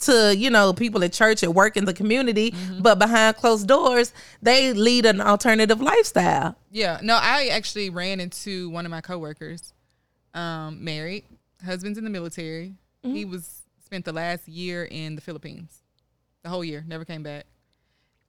To 0.00 0.36
you 0.36 0.50
know, 0.50 0.74
people 0.74 1.02
at 1.04 1.14
church, 1.14 1.42
at 1.42 1.54
work, 1.54 1.74
in 1.78 1.86
the 1.86 1.94
community, 1.94 2.50
Mm-hmm. 2.50 2.82
but 2.82 2.98
behind 2.98 3.34
closed 3.36 3.66
doors, 3.66 4.12
they 4.42 4.74
lead 4.74 5.06
an 5.06 5.22
alternative 5.22 5.80
lifestyle. 5.80 6.54
Yeah. 6.70 7.00
No, 7.02 7.16
I 7.18 7.46
actually 7.46 7.88
ran 7.88 8.20
into 8.20 8.68
one 8.68 8.84
of 8.84 8.90
my 8.90 9.00
coworkers, 9.00 9.72
um, 10.34 10.84
married, 10.84 11.24
husband's 11.64 11.96
in 11.96 12.04
the 12.04 12.10
military. 12.10 12.74
He 13.02 13.24
was 13.24 13.62
spent 13.82 14.04
the 14.04 14.12
last 14.12 14.46
year 14.46 14.84
in 14.84 15.14
the 15.16 15.22
Philippines, 15.22 15.80
the 16.42 16.50
whole 16.50 16.62
year, 16.62 16.84
never 16.86 17.06
came 17.06 17.22
back. 17.22 17.46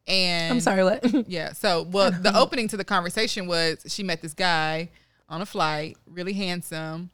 And 0.07 0.53
I'm 0.53 0.59
sorry, 0.61 0.85
what? 0.85 1.03
Yeah. 1.27 1.51
So, 1.51 1.81
well, 1.83 2.11
the 2.11 2.31
opening 2.43 2.69
to 2.69 2.77
the 2.77 2.85
conversation 2.85 3.45
was 3.45 3.83
she 3.87 4.03
met 4.03 4.21
this 4.21 4.33
guy 4.33 4.89
on 5.27 5.41
a 5.41 5.45
flight, 5.45 5.97
really 6.05 6.31
handsome, 6.33 7.09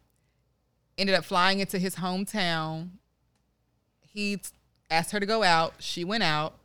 ended 0.97 1.15
up 1.15 1.25
flying 1.25 1.59
into 1.59 1.77
his 1.79 1.95
hometown. 1.95 2.89
He 4.01 4.39
asked 4.89 5.11
her 5.11 5.19
to 5.19 5.25
go 5.25 5.43
out. 5.43 5.75
She 5.79 6.03
went 6.03 6.23
out. 6.23 6.55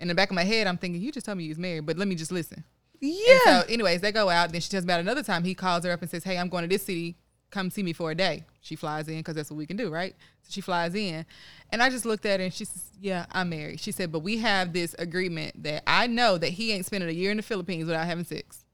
In 0.00 0.06
the 0.08 0.14
back 0.14 0.30
of 0.30 0.36
my 0.36 0.44
head, 0.44 0.66
I'm 0.68 0.76
thinking, 0.76 1.00
you 1.00 1.10
just 1.10 1.26
told 1.26 1.38
me 1.38 1.44
you 1.44 1.50
was 1.50 1.58
married, 1.58 1.84
but 1.86 1.98
let 1.98 2.06
me 2.06 2.14
just 2.14 2.30
listen. 2.30 2.62
yeah, 3.00 3.32
And 3.32 3.40
so, 3.44 3.72
anyways, 3.72 4.00
they 4.00 4.12
go 4.12 4.28
out. 4.28 4.52
Then 4.52 4.60
she 4.60 4.70
tells 4.70 4.84
me 4.84 4.92
about 4.92 5.00
another 5.00 5.24
time. 5.24 5.42
He 5.42 5.54
calls 5.54 5.84
her 5.84 5.90
up 5.90 6.02
and 6.02 6.10
says, 6.10 6.22
"Hey, 6.22 6.38
I'm 6.38 6.48
going 6.48 6.62
to 6.62 6.68
this 6.68 6.84
city. 6.84 7.16
Come 7.50 7.68
see 7.70 7.82
me 7.82 7.92
for 7.92 8.10
a 8.12 8.14
day." 8.14 8.44
She 8.60 8.76
flies 8.76 9.08
in 9.08 9.16
because 9.18 9.34
that's 9.34 9.50
what 9.50 9.56
we 9.56 9.66
can 9.66 9.76
do, 9.76 9.90
right? 9.90 10.14
So 10.42 10.50
she 10.52 10.60
flies 10.60 10.94
in, 10.94 11.26
and 11.70 11.82
I 11.82 11.90
just 11.90 12.04
looked 12.06 12.26
at 12.26 12.38
her 12.38 12.44
and 12.44 12.54
she 12.54 12.64
says, 12.64 12.92
"Yeah, 13.00 13.26
I'm 13.32 13.48
married." 13.48 13.80
She 13.80 13.90
said, 13.90 14.12
"But 14.12 14.20
we 14.20 14.38
have 14.38 14.72
this 14.72 14.94
agreement 15.00 15.64
that 15.64 15.82
I 15.86 16.06
know 16.06 16.38
that 16.38 16.50
he 16.50 16.70
ain't 16.72 16.86
spending 16.86 17.08
a 17.08 17.12
year 17.12 17.32
in 17.32 17.38
the 17.38 17.42
Philippines 17.42 17.86
without 17.86 18.06
having 18.06 18.24
sex, 18.24 18.64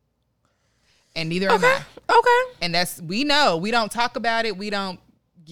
and 1.17 1.29
neither 1.29 1.51
am 1.51 1.65
I. 1.65 1.81
okay. 2.11 2.57
And 2.63 2.75
that's 2.75 3.01
we 3.03 3.25
know. 3.25 3.57
We 3.57 3.71
don't 3.71 3.91
talk 3.93 4.17
about 4.17 4.45
it. 4.47 4.57
We 4.57 4.71
don't 4.71 4.99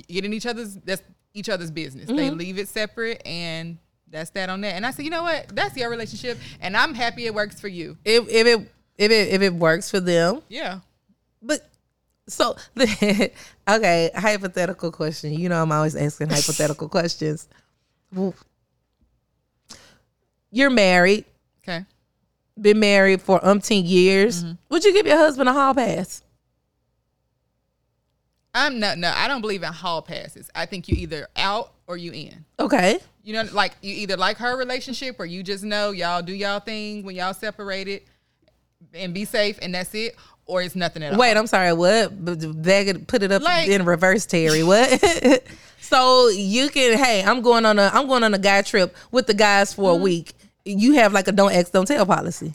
get 0.08 0.24
in 0.24 0.32
each 0.32 0.46
other's 0.46 0.74
that's 0.76 1.02
each 1.34 1.48
other's 1.48 1.70
business. 1.70 2.06
They 2.06 2.14
Mm-hmm. 2.28 2.36
leave 2.38 2.58
it 2.58 2.68
separate, 2.68 3.22
and 3.26 3.78
that's 4.08 4.30
that 4.30 4.48
on 4.50 4.60
that. 4.62 4.74
And 4.74 4.84
I 4.86 4.90
said, 4.90 5.04
you 5.04 5.10
know 5.10 5.22
what? 5.22 5.48
That's 5.54 5.76
your 5.76 5.88
relationship, 5.90 6.38
and 6.60 6.76
I'm 6.76 6.94
happy 6.94 7.24
it 7.26 7.34
works 7.34 7.60
for 7.60 7.68
you. 7.68 7.96
if 8.04 8.28
if 8.28 8.46
it 8.46 8.72
if 8.98 9.10
it 9.10 9.28
if 9.34 9.42
it 9.42 9.54
works 9.54 9.90
for 9.90 10.00
them. 10.00 10.42
Yeah." 10.48 10.80
But 11.40 11.66
so 12.28 12.56
okay, 13.68 14.10
hypothetical 14.14 14.92
question. 14.92 15.32
You 15.32 15.48
know 15.48 15.60
I'm 15.62 15.72
always 15.72 15.96
asking 15.96 16.28
hypothetical 16.30 16.88
questions. 16.88 17.48
You're 20.50 20.70
married, 20.70 21.24
Okay. 21.62 21.84
Been 22.60 22.78
married 22.80 23.20
for 23.22 23.40
umpteen 23.40 23.82
years. 23.88 24.44
Mm-hmm. 24.44 24.52
Would 24.70 24.84
you 24.84 24.92
give 24.92 25.06
your 25.06 25.16
husband 25.16 25.48
a 25.48 25.52
hall 25.52 25.74
pass? 25.74 26.22
I'm 28.54 28.78
not. 28.80 28.98
No, 28.98 29.12
I 29.14 29.28
don't 29.28 29.40
believe 29.40 29.62
in 29.62 29.72
hall 29.72 30.02
passes. 30.02 30.50
I 30.54 30.66
think 30.66 30.88
you 30.88 30.96
either 30.98 31.26
out 31.36 31.72
or 31.86 31.96
you 31.96 32.12
in. 32.12 32.44
Okay. 32.60 32.98
You 33.24 33.32
know, 33.34 33.44
like 33.52 33.72
you 33.80 33.94
either 33.94 34.16
like 34.16 34.36
her 34.38 34.56
relationship 34.58 35.16
or 35.18 35.24
you 35.24 35.42
just 35.42 35.64
know 35.64 35.90
y'all 35.92 36.22
do 36.22 36.34
y'all 36.34 36.60
thing 36.60 37.02
when 37.04 37.14
y'all 37.16 37.32
separated 37.34 38.02
and 38.92 39.14
be 39.14 39.24
safe 39.24 39.58
and 39.62 39.74
that's 39.74 39.94
it, 39.94 40.16
or 40.44 40.60
it's 40.60 40.74
nothing 40.74 41.02
at 41.02 41.14
all. 41.14 41.18
Wait, 41.18 41.34
I'm 41.36 41.46
sorry. 41.46 41.72
What? 41.72 42.22
But 42.24 42.40
That 42.64 43.06
put 43.06 43.22
it 43.22 43.32
up 43.32 43.42
Like- 43.42 43.68
in 43.68 43.84
reverse, 43.86 44.26
Terry. 44.26 44.62
What? 44.62 45.02
so 45.80 46.28
you 46.28 46.68
can. 46.68 46.98
Hey, 46.98 47.22
I'm 47.24 47.40
going 47.40 47.64
on 47.64 47.78
a. 47.78 47.90
I'm 47.94 48.06
going 48.06 48.22
on 48.24 48.34
a 48.34 48.38
guy 48.38 48.60
trip 48.62 48.94
with 49.10 49.26
the 49.26 49.34
guys 49.34 49.72
for 49.72 49.82
Mm-hmm. 49.92 50.00
a 50.00 50.02
week. 50.04 50.32
You 50.64 50.94
have 50.94 51.12
like 51.12 51.28
a 51.28 51.32
don't 51.32 51.52
ask, 51.52 51.72
don't 51.72 51.86
tell 51.86 52.06
policy. 52.06 52.54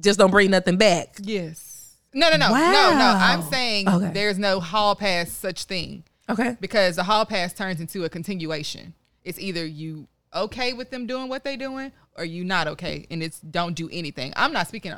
Just 0.00 0.18
don't 0.18 0.30
bring 0.30 0.50
nothing 0.50 0.76
back. 0.76 1.16
Yes. 1.20 1.96
No, 2.14 2.30
no, 2.30 2.36
no, 2.36 2.48
no, 2.48 2.54
no. 2.54 3.14
I'm 3.18 3.42
saying 3.42 3.88
Okay. 3.88 4.10
there's 4.12 4.38
no 4.38 4.60
hall 4.60 4.94
pass 4.96 5.30
such 5.30 5.64
thing 5.64 6.04
Okay. 6.28 6.56
because 6.60 6.96
the 6.96 7.02
hall 7.04 7.26
pass 7.26 7.52
turns 7.52 7.80
into 7.80 8.04
a 8.04 8.08
continuation. 8.08 8.94
It's 9.24 9.38
either 9.38 9.64
you 9.66 10.08
okay 10.34 10.72
with 10.72 10.90
them 10.90 11.06
doing 11.06 11.28
what 11.28 11.44
they're 11.44 11.56
doing 11.56 11.92
or 12.16 12.24
you 12.24 12.44
not 12.44 12.66
okay, 12.68 13.06
and 13.10 13.22
it's 13.22 13.40
don't 13.40 13.74
do 13.74 13.88
anything. 13.92 14.32
I'm 14.36 14.52
not 14.52 14.68
speaking 14.68 14.92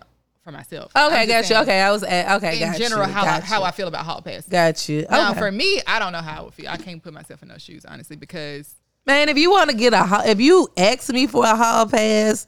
for 0.45 0.53
myself. 0.53 0.93
Okay, 0.97 1.27
got 1.27 1.51
you. 1.51 1.57
Okay, 1.57 1.81
I 1.81 1.91
was 1.91 2.03
at, 2.03 2.37
okay. 2.37 2.63
In 2.63 2.71
got 2.71 2.79
general, 2.79 3.07
you, 3.07 3.13
how 3.13 3.23
I, 3.23 3.25
got 3.25 3.43
how. 3.43 3.63
I 3.63 3.71
feel 3.73 3.89
about 3.89 4.05
hall 4.07 4.23
pass. 4.23 4.47
got 4.49 4.89
you. 4.89 5.05
Now, 5.11 5.35
for 5.35 5.51
me, 5.51 5.81
I 5.87 5.99
don't 5.99 6.13
know 6.13 6.23
how 6.23 6.41
I 6.41 6.45
would 6.45 6.55
feel. 6.55 6.69
I 6.69 6.77
can't 6.77 7.03
put 7.03 7.13
myself 7.13 7.43
in 7.43 7.49
those 7.49 7.63
shoes, 7.63 7.85
honestly, 7.85 8.17
because 8.17 8.75
Man, 9.07 9.29
if 9.29 9.39
you 9.39 9.51
want 9.51 9.71
to 9.71 9.77
get 9.77 9.93
a, 9.93 10.23
if 10.27 10.41
you 10.41 10.69
ask 10.77 11.09
me 11.11 11.27
for 11.27 11.45
a 11.45 11.57
hall 11.57 11.87
pass, 11.87 12.47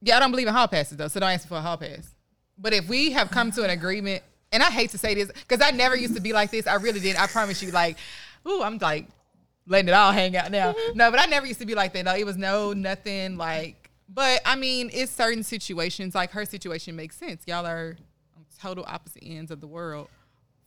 yeah, 0.00 0.16
I 0.16 0.20
don't 0.20 0.30
believe 0.30 0.46
in 0.46 0.54
hall 0.54 0.68
passes 0.68 0.96
though, 0.96 1.08
so 1.08 1.20
don't 1.20 1.30
ask 1.30 1.44
me 1.44 1.48
for 1.48 1.58
a 1.58 1.60
hall 1.60 1.76
pass. 1.76 2.14
But 2.58 2.72
if 2.72 2.88
we 2.88 3.12
have 3.12 3.30
come 3.30 3.50
to 3.52 3.64
an 3.64 3.70
agreement, 3.70 4.22
and 4.52 4.62
I 4.62 4.70
hate 4.70 4.90
to 4.90 4.98
say 4.98 5.14
this 5.14 5.30
because 5.30 5.60
I 5.60 5.70
never 5.70 5.96
used 5.96 6.14
to 6.14 6.20
be 6.20 6.32
like 6.32 6.50
this. 6.50 6.66
I 6.66 6.74
really 6.74 7.00
did. 7.00 7.16
I 7.16 7.26
promise 7.26 7.62
you. 7.62 7.70
Like, 7.70 7.98
ooh, 8.46 8.62
I'm 8.62 8.78
like 8.78 9.06
letting 9.66 9.88
it 9.88 9.92
all 9.92 10.12
hang 10.12 10.36
out 10.36 10.50
now. 10.50 10.72
Mm-hmm. 10.72 10.98
No, 10.98 11.10
but 11.10 11.20
I 11.20 11.26
never 11.26 11.46
used 11.46 11.60
to 11.60 11.66
be 11.66 11.74
like 11.74 11.92
that. 11.92 12.04
No, 12.04 12.14
it 12.14 12.24
was 12.24 12.36
no 12.36 12.72
nothing 12.72 13.36
like. 13.36 13.90
But 14.08 14.40
I 14.46 14.56
mean, 14.56 14.90
it's 14.92 15.12
certain 15.12 15.42
situations. 15.42 16.14
Like 16.14 16.30
her 16.30 16.44
situation 16.44 16.96
makes 16.96 17.16
sense. 17.16 17.42
Y'all 17.46 17.66
are 17.66 17.96
on 18.36 18.44
total 18.60 18.84
opposite 18.88 19.22
ends 19.24 19.50
of 19.50 19.60
the 19.60 19.66
world 19.66 20.08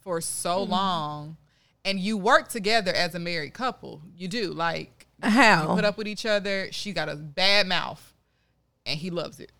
for 0.02 0.22
so 0.22 0.62
mm-hmm. 0.62 0.72
long, 0.72 1.38
and 1.86 2.00
you 2.00 2.18
work 2.18 2.48
together 2.48 2.92
as 2.94 3.16
a 3.16 3.20
married 3.20 3.54
couple. 3.54 4.02
You 4.16 4.28
do 4.28 4.52
like 4.54 5.08
how? 5.22 5.62
you 5.70 5.76
put 5.76 5.86
up 5.86 5.98
with 5.98 6.08
each 6.08 6.26
other. 6.26 6.70
She 6.72 6.94
got 6.94 7.10
a 7.10 7.16
bad 7.16 7.68
mouth, 7.68 8.14
and 8.86 9.00
he 9.00 9.10
loves 9.10 9.40
it. 9.40 9.52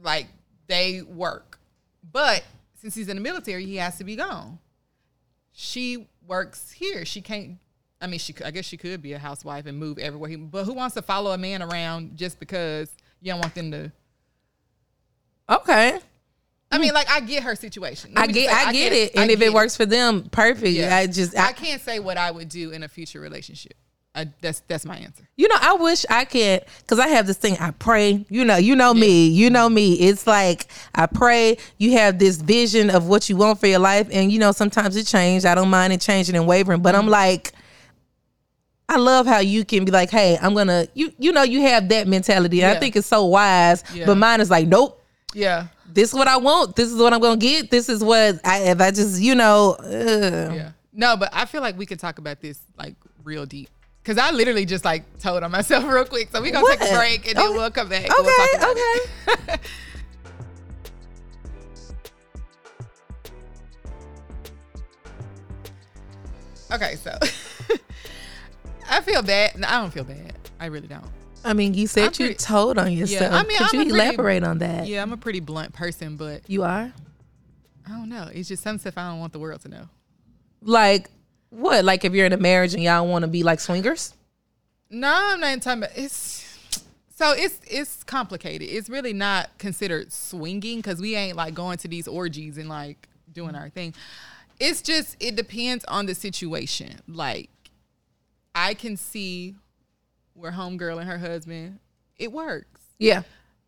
Like 0.00 0.26
they 0.66 1.02
work, 1.02 1.58
but 2.12 2.44
since 2.80 2.94
he's 2.94 3.08
in 3.08 3.16
the 3.16 3.22
military, 3.22 3.64
he 3.64 3.76
has 3.76 3.98
to 3.98 4.04
be 4.04 4.16
gone. 4.16 4.58
She 5.52 6.06
works 6.26 6.70
here. 6.70 7.04
She 7.04 7.20
can't. 7.20 7.58
I 8.00 8.06
mean, 8.06 8.20
she. 8.20 8.32
could- 8.32 8.46
I 8.46 8.52
guess 8.52 8.64
she 8.64 8.76
could 8.76 9.02
be 9.02 9.12
a 9.14 9.18
housewife 9.18 9.66
and 9.66 9.76
move 9.76 9.98
everywhere. 9.98 10.30
He, 10.30 10.36
but 10.36 10.64
who 10.64 10.72
wants 10.74 10.94
to 10.94 11.02
follow 11.02 11.32
a 11.32 11.38
man 11.38 11.62
around 11.62 12.16
just 12.16 12.38
because 12.38 12.88
you 13.20 13.32
don't 13.32 13.40
want 13.40 13.54
them 13.54 13.70
to? 13.72 13.92
okay. 15.48 15.98
I 16.70 16.78
mean, 16.78 16.92
like 16.92 17.08
I 17.10 17.20
get 17.20 17.42
her 17.44 17.54
situation. 17.56 18.12
I 18.16 18.26
get, 18.26 18.50
say, 18.50 18.54
I 18.54 18.72
get 18.72 18.92
can't- 18.92 18.94
it, 18.94 19.18
I 19.18 19.22
and 19.22 19.30
if 19.30 19.38
get 19.38 19.48
it 19.48 19.54
works 19.54 19.76
for 19.76 19.86
them, 19.86 20.24
perfect. 20.30 20.68
Yeah. 20.72 20.94
I 20.96 21.06
just, 21.06 21.36
I 21.36 21.48
I, 21.48 21.52
can't 21.52 21.80
say 21.80 21.98
what 21.98 22.18
I 22.18 22.30
would 22.30 22.48
do 22.50 22.70
in 22.72 22.82
a 22.82 22.88
future 22.88 23.20
relationship. 23.20 23.72
I, 24.14 24.26
that's 24.40 24.60
that's 24.66 24.84
my 24.84 24.96
answer. 24.96 25.28
you 25.36 25.46
know, 25.48 25.56
I 25.60 25.74
wish 25.74 26.04
I 26.10 26.24
could, 26.24 26.64
cause 26.88 26.98
I 26.98 27.08
have 27.08 27.26
this 27.26 27.36
thing. 27.36 27.56
I 27.58 27.70
pray. 27.70 28.26
You 28.28 28.44
know, 28.44 28.56
you 28.56 28.74
know 28.74 28.92
me. 28.92 29.28
You 29.28 29.48
know 29.48 29.68
me. 29.68 29.94
It's 29.94 30.26
like 30.26 30.66
I 30.94 31.06
pray. 31.06 31.56
You 31.76 31.92
have 31.92 32.18
this 32.18 32.36
vision 32.38 32.90
of 32.90 33.06
what 33.06 33.28
you 33.28 33.36
want 33.36 33.60
for 33.60 33.66
your 33.68 33.78
life, 33.78 34.08
and 34.10 34.32
you 34.32 34.38
know, 34.40 34.50
sometimes 34.52 34.96
it 34.96 35.06
changes. 35.06 35.44
I 35.46 35.54
don't 35.54 35.70
mind 35.70 35.92
it 35.92 36.00
changing 36.00 36.34
and 36.36 36.46
wavering, 36.48 36.82
but 36.82 36.94
Mm-hmm. 36.94 37.04
I'm 37.04 37.10
like. 37.10 37.52
I 38.90 38.96
love 38.96 39.26
how 39.26 39.40
you 39.40 39.66
can 39.66 39.84
be 39.84 39.92
like, 39.92 40.08
hey, 40.10 40.38
I'm 40.40 40.54
gonna 40.54 40.88
you 40.94 41.12
you 41.18 41.30
know 41.32 41.42
you 41.42 41.60
have 41.60 41.90
that 41.90 42.08
mentality. 42.08 42.62
And 42.62 42.74
I 42.74 42.80
think 42.80 42.96
it's 42.96 43.06
so 43.06 43.26
wise. 43.26 43.84
Yeah. 43.92 44.06
But 44.06 44.16
mine 44.16 44.40
is 44.40 44.48
like, 44.50 44.66
nope. 44.66 44.97
Yeah. 45.34 45.66
this 45.92 46.08
is 46.10 46.14
what 46.14 46.26
I 46.28 46.36
want. 46.38 46.74
This 46.76 46.90
is 46.90 47.00
what 47.00 47.12
I'm 47.12 47.20
gonna 47.20 47.36
get. 47.36 47.70
This 47.70 47.88
is 47.88 48.02
what 48.02 48.40
I 48.44 48.60
if 48.70 48.80
I 48.80 48.90
just 48.90 49.20
you 49.20 49.34
know. 49.34 49.72
Uh, 49.78 50.52
Yeah. 50.54 50.70
No, 50.92 51.16
but 51.16 51.28
I 51.32 51.44
feel 51.44 51.60
like 51.60 51.76
we 51.78 51.86
could 51.86 52.00
talk 52.00 52.18
about 52.18 52.40
this 52.40 52.58
like 52.76 52.94
real 53.24 53.46
deep. 53.46 53.68
Cause 54.04 54.16
I 54.16 54.30
literally 54.30 54.64
just 54.64 54.84
like 54.86 55.18
told 55.18 55.42
on 55.42 55.50
myself 55.50 55.84
real 55.88 56.04
quick. 56.06 56.30
So 56.32 56.40
we 56.40 56.50
gonna 56.50 56.66
take 56.76 56.80
a 56.90 56.94
break 56.94 57.28
and 57.28 57.36
then 57.36 57.46
Okay. 57.48 57.56
we'll 57.56 57.70
come 57.70 57.88
back. 57.90 58.04
Okay, 58.04 58.12
we'll 58.58 58.70
okay. 59.46 59.58
okay, 66.72 66.96
so 66.96 67.16
I 68.90 69.00
feel 69.00 69.22
bad. 69.22 69.58
No, 69.58 69.68
I 69.68 69.80
don't 69.80 69.90
feel 69.92 70.04
bad. 70.04 70.34
I 70.60 70.66
really 70.66 70.88
don't. 70.88 71.04
I 71.48 71.52
mean, 71.54 71.74
you 71.74 71.86
said 71.86 72.18
you 72.18 72.34
told 72.34 72.78
on 72.78 72.92
yourself. 72.92 73.32
Yeah, 73.32 73.38
I 73.38 73.42
mean, 73.44 73.56
Could 73.58 73.66
I'm 73.68 73.74
you 73.74 73.80
a 73.80 73.84
pretty- 73.84 73.90
elaborate 74.08 74.44
on 74.44 74.58
that? 74.58 74.86
Yeah, 74.86 75.02
I'm 75.02 75.12
a 75.12 75.16
pretty 75.16 75.40
blunt 75.40 75.72
person, 75.72 76.16
but 76.16 76.42
You 76.48 76.62
are 76.64 76.92
I 77.86 77.90
don't 77.90 78.08
know. 78.10 78.28
It's 78.32 78.48
just 78.48 78.62
some 78.62 78.78
stuff 78.78 78.94
I 78.98 79.08
don't 79.10 79.18
want 79.18 79.32
the 79.32 79.38
world 79.38 79.60
to 79.62 79.68
know. 79.68 79.88
like 80.62 81.08
what? 81.50 81.84
Like 81.84 82.04
if 82.04 82.12
you're 82.12 82.26
in 82.26 82.32
a 82.34 82.36
marriage 82.36 82.74
and 82.74 82.82
y'all 82.82 83.06
want 83.06 83.22
to 83.22 83.28
be 83.28 83.42
like 83.42 83.60
swingers? 83.60 84.12
No, 84.90 85.10
I'm 85.10 85.40
not 85.40 85.62
talking 85.62 85.82
about 85.84 85.96
it's 85.96 86.44
so 87.14 87.32
it's 87.32 87.58
it's 87.66 88.04
complicated. 88.04 88.68
It's 88.70 88.88
really 88.90 89.12
not 89.14 89.56
considered 89.58 90.12
swinging 90.12 90.78
because 90.78 91.00
we 91.00 91.14
ain't 91.16 91.36
like 91.36 91.54
going 91.54 91.78
to 91.78 91.88
these 91.88 92.06
orgies 92.06 92.58
and 92.58 92.68
like 92.68 93.08
doing 93.32 93.54
our 93.54 93.70
thing. 93.70 93.94
It's 94.60 94.82
just 94.82 95.16
it 95.20 95.34
depends 95.36 95.84
on 95.86 96.04
the 96.06 96.14
situation. 96.14 97.00
Like 97.08 97.48
I 98.54 98.74
can 98.74 98.96
see 98.98 99.54
where 100.38 100.52
homegirl 100.52 101.00
and 101.00 101.08
her 101.08 101.18
husband, 101.18 101.78
it 102.16 102.32
works. 102.32 102.80
Yeah, 102.98 103.22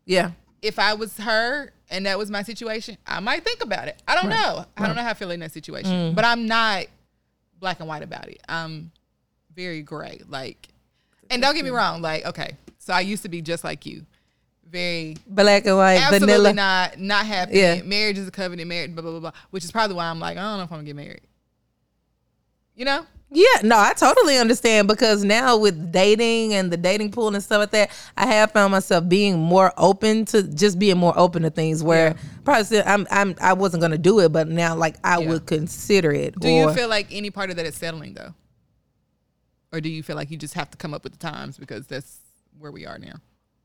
yeah. 0.04 0.32
If 0.62 0.78
I 0.78 0.94
was 0.94 1.16
her 1.18 1.72
and 1.88 2.06
that 2.06 2.18
was 2.18 2.30
my 2.30 2.42
situation, 2.42 2.98
I 3.06 3.20
might 3.20 3.44
think 3.44 3.62
about 3.62 3.88
it. 3.88 4.02
I 4.06 4.14
don't 4.14 4.28
know. 4.28 4.66
I 4.76 4.86
don't 4.86 4.94
know 4.94 5.02
how 5.02 5.10
I 5.10 5.14
feel 5.14 5.30
in 5.30 5.40
that 5.40 5.52
situation. 5.52 5.90
Mm. 5.90 6.14
But 6.14 6.24
I'm 6.24 6.46
not 6.46 6.86
black 7.58 7.80
and 7.80 7.88
white 7.88 8.02
about 8.02 8.28
it. 8.28 8.42
I'm 8.48 8.90
very 9.54 9.82
gray. 9.82 10.20
Like 10.28 10.68
and 11.30 11.40
don't 11.40 11.54
get 11.54 11.64
me 11.64 11.70
wrong, 11.70 12.02
like, 12.02 12.26
okay, 12.26 12.56
so 12.78 12.92
I 12.92 13.00
used 13.00 13.22
to 13.22 13.28
be 13.28 13.40
just 13.40 13.62
like 13.62 13.86
you. 13.86 14.04
Very 14.68 15.16
Black 15.26 15.66
and 15.66 15.76
white, 15.76 15.96
absolutely 15.96 16.34
vanilla. 16.34 16.54
not 16.54 16.98
not 16.98 17.26
happy. 17.26 17.58
Yeah. 17.58 17.82
Marriage 17.82 18.18
is 18.18 18.28
a 18.28 18.30
covenant, 18.30 18.68
marriage, 18.68 18.94
blah, 18.94 19.02
blah, 19.02 19.10
blah, 19.10 19.20
blah. 19.20 19.32
Which 19.50 19.64
is 19.64 19.72
probably 19.72 19.96
why 19.96 20.06
I'm 20.06 20.20
like, 20.20 20.36
I 20.36 20.42
don't 20.42 20.58
know 20.58 20.64
if 20.64 20.70
I'm 20.70 20.78
gonna 20.78 20.86
get 20.86 20.96
married. 20.96 21.22
You 22.76 22.84
know? 22.84 23.04
Yeah, 23.32 23.44
no, 23.62 23.78
I 23.78 23.92
totally 23.92 24.38
understand 24.38 24.88
because 24.88 25.22
now 25.22 25.56
with 25.56 25.92
dating 25.92 26.52
and 26.54 26.72
the 26.72 26.76
dating 26.76 27.12
pool 27.12 27.28
and 27.32 27.40
stuff 27.42 27.60
like 27.60 27.70
that, 27.70 27.90
I 28.16 28.26
have 28.26 28.50
found 28.50 28.72
myself 28.72 29.08
being 29.08 29.38
more 29.38 29.72
open 29.78 30.24
to 30.26 30.42
just 30.42 30.80
being 30.80 30.98
more 30.98 31.16
open 31.16 31.42
to 31.42 31.50
things 31.50 31.80
where 31.82 32.08
Yeah. 32.08 32.22
probably 32.44 32.64
still, 32.64 32.82
I'm 32.84 33.06
I'm 33.10 33.36
I 33.40 33.52
wasn't 33.52 33.82
gonna 33.82 33.98
do 33.98 34.18
it, 34.18 34.32
but 34.32 34.48
now 34.48 34.74
like 34.74 34.96
I 35.04 35.20
Yeah. 35.20 35.28
would 35.28 35.46
consider 35.46 36.10
it. 36.12 36.40
Do 36.40 36.48
or, 36.48 36.70
you 36.70 36.74
feel 36.74 36.88
like 36.88 37.06
any 37.12 37.30
part 37.30 37.50
of 37.50 37.56
that 37.56 37.66
is 37.66 37.76
settling 37.76 38.14
though? 38.14 38.34
Or 39.72 39.80
do 39.80 39.88
you 39.88 40.02
feel 40.02 40.16
like 40.16 40.32
you 40.32 40.36
just 40.36 40.54
have 40.54 40.68
to 40.72 40.76
come 40.76 40.92
up 40.92 41.04
with 41.04 41.12
the 41.12 41.18
times 41.18 41.56
because 41.56 41.86
that's 41.86 42.18
where 42.58 42.72
we 42.72 42.84
are 42.84 42.98
now? 42.98 43.14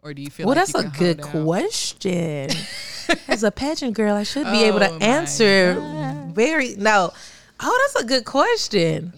Or 0.03 0.13
do 0.13 0.21
you 0.21 0.29
feel 0.29 0.45
well, 0.45 0.55
like 0.55 0.67
that's 0.67 0.95
a 0.95 0.99
good 0.99 1.21
question. 1.23 2.51
As 3.27 3.41
a 3.43 3.49
pageant 3.49 3.95
girl, 3.95 4.15
I 4.15 4.21
should 4.21 4.45
be 4.45 4.63
able 4.65 4.83
Oh, 4.83 4.87
to 4.89 4.99
my 4.99 5.05
answer 5.05 5.73
very 6.33 6.75
no. 6.75 7.11
Oh, 7.59 7.89
that's 7.95 8.03
a 8.03 8.07
good 8.07 8.25
question. 8.25 9.13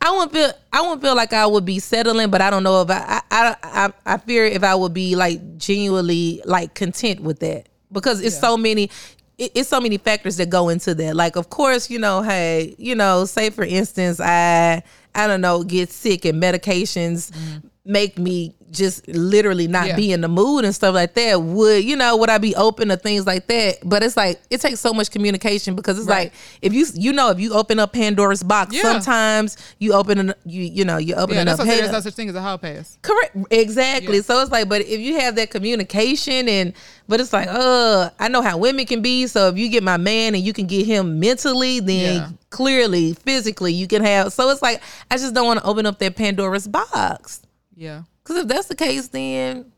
I 0.00 0.10
wouldn't 0.12 0.32
feel 0.32 0.52
I 0.72 0.80
wouldn't 0.80 1.02
feel 1.02 1.14
like 1.14 1.32
I 1.32 1.46
would 1.46 1.64
be 1.64 1.78
settling, 1.78 2.30
but 2.30 2.40
I 2.40 2.50
don't 2.50 2.62
know 2.62 2.82
if 2.82 2.90
I 2.90 3.20
I 3.30 3.56
I, 3.62 3.92
I 4.06 4.16
fear 4.18 4.46
if 4.46 4.64
I 4.64 4.74
would 4.74 4.94
be 4.94 5.14
like 5.14 5.58
genuinely 5.58 6.42
like 6.44 6.74
content 6.74 7.20
with 7.20 7.40
that. 7.40 7.68
Because 7.92 8.20
it's 8.20 8.38
so 8.38 8.56
many 8.56 8.90
it, 9.36 9.52
it's 9.54 9.68
so 9.68 9.80
many 9.80 9.98
factors 9.98 10.36
that 10.38 10.48
go 10.48 10.68
into 10.68 10.94
that. 10.94 11.16
Like 11.16 11.36
of 11.36 11.50
course, 11.50 11.90
you 11.90 11.98
know, 11.98 12.22
hey, 12.22 12.74
you 12.78 12.94
know, 12.94 13.24
say 13.26 13.50
for 13.50 13.64
instance, 13.64 14.20
I 14.20 14.82
I 15.14 15.26
don't 15.26 15.40
know, 15.40 15.64
get 15.64 15.90
sick 15.90 16.24
and 16.24 16.42
medications 16.42 17.30
mm-hmm. 17.30 17.66
Make 17.84 18.18
me 18.18 18.54
just 18.70 19.08
literally 19.08 19.66
not 19.66 19.88
Yeah. 19.88 19.96
be 19.96 20.12
in 20.12 20.20
the 20.20 20.28
mood 20.28 20.64
and 20.64 20.72
stuff 20.72 20.94
like 20.94 21.14
that. 21.14 21.42
Would 21.42 21.82
you 21.82 21.96
know? 21.96 22.16
Would 22.18 22.30
I 22.30 22.38
be 22.38 22.54
open 22.54 22.88
to 22.88 22.96
things 22.96 23.26
like 23.26 23.48
that? 23.48 23.78
But 23.82 24.02
it's 24.04 24.16
like 24.16 24.40
it 24.50 24.60
takes 24.60 24.78
so 24.78 24.92
much 24.92 25.10
communication 25.10 25.74
because 25.74 25.98
it's 25.98 26.06
Right. 26.06 26.24
like 26.24 26.32
if 26.62 26.72
you 26.72 26.86
you 26.94 27.12
know 27.12 27.30
if 27.30 27.40
you 27.40 27.52
open 27.54 27.80
up 27.80 27.92
Pandora's 27.94 28.42
box, 28.44 28.76
Yeah. 28.76 28.82
sometimes 28.82 29.56
you 29.80 29.92
open 29.94 30.18
an- 30.18 30.34
you 30.44 30.62
you 30.62 30.84
know 30.84 30.98
you 30.98 31.14
open 31.14 31.34
Yeah, 31.34 31.52
up. 31.52 31.58
there's 31.66 31.90
no 31.90 32.00
such 32.00 32.14
thing 32.14 32.28
as 32.28 32.34
a 32.36 32.42
hall 32.42 32.58
pass. 32.58 32.96
Correct. 33.02 33.36
Exactly. 33.50 34.16
Yeah. 34.16 34.22
So 34.22 34.40
it's 34.40 34.52
like, 34.52 34.68
but 34.68 34.82
if 34.82 35.00
you 35.00 35.18
have 35.18 35.34
that 35.36 35.50
communication 35.50 36.48
and, 36.48 36.72
but 37.08 37.18
it's 37.20 37.32
like, 37.32 37.48
uh, 37.50 38.10
I 38.20 38.28
know 38.28 38.42
how 38.42 38.56
women 38.58 38.86
can 38.86 39.02
be. 39.02 39.26
So 39.26 39.48
if 39.48 39.58
you 39.58 39.68
get 39.68 39.82
my 39.82 39.96
man 39.96 40.34
and 40.36 40.44
you 40.44 40.52
can 40.52 40.66
get 40.66 40.86
him 40.86 41.18
mentally, 41.18 41.80
then 41.80 42.38
clearly, 42.50 43.14
physically, 43.14 43.72
you 43.72 43.88
can 43.88 44.04
have. 44.04 44.32
So 44.32 44.48
it's 44.50 44.62
like, 44.62 44.80
I 45.10 45.16
just 45.16 45.34
don't 45.34 45.46
want 45.46 45.58
to 45.60 45.66
open 45.66 45.86
up 45.86 45.98
that 45.98 46.14
Pandora's 46.14 46.68
box. 46.68 47.40
Yeah. 47.80 48.02
Because 48.22 48.42
if 48.42 48.48
that's 48.48 48.68
the 48.68 48.74
case, 48.74 49.08
then, 49.08 49.72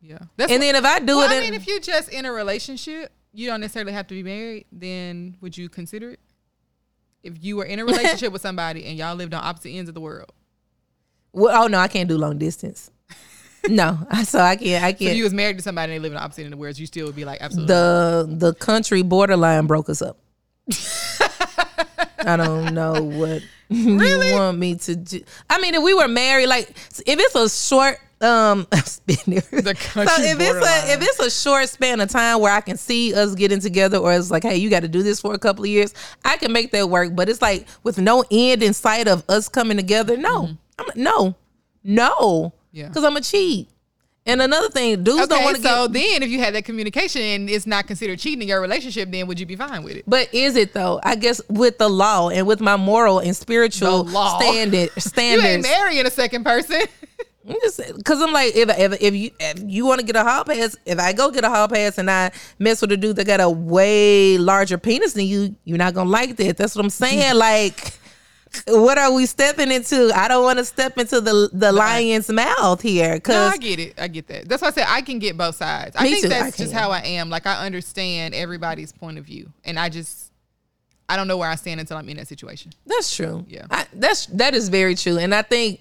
Yeah. 0.00 0.18
That's 0.36 0.52
and 0.52 0.62
then 0.62 0.76
if 0.76 0.84
I 0.84 1.00
do 1.00 1.16
well, 1.16 1.30
it, 1.30 1.36
I 1.36 1.40
mean, 1.40 1.54
if 1.54 1.66
you're 1.66 1.80
just 1.80 2.08
in 2.08 2.24
a 2.24 2.32
relationship, 2.32 3.12
you 3.32 3.48
don't 3.48 3.60
necessarily 3.60 3.92
have 3.92 4.06
to 4.06 4.14
be 4.14 4.22
married. 4.22 4.66
Then 4.70 5.36
would 5.40 5.58
you 5.58 5.68
consider 5.68 6.10
it? 6.10 6.20
If 7.24 7.42
you 7.42 7.56
were 7.56 7.64
in 7.64 7.80
a 7.80 7.84
relationship 7.92 8.32
with 8.32 8.42
somebody 8.42 8.84
and 8.84 8.96
y'all 8.96 9.16
lived 9.16 9.34
on 9.34 9.42
opposite 9.42 9.70
ends 9.70 9.88
of 9.88 9.94
the 9.94 10.00
world, 10.00 10.30
well, 11.32 11.64
oh 11.64 11.66
no, 11.66 11.78
I 11.78 11.88
can't 11.88 12.08
do 12.08 12.16
long 12.16 12.38
distance. 12.38 12.92
no, 13.68 13.98
so 14.24 14.38
I 14.38 14.54
can't. 14.54 14.84
I 14.84 14.92
can't. 14.92 15.10
If 15.10 15.16
you 15.16 15.24
was 15.24 15.34
married 15.34 15.56
to 15.56 15.64
somebody 15.64 15.94
and 15.94 16.04
they 16.04 16.08
live 16.08 16.16
on 16.16 16.22
opposite 16.22 16.42
ends 16.42 16.52
of 16.52 16.58
the 16.58 16.62
world, 16.62 16.78
you 16.78 16.86
still 16.86 17.06
would 17.06 17.16
be 17.16 17.24
like, 17.24 17.40
absolutely. 17.40 17.74
the 17.74 18.26
the 18.38 18.54
country 18.54 19.02
borderline 19.02 19.66
broke 19.66 19.90
us 19.90 20.00
up. 20.00 20.18
I 22.24 22.36
don't 22.36 22.72
know 22.72 23.02
what 23.02 23.42
you 24.28 24.34
want 24.34 24.58
me 24.58 24.74
to 24.76 24.96
do. 24.96 25.20
I 25.50 25.60
mean, 25.60 25.74
if 25.74 25.82
we 25.82 25.94
were 25.94 26.08
married, 26.08 26.46
like 26.48 26.68
if 26.70 27.02
it's 27.06 27.34
a 27.34 27.48
short 27.48 27.98
um 28.20 28.68
span- 28.84 29.16
so 30.06 30.22
if 30.22 30.38
it's 30.40 30.66
a 30.88 30.92
if 30.92 31.02
it's 31.02 31.18
a 31.18 31.30
short 31.30 31.68
span 31.68 32.00
of 32.00 32.08
time 32.08 32.40
where 32.40 32.52
I 32.52 32.60
can 32.60 32.76
see 32.76 33.12
us 33.14 33.34
getting 33.34 33.58
together, 33.60 33.98
or 33.98 34.12
it's 34.12 34.30
like, 34.30 34.44
hey, 34.44 34.56
you 34.56 34.70
got 34.70 34.80
to 34.82 34.88
do 34.88 35.02
this 35.02 35.20
for 35.20 35.34
a 35.34 35.38
couple 35.38 35.64
of 35.64 35.70
years, 35.70 35.92
I 36.24 36.36
can 36.36 36.52
make 36.52 36.70
that 36.72 36.88
work. 36.88 37.14
But 37.16 37.28
it's 37.28 37.42
like 37.42 37.66
with 37.82 37.98
no 37.98 38.24
end 38.30 38.62
in 38.62 38.74
sight 38.74 39.08
of 39.08 39.24
us 39.28 39.48
coming 39.48 39.76
together. 39.76 40.16
No, 40.16 40.50
I'm 40.78 40.86
no, 40.94 41.34
no, 41.82 42.52
Mm-hmm. 42.72 42.76
Yeah. 42.78 42.88
because 42.88 43.04
I'm 43.04 43.16
a 43.16 43.20
cheat. 43.20 43.68
And 44.24 44.40
another 44.40 44.68
thing, 44.68 45.02
dudes 45.02 45.26
don't 45.26 45.42
want 45.42 45.56
to 45.56 45.62
so 45.62 45.88
get. 45.88 45.94
then 45.94 46.22
if 46.22 46.28
you 46.28 46.38
had 46.38 46.54
that 46.54 46.64
communication 46.64 47.22
and 47.22 47.50
it's 47.50 47.66
not 47.66 47.88
considered 47.88 48.20
cheating 48.20 48.42
in 48.42 48.48
your 48.48 48.60
relationship, 48.60 49.10
then 49.10 49.26
would 49.26 49.40
you 49.40 49.46
be 49.46 49.56
fine 49.56 49.82
with 49.82 49.96
it? 49.96 50.04
But 50.06 50.32
is 50.32 50.54
it 50.54 50.74
though? 50.74 51.00
I 51.02 51.16
guess 51.16 51.40
with 51.48 51.78
the 51.78 51.88
law 51.88 52.28
and 52.28 52.46
with 52.46 52.60
my 52.60 52.76
moral 52.76 53.18
and 53.18 53.34
spiritual 53.34 54.06
standard 54.06 54.90
You 55.16 55.40
ain't 55.40 55.62
marrying 55.62 56.06
a 56.06 56.10
second 56.10 56.44
person. 56.44 56.82
Just 57.60 57.80
because 57.96 58.22
I'm 58.22 58.32
like 58.32 58.54
if 58.54 58.68
if, 58.78 59.02
if 59.02 59.14
you 59.14 59.30
if 59.40 59.58
you 59.66 59.84
want 59.84 59.98
to 59.98 60.06
get 60.06 60.14
a 60.14 60.22
hall 60.22 60.44
pass, 60.44 60.76
if 60.86 61.00
I 61.00 61.12
go 61.12 61.32
get 61.32 61.42
a 61.42 61.48
hall 61.48 61.66
pass 61.66 61.98
and 61.98 62.08
I 62.08 62.30
mess 62.60 62.80
with 62.80 62.92
a 62.92 62.96
dude 62.96 63.16
that 63.16 63.26
got 63.26 63.40
a 63.40 63.50
way 63.50 64.38
larger 64.38 64.78
penis 64.78 65.14
than 65.14 65.26
you, 65.26 65.56
you're 65.64 65.78
not 65.78 65.94
gonna 65.94 66.08
like 66.08 66.36
that. 66.36 66.56
That's 66.56 66.76
what 66.76 66.84
I'm 66.84 66.90
saying. 66.90 67.34
like, 67.36 67.98
what 68.68 68.98
are 68.98 69.12
we 69.12 69.26
stepping 69.26 69.70
into? 69.72 70.10
I 70.14 70.28
don't 70.28 70.42
want 70.44 70.58
to 70.58 70.64
step 70.64 70.98
into 70.98 71.20
the 71.20 71.48
the 71.52 71.72
lion's 71.72 72.28
mouth 72.30 72.80
here 72.82 73.10
No, 73.10 73.14
because 73.14 73.52
I 73.54 73.56
get 73.58 73.78
it. 73.78 73.94
I 74.00 74.08
get 74.08 74.26
that. 74.28 74.48
That's 74.48 74.62
why 74.62 74.68
I 74.68 74.72
said 74.72 74.86
I 74.88 75.00
can 75.02 75.18
get 75.18 75.36
both 75.36 75.56
sides. 75.56 75.96
I 75.96 76.02
think 76.10 76.20
too, 76.22 76.26
I 76.26 76.30
that's 76.30 76.56
just 76.56 76.72
how 76.72 76.90
I 76.90 77.00
am. 77.00 77.30
Like 77.30 77.46
I 77.46 77.64
understand 77.64 78.34
everybody's 78.34 78.92
point 78.92 79.18
of 79.18 79.24
view, 79.24 79.52
and 79.64 79.78
I 79.78 79.88
just 79.88 80.30
I 81.08 81.16
don't 81.16 81.28
know 81.28 81.36
where 81.36 81.48
I 81.50 81.54
stand 81.56 81.80
until 81.80 81.96
I'm 81.96 82.08
in 82.08 82.16
that 82.18 82.28
situation. 82.28 82.72
that's 82.86 83.14
true. 83.14 83.44
Yeah. 83.48 83.66
I, 83.70 83.86
that's 83.92 84.26
that 84.26 84.54
is 84.54 84.68
very 84.68 84.94
true, 84.94 85.18
and 85.18 85.34
I 85.34 85.42
think, 85.42 85.80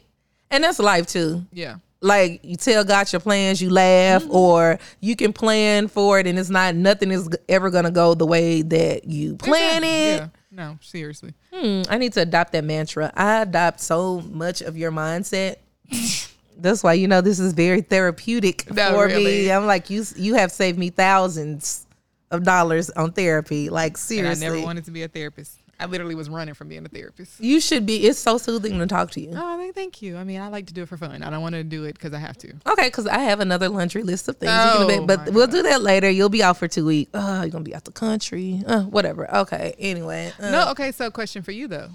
and 0.50 0.64
that's 0.64 0.80
life 0.80 1.08
too. 1.08 1.46
Yeah. 1.54 1.76
like 2.02 2.40
you 2.44 2.56
tell 2.56 2.84
God 2.84 3.12
your 3.14 3.20
plans, 3.20 3.62
you 3.62 3.70
laugh, 3.70 4.24
Mm-hmm. 4.24 4.36
or 4.36 4.80
you 5.00 5.16
can 5.16 5.34
plan 5.34 5.88
for 5.88 6.20
it, 6.20 6.26
and 6.28 6.38
it's 6.40 6.50
not 6.50 6.74
nothing 6.76 7.12
is 7.12 7.30
ever 7.48 7.70
gonna 7.70 7.92
go 7.92 8.14
the 8.16 8.26
way 8.26 8.62
that 8.64 9.06
you 9.06 9.36
plan 9.36 9.84
it. 9.84 10.18
Yeah. 10.18 10.28
No, 10.52 10.78
seriously. 10.82 11.34
Hmm, 11.54 11.84
I 11.90 11.98
need 11.98 12.14
to 12.14 12.22
adopt 12.22 12.52
that 12.52 12.66
mantra. 12.66 13.12
I 13.16 13.44
adopt 13.44 13.80
so 13.80 14.20
much 14.22 14.62
of 14.62 14.76
your 14.78 14.92
mindset. 14.92 15.56
That's 16.58 16.84
why 16.84 16.94
you 16.94 17.08
know 17.08 17.22
this 17.22 17.40
is 17.40 17.54
very 17.54 17.82
therapeutic 17.82 18.64
for 18.64 19.06
really. 19.08 19.24
me. 19.24 19.52
I'm 19.52 19.66
like 19.66 19.90
you. 19.90 20.06
You 20.16 20.36
have 20.36 20.52
saved 20.52 20.78
me 20.78 20.90
thousands 20.90 21.88
of 22.30 22.44
dollars 22.44 22.90
on 22.92 23.14
therapy. 23.14 23.70
Like 23.70 23.98
And 24.12 24.28
I 24.28 24.34
never 24.34 24.62
wanted 24.62 24.86
to 24.86 24.92
be 24.92 25.04
a 25.04 25.08
therapist. 25.08 25.58
I 25.82 25.86
literally 25.86 26.14
was 26.16 26.30
running 26.30 26.54
from 26.54 26.70
being 26.70 26.86
a 26.86 26.90
therapist. 26.90 27.40
you 27.40 27.60
should 27.60 27.86
be. 27.88 28.06
It's 28.06 28.20
so 28.20 28.38
soothing 28.38 28.78
to 28.78 28.86
talk 28.86 29.10
to 29.12 29.22
you. 29.22 29.32
Oh, 29.34 29.72
thank- 29.74 30.02
you. 30.02 30.16
I 30.16 30.24
mean, 30.24 30.40
I 30.40 30.48
like 30.48 30.68
to 30.68 30.74
do 30.74 30.84
it 30.84 30.90
for 30.90 30.96
fun. 30.96 31.22
I 31.24 31.30
don't 31.30 31.42
want 31.42 31.54
to 31.56 31.64
do 31.64 31.84
it 31.86 31.94
because 31.94 32.14
I 32.14 32.20
have 32.20 32.38
to. 32.38 32.54
Okay, 32.68 32.88
because 32.88 33.08
I 33.08 33.20
have 33.20 33.40
another 33.40 33.68
laundry 33.68 34.04
list 34.04 34.28
of 34.28 34.38
things. 34.38 34.52
Oh, 34.54 34.82
you 34.84 34.88
can 34.88 35.06
bet, 35.08 35.18
my 35.20 35.26
but 35.26 35.34
we'll 35.34 35.48
do 35.48 35.64
that 35.64 35.82
later. 35.82 36.10
You'll 36.10 36.30
be 36.30 36.44
out 36.44 36.58
for 36.58 36.68
two 36.68 36.86
weeks. 36.86 37.12
Oh, 37.14 37.42
you're 37.42 37.50
gonna 37.50 37.64
be 37.64 37.76
out 37.76 37.84
the 37.86 37.92
country. 37.92 38.64
Uh, 38.66 38.84
whatever. 38.84 39.30
Okay. 39.38 39.76
Anyway, 39.80 40.32
uh, 40.40 40.52
No, 40.52 40.70
okay. 40.72 40.92
So, 40.92 41.10
question 41.12 41.42
for 41.42 41.52
you 41.52 41.68
though: 41.68 41.90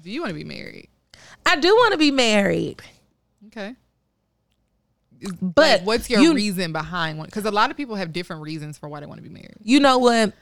Do 0.00 0.10
you 0.10 0.20
want 0.20 0.30
to 0.30 0.34
be 0.34 0.44
married? 0.44 0.88
I 1.46 1.56
do 1.56 1.68
want 1.74 1.92
to 1.92 1.98
be 1.98 2.10
married. 2.10 2.82
Okay. 3.48 3.74
But 5.40 5.80
like, 5.80 5.86
what's 5.86 6.10
your 6.10 6.20
you- 6.20 6.34
reason 6.34 6.72
behind 6.72 7.18
one? 7.18 7.26
Because 7.26 7.44
a 7.44 7.50
lot 7.50 7.70
of 7.70 7.76
people 7.76 7.96
have 7.96 8.12
different 8.12 8.42
reasons 8.42 8.76
for 8.78 8.88
why 8.88 9.00
they 9.00 9.06
want 9.06 9.18
to 9.18 9.22
be 9.22 9.32
married. 9.32 9.56
You 9.62 9.80
know 9.80 9.98
what? 9.98 10.32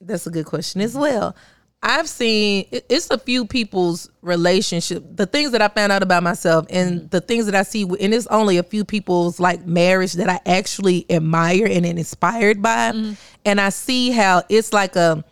That's 0.00 0.26
a 0.26 0.30
good 0.30 0.46
question 0.46 0.80
as 0.80 0.94
well. 0.94 1.34
I've 1.80 2.08
seen 2.08 2.66
it's 2.70 3.08
a 3.10 3.18
few 3.18 3.46
people's 3.46 4.10
relationship. 4.20 5.04
The 5.14 5.26
things 5.26 5.52
that 5.52 5.62
I 5.62 5.68
found 5.68 5.92
out 5.92 6.02
about 6.02 6.24
myself 6.24 6.66
and 6.70 6.98
mm-hmm. 7.00 7.08
the 7.08 7.20
things 7.20 7.46
that 7.46 7.54
I 7.54 7.62
see, 7.62 7.82
and 7.82 8.12
it's 8.12 8.26
only 8.26 8.58
a 8.58 8.64
few 8.64 8.84
people's 8.84 9.38
like 9.38 9.64
marriage 9.64 10.14
that 10.14 10.28
I 10.28 10.40
actually 10.44 11.06
admire 11.08 11.66
and 11.66 11.86
am 11.86 11.96
inspired 11.96 12.60
by. 12.60 12.92
Mm-hmm. 12.92 13.12
And 13.44 13.60
I 13.60 13.68
see 13.68 14.10
how 14.10 14.42
it's 14.48 14.72
like 14.72 14.96
a, 14.96 15.24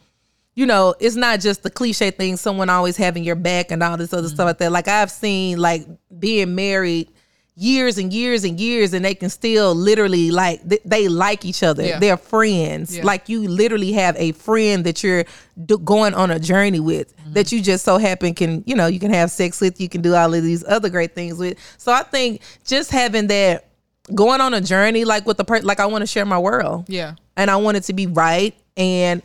you 0.55 0.67
know, 0.67 0.95
it's 1.01 1.17
not 1.17 1.41
just 1.41 1.65
the 1.65 1.71
cliche 1.71 2.13
thing, 2.13 2.37
someone 2.37 2.71
always 2.71 2.97
having 2.97 3.25
your 3.25 3.35
back 3.35 3.73
and 3.73 3.83
all 3.83 3.97
this 3.97 4.13
other 4.13 4.29
mm-hmm. 4.29 4.35
stuff 4.35 4.47
like 4.47 4.59
that. 4.59 4.71
Like 4.71 4.87
I've 4.87 5.11
seen 5.11 5.59
like 5.59 5.85
being 6.17 6.55
married 6.55 7.11
years 7.59 7.97
and 7.97 8.13
years 8.13 8.45
and 8.45 8.61
years 8.61 8.93
and 8.93 9.03
they 9.03 9.15
can 9.15 9.31
still 9.31 9.75
literally 9.75 10.31
like 10.31 10.61
they, 10.63 10.79
they 10.85 11.09
like 11.09 11.43
each 11.45 11.63
other 11.63 11.83
Yeah. 11.83 11.99
they're 11.99 12.19
friends 12.19 12.95
Yeah. 12.99 13.03
like 13.05 13.31
you 13.31 13.49
literally 13.49 13.93
have 13.93 14.15
a 14.19 14.33
friend 14.33 14.85
that 14.85 15.03
you're 15.03 15.25
do- 15.65 15.79
going 15.79 16.13
on 16.13 16.31
a 16.31 16.39
journey 16.39 16.81
with 16.81 17.17
Mm-hmm. 17.17 17.33
that 17.33 17.53
you 17.53 17.63
just 17.63 17.83
so 17.85 17.97
happen 17.97 18.35
can 18.35 18.63
you 18.67 18.75
know 18.77 18.87
you 18.87 19.01
can 19.01 19.11
have 19.11 19.31
sex 19.31 19.61
with 19.63 19.81
you 19.81 19.89
can 19.89 20.03
do 20.03 20.15
all 20.15 20.35
of 20.35 20.43
these 20.43 20.65
other 20.69 20.91
great 20.91 21.15
things 21.15 21.39
with 21.39 21.57
so 21.79 21.93
i 21.93 22.03
think 22.03 22.43
just 22.67 22.91
having 22.91 23.27
that 23.29 23.67
going 24.15 24.41
on 24.43 24.53
a 24.53 24.61
journey 24.61 25.07
like 25.07 25.25
with 25.27 25.39
the 25.39 25.45
person 25.45 25.67
like 25.67 25.81
i 25.81 25.87
want 25.87 26.03
to 26.03 26.07
share 26.07 26.27
my 26.27 26.39
world 26.39 26.85
Yeah. 26.89 27.15
and 27.39 27.51
I 27.51 27.57
want 27.57 27.79
it 27.79 27.85
to 27.85 27.93
be 27.95 28.07
right. 28.07 28.55
And 28.77 29.23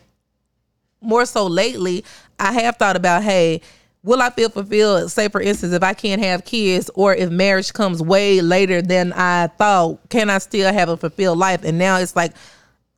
more 1.00 1.26
so 1.26 1.46
lately, 1.46 2.04
I 2.38 2.52
have 2.52 2.76
thought 2.76 2.96
about, 2.96 3.22
hey, 3.22 3.60
will 4.02 4.20
I 4.20 4.30
feel 4.30 4.48
fulfilled? 4.48 5.10
Say, 5.10 5.28
for 5.28 5.40
instance, 5.40 5.72
if 5.72 5.82
I 5.82 5.94
can't 5.94 6.22
have 6.22 6.44
kids, 6.44 6.90
or 6.94 7.14
if 7.14 7.30
marriage 7.30 7.72
comes 7.72 8.02
way 8.02 8.40
later 8.40 8.82
than 8.82 9.12
I 9.12 9.46
thought, 9.46 10.00
can 10.08 10.28
I 10.30 10.38
still 10.38 10.72
have 10.72 10.88
a 10.88 10.96
fulfilled 10.96 11.38
life? 11.38 11.64
And 11.64 11.78
now 11.78 11.98
it's 11.98 12.16
like, 12.16 12.32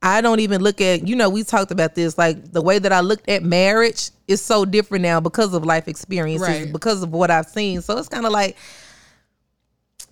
I 0.03 0.21
don't 0.21 0.41
even 0.41 0.63
look 0.63 0.81
at, 0.81 1.09
you 1.09 1.17
know, 1.17 1.31
we 1.31 1.45
talked 1.45 1.71
about 1.71 1.95
this, 1.95 2.19
like 2.19 2.53
the 2.53 2.61
way 2.61 2.79
that 2.79 2.93
I 2.93 3.01
looked 3.01 3.29
at 3.29 3.43
marriage 3.43 4.11
is 4.29 4.43
so 4.43 4.65
different 4.65 5.03
now 5.03 5.19
because 5.21 5.55
of 5.55 5.65
life 5.65 5.89
experiences, 5.89 6.47
Right. 6.49 6.73
because 6.73 7.03
of 7.03 7.11
what 7.11 7.31
I've 7.31 7.47
seen. 7.47 7.81
So 7.81 7.97
it's 7.97 8.09
kind 8.09 8.27
of 8.27 8.33
like, 8.33 8.57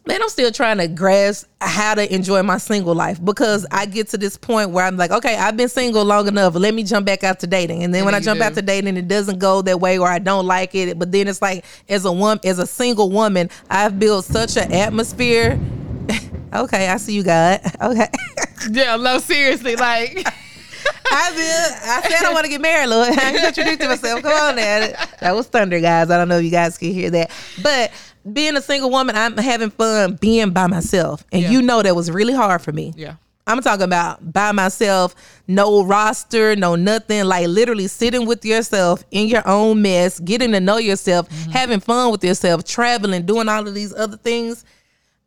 man, 0.07 0.21
I'm 0.21 0.29
still 0.29 0.51
trying 0.51 0.79
to 0.79 0.89
grasp 0.89 1.47
how 1.61 1.95
to 1.95 2.13
enjoy 2.15 2.43
my 2.43 2.59
single 2.59 2.95
life 2.95 3.25
because 3.25 3.65
I 3.71 3.87
get 3.87 4.09
to 4.09 4.19
this 4.19 4.37
point 4.37 4.71
where 4.71 4.85
I'm 4.85 4.97
like, 4.97 5.11
okay, 5.13 5.37
I've 5.37 5.57
been 5.57 5.69
single 5.69 6.05
long 6.05 6.27
enough. 6.27 6.55
Let 6.55 6.75
me 6.75 6.83
jump 6.83 7.07
back 7.07 7.23
out 7.23 7.39
to 7.41 7.47
dating. 7.47 7.85
And 7.85 7.95
then 7.95 8.01
And 8.01 8.07
when 8.07 8.15
I 8.15 8.21
jump 8.21 8.41
do. 8.41 8.45
out 8.45 8.55
to 8.55 8.63
dating, 8.63 8.97
it 8.97 9.07
doesn't 9.07 9.39
go 9.39 9.63
that 9.63 9.81
way 9.81 9.99
or 9.99 10.09
I 10.09 10.19
don't 10.19 10.47
like 10.47 10.75
it. 10.75 10.99
But 10.99 11.13
then 11.13 11.29
it's 11.29 11.41
like, 11.41 11.65
as 11.89 12.05
a 12.05 12.13
woman, 12.13 12.41
as 12.45 12.59
a 12.59 12.67
single 12.67 13.11
woman, 13.11 13.49
I've 13.71 13.99
built 13.99 14.25
such 14.25 14.57
an 14.57 14.73
atmosphere. 14.73 15.61
okay, 16.55 16.89
I 16.89 16.97
see 16.97 17.15
you, 17.15 17.23
God. 17.23 17.61
Okay. 17.81 18.09
Yeah. 18.71 18.95
No, 18.95 19.19
seriously. 19.19 19.75
Like, 19.75 20.17
I 20.25 21.31
did. 21.35 21.73
I 21.89 22.01
said 22.09 22.25
I 22.25 22.33
want 22.33 22.45
to 22.45 22.49
get 22.49 22.61
married, 22.61 22.89
Lord. 22.91 23.09
I 23.11 23.37
contradicted 23.37 23.89
myself. 23.89 24.23
Come 24.23 24.33
on 24.33 24.55
now. 24.55 24.89
That 25.21 25.35
was 25.35 25.49
thunder, 25.49 25.81
guys. 25.81 26.11
I 26.11 26.17
don't 26.17 26.29
know 26.29 26.39
if 26.39 26.45
you 26.45 26.51
guys 26.51 26.79
can 26.79 26.93
hear 26.93 27.11
that. 27.11 27.33
But 27.61 27.91
being 28.31 28.57
a 28.57 28.63
single 28.63 28.91
woman, 28.91 29.17
I'm 29.17 29.37
having 29.37 29.71
fun 29.71 30.19
being 30.21 30.51
by 30.51 30.67
myself. 30.67 31.25
And 31.33 31.43
Yeah. 31.43 31.51
you 31.51 31.63
know 31.63 31.83
that 31.83 31.97
was 31.97 32.11
really 32.11 32.35
hard 32.35 32.63
for 32.63 32.73
me. 32.73 32.93
yeah. 32.97 33.15
I'm 33.45 33.61
talking 33.61 33.83
about 33.83 34.33
by 34.33 34.53
myself, 34.53 35.17
no 35.49 35.85
roster, 35.85 36.55
no 36.55 36.77
nothing, 36.77 37.25
like 37.25 37.49
literally 37.49 37.89
sitting 37.89 38.25
with 38.25 38.45
yourself 38.45 39.03
in 39.11 39.27
your 39.27 39.43
own 39.49 39.83
mess, 39.83 40.21
getting 40.21 40.53
to 40.53 40.61
know 40.61 40.77
yourself, 40.77 41.29
mm-hmm. 41.29 41.51
having 41.51 41.81
fun 41.81 42.13
with 42.13 42.23
yourself, 42.23 42.63
traveling, 42.63 43.27
doing 43.27 43.49
all 43.49 43.67
of 43.67 43.75
these 43.75 43.93
other 43.95 44.17
things. 44.17 44.65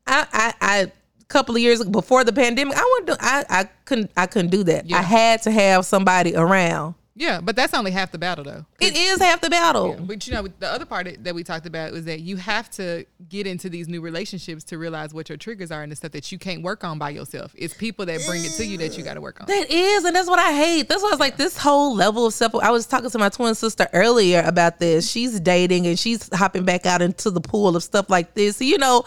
I, 0.07 0.25
I, 0.31 0.53
I 0.61 0.77
a 0.79 0.91
couple 1.27 1.55
of 1.55 1.61
years 1.61 1.83
before 1.83 2.23
the 2.23 2.31
pandemic, 2.31 2.77
I 2.77 2.83
wouldn't 2.93 3.07
do, 3.19 3.25
I, 3.25 3.43
I 3.49 3.63
couldn't, 3.83 4.11
I 4.15 4.27
couldn't 4.27 4.51
do 4.51 4.63
that. 4.63 4.85
Yeah. 4.89 4.99
I 4.99 5.01
had 5.01 5.41
to 5.41 5.51
have 5.51 5.85
somebody 5.85 6.35
around. 6.35 6.95
Yeah. 7.15 7.39
But 7.41 7.55
that's 7.55 7.73
only 7.73 7.91
half 7.91 8.11
the 8.11 8.17
battle, 8.17 8.43
though. 8.43 8.65
It 8.79 8.95
is 8.95 9.19
half 9.19 9.41
the 9.41 9.49
battle. 9.49 9.97
But 9.99 10.27
you 10.27 10.33
know, 10.33 10.47
the 10.47 10.67
other 10.67 10.85
part 10.85 11.23
that 11.23 11.33
we 11.33 11.43
talked 11.43 11.65
about 11.65 11.91
was 11.93 12.05
that 12.05 12.19
you 12.19 12.35
have 12.37 12.69
to 12.71 13.05
get 13.29 13.47
into 13.47 13.69
these 13.69 13.87
new 13.87 14.01
relationships 14.01 14.63
to 14.65 14.77
realize 14.77 15.13
what 15.13 15.29
your 15.29 15.37
triggers 15.37 15.71
are 15.71 15.81
and 15.81 15.91
the 15.91 15.95
stuff 15.95 16.11
that 16.11 16.31
you 16.31 16.37
can't 16.37 16.61
work 16.61 16.83
on 16.83 16.99
by 16.99 17.11
yourself. 17.11 17.53
It's 17.57 17.73
people 17.73 18.05
that 18.05 18.21
bring 18.27 18.43
it 18.43 18.51
to 18.57 18.65
you 18.65 18.77
that 18.79 18.97
you 18.97 19.03
got 19.03 19.15
to 19.15 19.21
work 19.21 19.39
on. 19.39 19.47
That 19.47 19.71
is, 19.71 20.03
and 20.03 20.15
that's 20.15 20.27
what 20.27 20.39
I 20.39 20.53
hate. 20.53 20.89
That's 20.89 21.01
why 21.01 21.09
I 21.09 21.11
was 21.11 21.19
like, 21.19 21.37
this 21.37 21.57
whole 21.57 21.95
level 21.95 22.25
of 22.25 22.33
self. 22.33 22.53
I 22.55 22.71
was 22.71 22.85
talking 22.85 23.09
to 23.09 23.17
my 23.17 23.29
twin 23.29 23.55
sister 23.55 23.87
earlier 23.93 24.43
about 24.45 24.79
this. 24.79 25.09
She's 25.09 25.39
dating 25.39 25.87
and 25.87 25.97
she's 25.97 26.29
hopping 26.33 26.65
back 26.65 26.85
out 26.85 27.01
into 27.01 27.31
the 27.31 27.41
pool 27.41 27.75
of 27.75 27.83
stuff 27.83 28.09
like 28.09 28.33
this. 28.33 28.61
You 28.61 28.77
know, 28.77 29.05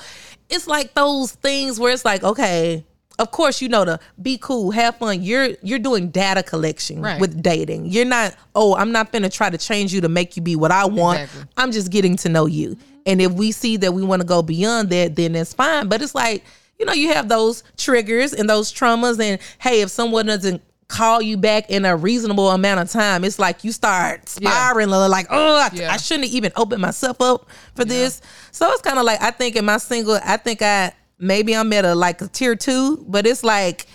it's 0.48 0.66
like 0.66 0.94
those 0.94 1.32
things 1.32 1.78
where 1.78 1.92
it's 1.92 2.04
like, 2.04 2.24
okay, 2.24 2.86
of 3.18 3.30
course, 3.30 3.60
you 3.60 3.68
know 3.68 3.84
to 3.84 3.98
be 4.22 4.38
cool, 4.38 4.70
have 4.70 4.96
fun. 4.96 5.22
You're 5.22 5.50
you're 5.62 5.78
doing 5.78 6.10
data 6.10 6.42
collection 6.42 7.02
Right. 7.02 7.20
with 7.20 7.42
dating. 7.42 7.86
You're 7.86 8.04
not, 8.04 8.34
oh, 8.54 8.74
I'm 8.76 8.92
not 8.92 9.12
gonna 9.12 9.28
try 9.28 9.50
to 9.50 9.58
change 9.58 9.92
you 9.92 10.00
to 10.02 10.08
make 10.08 10.36
you 10.36 10.42
be 10.42 10.56
what 10.56 10.70
I 10.70 10.84
want. 10.86 11.20
Exactly. 11.20 11.50
I'm 11.56 11.72
just 11.72 11.90
getting 11.90 12.16
to 12.18 12.28
know 12.28 12.46
you. 12.46 12.76
And 13.06 13.20
if 13.22 13.32
we 13.32 13.52
see 13.52 13.76
that 13.78 13.92
we 13.92 14.02
want 14.02 14.20
to 14.22 14.26
go 14.28 14.42
beyond 14.42 14.90
that, 14.90 15.16
then 15.16 15.34
it's 15.34 15.54
fine. 15.54 15.88
But 15.88 16.02
it's 16.02 16.14
like, 16.14 16.44
you 16.78 16.84
know, 16.86 16.92
you 16.92 17.08
have 17.14 17.28
those 17.28 17.64
triggers 17.76 18.32
and 18.34 18.48
those 18.48 18.72
traumas. 18.72 19.18
And 19.20 19.40
hey, 19.58 19.80
if 19.80 19.90
someone 19.90 20.26
doesn't 20.26 20.62
call 20.88 21.20
you 21.20 21.36
back 21.36 21.70
in 21.70 21.84
a 21.84 21.96
reasonable 21.96 22.50
amount 22.50 22.80
of 22.80 22.90
time, 22.90 23.24
it's 23.24 23.38
like 23.38 23.64
you 23.64 23.72
start 23.72 24.28
spiraling 24.28 24.88
like, 25.10 25.26
oh, 25.30 25.56
I, 25.56 25.70
Yeah. 25.72 25.92
I 25.92 25.96
shouldn't 25.96 26.24
have 26.26 26.34
even 26.34 26.52
opened 26.56 26.80
myself 26.82 27.20
up 27.20 27.46
for 27.74 27.84
this. 27.84 28.20
So 28.52 28.70
it's 28.72 28.82
kind 28.82 28.98
of 28.98 29.04
like, 29.04 29.20
I 29.22 29.30
think 29.30 29.56
in 29.56 29.64
my 29.64 29.76
single, 29.78 30.18
I 30.24 30.36
think 30.36 30.62
I, 30.62 30.92
maybe 31.18 31.54
I'm 31.54 31.72
at 31.72 31.84
a 31.84 31.94
like 31.94 32.20
a 32.20 32.28
tier 32.28 32.56
two, 32.56 33.04
but 33.08 33.26
it's 33.26 33.42
like, 33.44 33.86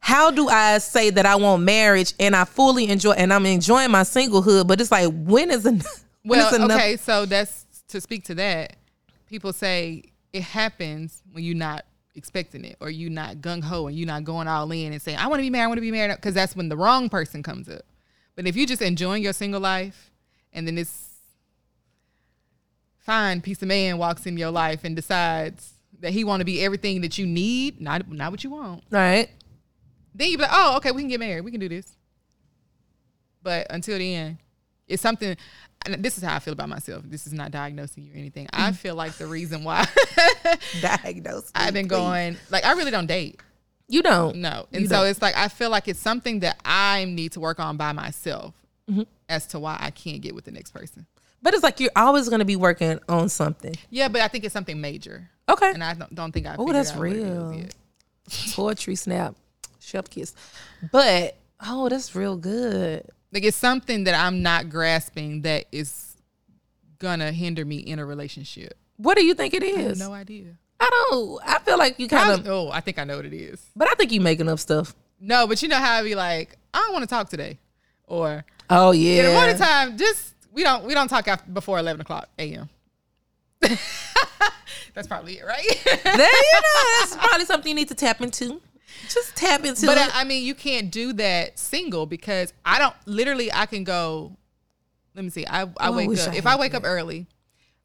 how 0.00 0.30
do 0.30 0.48
I 0.48 0.78
say 0.78 1.10
that 1.10 1.26
I 1.26 1.36
want 1.36 1.62
marriage 1.62 2.14
and 2.18 2.34
I 2.34 2.44
fully 2.44 2.88
enjoy 2.88 3.12
and 3.12 3.32
I'm 3.32 3.46
enjoying 3.46 3.90
my 3.90 4.02
singlehood, 4.02 4.66
but 4.66 4.80
it's 4.80 4.90
like 4.90 5.12
when 5.12 5.50
is 5.50 5.66
enough? 5.66 6.04
when 6.22 6.40
is 6.40 6.52
Well, 6.52 6.64
enough- 6.64 6.78
okay, 6.78 6.96
so 6.96 7.26
that's 7.26 7.66
to 7.88 8.00
speak 8.00 8.24
to 8.24 8.34
that. 8.36 8.76
People 9.26 9.52
say 9.52 10.04
it 10.32 10.42
happens 10.42 11.22
when 11.32 11.44
you're 11.44 11.56
not 11.56 11.84
expecting 12.14 12.64
it, 12.64 12.76
or 12.80 12.90
you're 12.90 13.10
not 13.10 13.36
gung 13.36 13.62
ho, 13.62 13.86
and 13.86 13.96
you're 13.96 14.06
not 14.06 14.24
going 14.24 14.48
all 14.48 14.70
in 14.72 14.92
and 14.92 15.00
saying, 15.00 15.18
"I 15.18 15.26
want 15.28 15.38
to 15.38 15.42
be 15.42 15.50
married, 15.50 15.64
I 15.64 15.66
want 15.68 15.78
to 15.78 15.82
be 15.82 15.92
married," 15.92 16.14
because 16.16 16.34
that's 16.34 16.56
when 16.56 16.68
the 16.68 16.76
wrong 16.76 17.08
person 17.08 17.42
comes 17.42 17.68
up. 17.68 17.82
But 18.34 18.46
if 18.46 18.56
you're 18.56 18.66
just 18.66 18.82
enjoying 18.82 19.22
your 19.22 19.32
single 19.32 19.60
life, 19.60 20.10
and 20.52 20.66
then 20.66 20.74
this 20.74 21.08
fine 22.98 23.40
piece 23.40 23.62
of 23.62 23.68
man 23.68 23.98
walks 23.98 24.26
in 24.26 24.36
your 24.36 24.50
life 24.50 24.84
and 24.84 24.94
decides 24.96 25.74
that 26.00 26.12
he 26.12 26.24
want 26.24 26.40
to 26.40 26.44
be 26.44 26.62
everything 26.62 27.00
that 27.02 27.18
you 27.18 27.26
need, 27.26 27.80
not 27.80 28.08
not 28.10 28.30
what 28.30 28.44
you 28.44 28.50
want, 28.50 28.84
right? 28.90 29.28
then 30.14 30.30
you 30.30 30.36
be 30.36 30.42
like, 30.42 30.50
"Oh, 30.52 30.76
okay, 30.78 30.90
we 30.90 31.02
can 31.02 31.08
get 31.08 31.20
married, 31.20 31.42
we 31.42 31.50
can 31.50 31.60
do 31.60 31.68
this." 31.68 31.96
But 33.42 33.66
until 33.70 33.98
then, 33.98 34.38
it's 34.86 35.02
something. 35.02 35.36
And 35.86 36.02
this 36.04 36.18
is 36.18 36.24
how 36.24 36.34
I 36.34 36.38
feel 36.40 36.52
about 36.54 36.68
myself. 36.68 37.04
This 37.06 37.26
is 37.26 37.32
not 37.32 37.52
diagnosing 37.52 38.02
you 38.02 38.12
or 38.12 38.16
anything. 38.16 38.48
I 38.52 38.72
feel 38.72 38.96
like 38.96 39.12
the 39.12 39.26
reason 39.26 39.62
why 39.62 39.86
Diagnosed. 40.80 41.52
I've 41.54 41.72
been 41.72 41.86
going, 41.86 42.36
like, 42.50 42.64
I 42.64 42.72
really 42.72 42.90
don't 42.90 43.06
date. 43.06 43.40
You 43.86 44.02
don't. 44.02 44.36
No. 44.36 44.66
And 44.72 44.82
You 44.82 44.88
so 44.88 44.96
don't. 44.96 45.06
it's 45.06 45.22
like, 45.22 45.36
I 45.36 45.46
feel 45.48 45.70
like 45.70 45.86
it's 45.88 46.00
something 46.00 46.40
that 46.40 46.58
I 46.64 47.04
need 47.04 47.32
to 47.32 47.40
work 47.40 47.60
on 47.60 47.76
by 47.76 47.92
myself 47.92 48.54
Mm-hmm. 48.90 49.02
as 49.28 49.46
to 49.48 49.58
why 49.58 49.76
I 49.78 49.90
can't 49.90 50.22
get 50.22 50.34
with 50.34 50.46
the 50.46 50.50
next 50.50 50.70
person. 50.72 51.06
But 51.42 51.52
it's 51.52 51.62
like 51.62 51.78
you're 51.78 51.90
always 51.94 52.30
going 52.30 52.38
to 52.38 52.46
be 52.46 52.56
working 52.56 52.98
on 53.06 53.28
something. 53.28 53.74
Yeah, 53.90 54.08
but 54.08 54.22
I 54.22 54.28
think 54.28 54.44
it's 54.44 54.52
something 54.54 54.80
major. 54.80 55.28
Okay. 55.48 55.70
And 55.72 55.82
I 55.82 55.94
don't, 55.94 56.14
don't 56.14 56.32
think 56.32 56.46
I 56.46 56.56
Oh, 56.58 56.72
that's 56.72 56.92
out 56.92 56.98
what 56.98 57.08
it 57.08 57.16
is 57.16 57.24
real. 57.24 57.62
Poetry 58.52 58.94
snap, 58.94 59.34
chef 59.80 60.10
kiss. 60.10 60.34
But 60.92 61.36
oh, 61.66 61.88
that's 61.88 62.14
real 62.14 62.36
good. 62.36 63.08
Like, 63.32 63.44
it's 63.44 63.56
something 63.56 64.04
that 64.04 64.14
I'm 64.14 64.42
not 64.42 64.68
grasping 64.68 65.42
that 65.42 65.64
is 65.72 66.16
gonna 66.98 67.32
hinder 67.32 67.64
me 67.64 67.78
in 67.78 67.98
a 67.98 68.04
relationship. 68.06 68.74
What 68.96 69.16
do 69.16 69.24
you 69.24 69.34
think 69.34 69.54
it 69.54 69.62
is? 69.62 69.76
I 69.76 70.04
have 70.04 70.10
no 70.10 70.12
idea. 70.12 70.56
I 70.80 71.06
don't. 71.10 71.40
I 71.44 71.58
feel 71.60 71.78
like 71.78 71.98
you 71.98 72.08
kind 72.08 72.30
of, 72.30 72.48
oh, 72.48 72.70
I 72.70 72.80
think 72.80 72.98
I 72.98 73.04
know 73.04 73.16
what 73.16 73.26
it 73.26 73.32
is. 73.32 73.64
but 73.74 73.88
I 73.88 73.94
think 73.94 74.12
you 74.12 74.20
making 74.20 74.48
up 74.48 74.58
stuff. 74.58 74.94
No, 75.20 75.46
but 75.46 75.60
you 75.62 75.68
know 75.68 75.76
how 75.76 75.94
I 75.94 76.02
be 76.02 76.14
like, 76.14 76.56
I 76.72 76.78
don't 76.78 76.92
want 76.92 77.02
to 77.02 77.08
talk 77.08 77.28
today, 77.28 77.58
or 78.06 78.44
Oh 78.70 78.92
yeah, 78.92 79.20
in 79.20 79.26
the 79.26 79.32
morning 79.32 79.56
time, 79.56 79.96
just 79.96 80.34
we 80.52 80.62
don't 80.62 80.84
we 80.84 80.94
don't 80.94 81.08
talk 81.08 81.26
after 81.26 81.50
before 81.50 81.78
eleven 81.78 82.00
o'clock 82.02 82.28
a.m. 82.38 82.68
That's 84.94 85.06
probably 85.08 85.38
it, 85.38 85.44
right? 85.44 85.66
There 85.84 86.18
you 86.18 86.52
know, 86.60 86.98
that's 87.00 87.16
probably 87.16 87.44
something 87.44 87.68
you 87.70 87.74
need 87.74 87.88
to 87.88 87.94
tap 87.94 88.20
into. 88.20 88.60
Just 89.08 89.36
tap 89.36 89.64
into 89.64 89.86
but 89.86 89.96
it. 89.98 90.14
I, 90.14 90.22
I 90.22 90.24
mean, 90.24 90.44
you 90.44 90.54
can't 90.54 90.90
do 90.90 91.12
that 91.14 91.58
single 91.58 92.06
because 92.06 92.52
I 92.64 92.78
don't. 92.78 92.94
Literally, 93.06 93.52
I 93.52 93.66
can 93.66 93.84
go. 93.84 94.36
Let 95.14 95.24
me 95.24 95.30
see. 95.30 95.46
I 95.46 95.62
I 95.62 95.88
Oh, 95.88 95.92
wake 95.92 96.18
up 96.18 96.28
I 96.32 96.36
if 96.36 96.46
I 96.46 96.56
wake 96.58 96.74
up 96.74 96.82
early. 96.84 97.26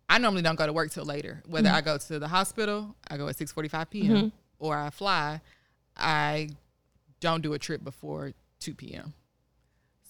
I 0.10 0.18
normally 0.18 0.42
don't 0.42 0.56
go 0.58 0.66
to 0.66 0.74
work 0.74 0.92
till 0.92 1.06
later. 1.06 1.42
Whether 1.48 1.70
Mm-hmm. 1.70 1.78
I 1.78 1.82
go 1.82 1.98
to 1.98 2.20
the 2.20 2.28
hospital, 2.28 2.96
I 3.08 3.18
go 3.18 3.28
at 3.28 3.36
six 3.38 3.52
forty 3.52 3.70
five 3.70 3.90
p.m. 3.90 4.32
or 4.60 4.76
I 4.78 4.90
fly. 4.90 5.42
I 5.96 6.50
don't 7.20 7.42
do 7.42 7.54
a 7.54 7.60
trip 7.60 7.84
before 7.84 8.34
two 8.60 8.74
p.m. 8.74 9.14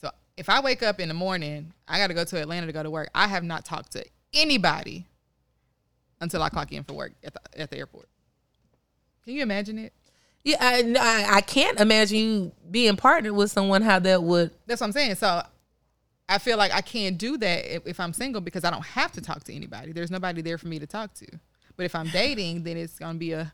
So 0.01 0.09
if 0.37 0.49
I 0.49 0.61
wake 0.61 0.83
up 0.83 0.99
in 0.99 1.07
the 1.09 1.13
morning, 1.13 1.73
I 1.87 1.97
got 1.99 2.07
to 2.07 2.13
go 2.13 2.23
to 2.23 2.41
Atlanta 2.41 2.67
to 2.67 2.73
go 2.73 2.83
to 2.83 2.89
work. 2.89 3.09
I 3.13 3.27
have 3.27 3.43
not 3.43 3.65
talked 3.65 3.91
to 3.93 4.03
anybody 4.33 5.05
until 6.23 6.41
I 6.41 6.49
clock 6.49 6.71
in 6.71 6.83
for 6.83 6.93
work 6.93 7.13
at 7.23 7.33
the 7.33 7.61
at 7.61 7.69
the 7.69 7.77
airport. 7.77 8.07
Can 9.23 9.35
you 9.35 9.43
imagine 9.43 9.77
it? 9.77 9.93
Yeah, 10.43 10.57
I, 10.59 10.95
I 10.99 11.37
I 11.37 11.41
can't 11.41 11.79
imagine 11.79 12.17
you 12.17 12.51
being 12.69 12.97
partnered 12.97 13.33
with 13.33 13.51
someone 13.51 13.81
how 13.81 13.99
that 13.99 14.23
would. 14.23 14.51
That's 14.65 14.81
what 14.81 14.87
I'm 14.87 14.93
saying. 14.93 15.15
So 15.15 15.43
I 16.27 16.37
feel 16.37 16.57
like 16.57 16.73
I 16.73 16.81
can't 16.81 17.17
do 17.17 17.37
that 17.37 17.75
if, 17.75 17.87
if 17.87 17.99
I'm 17.99 18.13
single 18.13 18.41
because 18.41 18.63
I 18.63 18.71
don't 18.71 18.85
have 18.85 19.11
to 19.13 19.21
talk 19.21 19.43
to 19.45 19.53
anybody. 19.53 19.91
There's 19.91 20.11
nobody 20.11 20.41
there 20.41 20.57
for 20.57 20.67
me 20.67 20.79
to 20.79 20.87
talk 20.87 21.13
to. 21.15 21.27
But 21.75 21.85
if 21.85 21.95
I'm 21.95 22.07
dating, 22.07 22.63
then 22.63 22.77
it's 22.77 22.99
gonna 22.99 23.17
be 23.17 23.33
a 23.33 23.53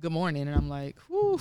good 0.00 0.12
morning, 0.12 0.46
and 0.46 0.54
I'm 0.54 0.68
like, 0.68 0.96
whew, 1.08 1.40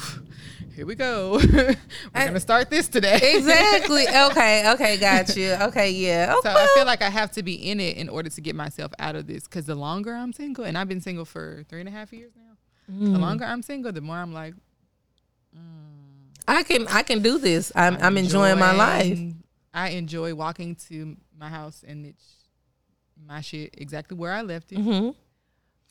here 0.76 0.86
we 0.86 0.96
go. 0.96 1.40
We're 1.54 1.76
gonna 2.14 2.40
start 2.40 2.70
this 2.70 2.88
today. 2.88 3.20
Exactly. 3.36 4.08
okay. 4.08 4.72
Okay. 4.72 4.98
Got 4.98 5.36
you. 5.36 5.54
Okay. 5.62 5.92
Yeah. 5.92 6.36
okay. 6.38 6.54
So. 6.54 6.58
I 6.58 6.68
feel 6.76 6.86
like 6.86 7.02
I 7.02 7.10
have 7.10 7.32
to 7.32 7.44
be 7.44 7.54
in 7.54 7.80
it 7.80 7.98
in 7.98 8.10
order 8.10 8.30
to 8.30 8.42
get 8.42 8.56
myself 8.56 8.92
out 9.00 9.16
of 9.16 9.28
this. 9.28 9.44
Because 9.44 9.66
the 9.66 9.76
longer 9.76 10.14
I'm 10.14 10.34
single, 10.34 10.64
and 10.64 10.78
I've 10.78 10.88
been 10.88 11.02
single 11.02 11.26
for 11.26 11.64
three 11.70 11.80
and 11.80 11.90
a 11.90 11.92
half 11.92 12.12
years 12.12 12.34
now. 12.36 12.94
Mm. 12.94 13.14
The 13.14 13.20
longer 13.20 13.46
I'm 13.46 13.62
single, 13.62 13.92
the 13.92 14.02
more 14.02 14.18
I'm 14.18 14.34
like, 14.34 14.54
I 16.48 16.64
can 16.64 16.88
I 16.88 17.04
can 17.04 17.22
do 17.22 17.38
this. 17.38 17.72
I'm 17.76 17.98
I'm 18.00 18.18
enjoying 18.18 18.58
my 18.58 18.74
life. 18.74 19.20
I 19.74 19.90
enjoy 19.90 20.34
walking 20.34 20.76
to 20.88 21.18
my 21.38 21.50
house 21.50 21.84
and 21.88 22.06
it's 22.06 22.24
my 23.24 23.42
shit 23.42 23.76
exactly 23.78 24.18
where 24.18 24.32
I 24.32 24.42
left 24.42 24.72
it. 24.72 24.80
hmm 24.80 25.10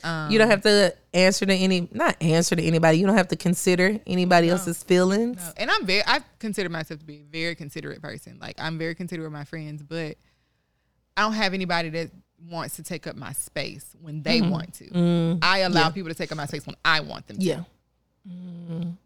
Um, 0.05 0.31
you 0.31 0.39
don't 0.39 0.51
have 0.51 0.63
to 0.63 0.95
answer 1.15 1.47
to 1.47 1.55
any 1.55 1.89
not 1.91 2.17
answer 2.21 2.55
to 2.55 2.63
anybody. 2.63 2.99
You 2.99 3.07
don't 3.07 3.17
have 3.17 3.29
to 3.29 3.37
consider 3.37 3.99
anybody 4.07 4.51
else's 4.51 4.83
feelings. 4.83 5.39
No. 5.39 5.53
And 5.57 5.71
I'm 5.71 5.87
very, 5.87 6.03
I 6.07 6.21
consider 6.39 6.69
myself 6.69 7.01
to 7.01 7.07
be 7.07 7.21
a 7.21 7.25
very 7.33 7.55
considerate 7.55 8.03
person. 8.03 8.39
Like 8.41 8.57
I'm 8.59 8.79
very 8.79 8.95
considerate 8.95 9.27
of 9.27 9.33
my 9.33 9.45
friends, 9.45 9.83
but 9.83 10.17
I 11.17 11.23
don't 11.23 11.33
have 11.33 11.55
anybody 11.55 11.89
that 11.91 12.11
wants 12.51 12.77
to 12.77 12.83
take 12.83 13.07
up 13.07 13.17
my 13.17 13.33
space 13.33 13.97
when 14.01 14.23
they 14.23 14.43
want 14.43 14.75
to. 14.75 15.39
I 15.43 15.59
allow 15.61 15.89
people 15.91 16.11
to 16.11 16.15
take 16.15 16.31
up 16.31 16.37
my 16.37 16.47
space 16.47 16.67
when 16.67 16.77
I 16.85 17.01
want 17.01 17.27
them 17.27 17.39
to. 17.39 17.45
Mm-hmm. 17.47 17.63
Yeah. 18.29 18.33
Mm. 18.33 18.97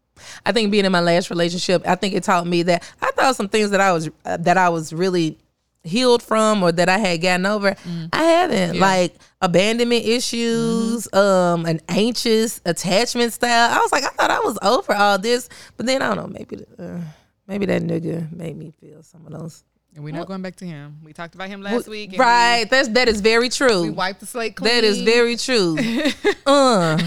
I 0.45 0.51
think 0.51 0.71
being 0.71 0.85
in 0.85 0.91
my 0.91 0.99
last 0.99 1.29
relationship, 1.29 1.87
I 1.87 1.95
think 1.95 2.13
it 2.13 2.23
taught 2.23 2.45
me 2.45 2.63
that 2.63 2.83
I 3.01 3.11
thought 3.11 3.35
some 3.35 3.49
things 3.49 3.71
that 3.71 3.79
I 3.79 3.91
was 3.93 4.09
uh, 4.25 4.37
that 4.37 4.57
I 4.57 4.69
was 4.69 4.93
really 4.93 5.37
healed 5.83 6.21
from 6.21 6.61
or 6.63 6.71
that 6.71 6.89
I 6.89 6.97
had 6.97 7.21
gotten 7.21 7.45
over. 7.45 7.75
I 8.13 8.23
haven't 8.23 8.79
like 8.79 9.15
abandonment 9.41 10.05
issues, 10.05 11.11
um, 11.13 11.65
an 11.65 11.79
anxious 11.89 12.61
attachment 12.65 13.33
style. 13.33 13.71
I 13.71 13.79
was 13.79 13.91
like, 13.91 14.03
I 14.03 14.09
thought 14.09 14.31
I 14.31 14.39
was 14.39 14.57
over 14.61 14.93
all 14.93 15.17
this, 15.17 15.49
but 15.77 15.85
then 15.85 16.01
I 16.01 16.13
don't 16.13 16.17
know, 16.17 16.27
maybe 16.27 16.63
uh, 16.77 16.99
maybe 17.47 17.65
that 17.65 17.81
nigga 17.81 18.31
made 18.31 18.55
me 18.57 18.71
feel 18.79 19.01
some 19.03 19.25
of 19.25 19.31
those. 19.33 19.63
And 19.93 20.05
we're 20.05 20.13
not 20.13 20.27
going 20.27 20.41
back 20.41 20.55
to 20.57 20.65
him. 20.65 20.99
We 21.03 21.11
talked 21.11 21.35
about 21.35 21.49
him 21.49 21.61
last 21.61 21.87
week. 21.87 22.11
and 22.11 22.19
we- 22.19 22.23
Right, 22.23 22.69
that's 22.69 22.87
that 22.89 23.09
is 23.09 23.19
very 23.19 23.49
true. 23.49 23.81
We, 23.83 23.89
wiped 23.89 24.21
the 24.21 24.25
slate 24.25 24.55
clean. 24.55 24.73
that 24.73 24.83
is 24.83 25.01
very 25.01 25.35
true. 25.35 25.77
uh, 26.45 26.97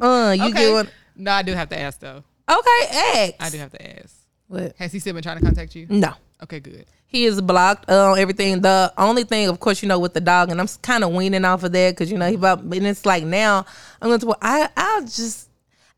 uh, 0.00 0.34
you 0.36 0.44
okay. 0.44 0.52
get 0.52 0.72
one. 0.72 0.88
No, 1.16 1.32
I 1.32 1.42
do 1.42 1.52
have 1.52 1.68
to 1.70 1.78
ask 1.80 1.98
though. 2.00 2.22
Okay, 2.48 3.30
X. 3.30 3.36
I 3.40 3.50
do 3.50 3.58
have 3.58 3.72
to 3.72 3.98
ask. 4.00 4.14
What? 4.46 4.74
Has 4.78 4.92
he 4.92 4.98
still 4.98 5.14
been 5.14 5.22
trying 5.22 5.38
to 5.38 5.44
contact 5.44 5.74
you? 5.74 5.86
No. 5.88 6.12
Okay, 6.42 6.60
good. 6.60 6.86
He 7.14 7.26
is 7.26 7.40
blocked 7.40 7.88
uh, 7.88 8.10
on 8.10 8.18
everything. 8.18 8.60
The 8.60 8.92
only 8.98 9.22
thing, 9.22 9.48
of 9.48 9.60
course, 9.60 9.82
you 9.84 9.88
know, 9.88 10.00
with 10.00 10.14
the 10.14 10.20
dog, 10.20 10.50
and 10.50 10.60
I'm 10.60 10.66
kind 10.82 11.04
of 11.04 11.12
weaning 11.12 11.44
off 11.44 11.62
of 11.62 11.70
that 11.70 11.90
because 11.92 12.10
you 12.10 12.18
know 12.18 12.28
he 12.28 12.34
about. 12.34 12.58
And 12.58 12.84
it's 12.84 13.06
like 13.06 13.22
now 13.22 13.64
I'm 14.02 14.08
going 14.08 14.18
to. 14.18 14.34
I 14.42 14.68
I'll 14.76 15.02
just 15.02 15.48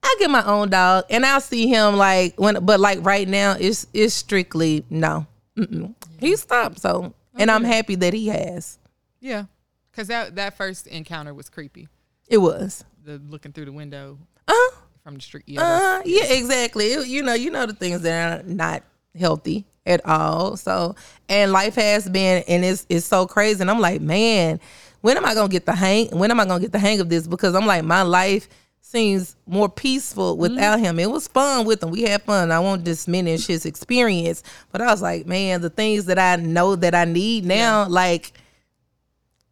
I 0.02 0.14
get 0.18 0.28
my 0.28 0.44
own 0.44 0.68
dog, 0.68 1.04
and 1.08 1.24
I'll 1.24 1.40
see 1.40 1.68
him 1.68 1.96
like 1.96 2.38
when. 2.38 2.62
But 2.66 2.80
like 2.80 3.02
right 3.02 3.26
now, 3.26 3.56
it's 3.58 3.86
it's 3.94 4.12
strictly 4.12 4.84
no. 4.90 5.26
Mm-mm. 5.56 5.94
He 6.20 6.36
stopped. 6.36 6.80
So, 6.80 7.14
and 7.38 7.50
I'm 7.50 7.64
happy 7.64 7.94
that 7.94 8.12
he 8.12 8.26
has. 8.28 8.78
Yeah, 9.18 9.44
because 9.90 10.08
that 10.08 10.36
that 10.36 10.58
first 10.58 10.86
encounter 10.86 11.32
was 11.32 11.48
creepy. 11.48 11.88
It 12.28 12.38
was. 12.38 12.84
The 13.04 13.22
looking 13.26 13.52
through 13.52 13.64
the 13.64 13.72
window 13.72 14.18
Uh 14.46 14.52
huh. 14.54 14.76
from 15.02 15.14
the 15.14 15.22
street. 15.22 15.44
Yeah, 15.46 15.62
Uh, 15.62 16.02
yeah, 16.04 16.24
exactly. 16.24 16.88
It- 16.92 17.06
you 17.06 17.22
know, 17.22 17.32
you 17.32 17.50
know 17.50 17.64
the 17.64 17.72
things 17.72 18.02
that 18.02 18.40
are 18.40 18.42
not 18.42 18.82
healthy 19.18 19.64
at 19.86 20.04
all. 20.04 20.56
So, 20.56 20.96
and 21.28 21.52
life 21.52 21.76
has 21.76 22.08
been, 22.08 22.42
and 22.48 22.64
it's 22.64 22.86
it's 22.88 23.06
so 23.06 23.26
crazy. 23.26 23.60
And 23.60 23.70
I'm 23.70 23.80
like, 23.80 24.00
man, 24.00 24.60
when 25.00 25.16
am 25.16 25.24
I 25.24 25.34
gonna 25.34 25.48
get 25.48 25.66
the 25.66 25.74
hang? 25.74 26.08
When 26.08 26.30
am 26.30 26.40
I 26.40 26.44
gonna 26.44 26.60
get 26.60 26.72
the 26.72 26.78
hang 26.78 27.00
of 27.00 27.08
this? 27.08 27.26
Because 27.26 27.54
I'm 27.54 27.66
like, 27.66 27.84
my 27.84 28.02
life 28.02 28.48
seems 28.80 29.36
more 29.46 29.68
peaceful 29.68 30.36
without 30.36 30.78
him. 30.78 30.98
It 30.98 31.10
was 31.10 31.28
fun 31.28 31.66
with 31.66 31.82
him. 31.82 31.90
We 31.90 32.02
had 32.02 32.22
fun. 32.22 32.52
I 32.52 32.60
won't 32.60 32.84
diminish 32.84 33.46
his 33.46 33.66
experience, 33.66 34.42
but 34.70 34.80
I 34.80 34.86
was 34.86 35.02
like, 35.02 35.26
man, 35.26 35.60
the 35.60 35.70
things 35.70 36.06
that 36.06 36.18
I 36.18 36.36
know 36.36 36.76
that 36.76 36.94
I 36.94 37.04
need 37.04 37.44
now, 37.44 37.86
like. 37.88 38.32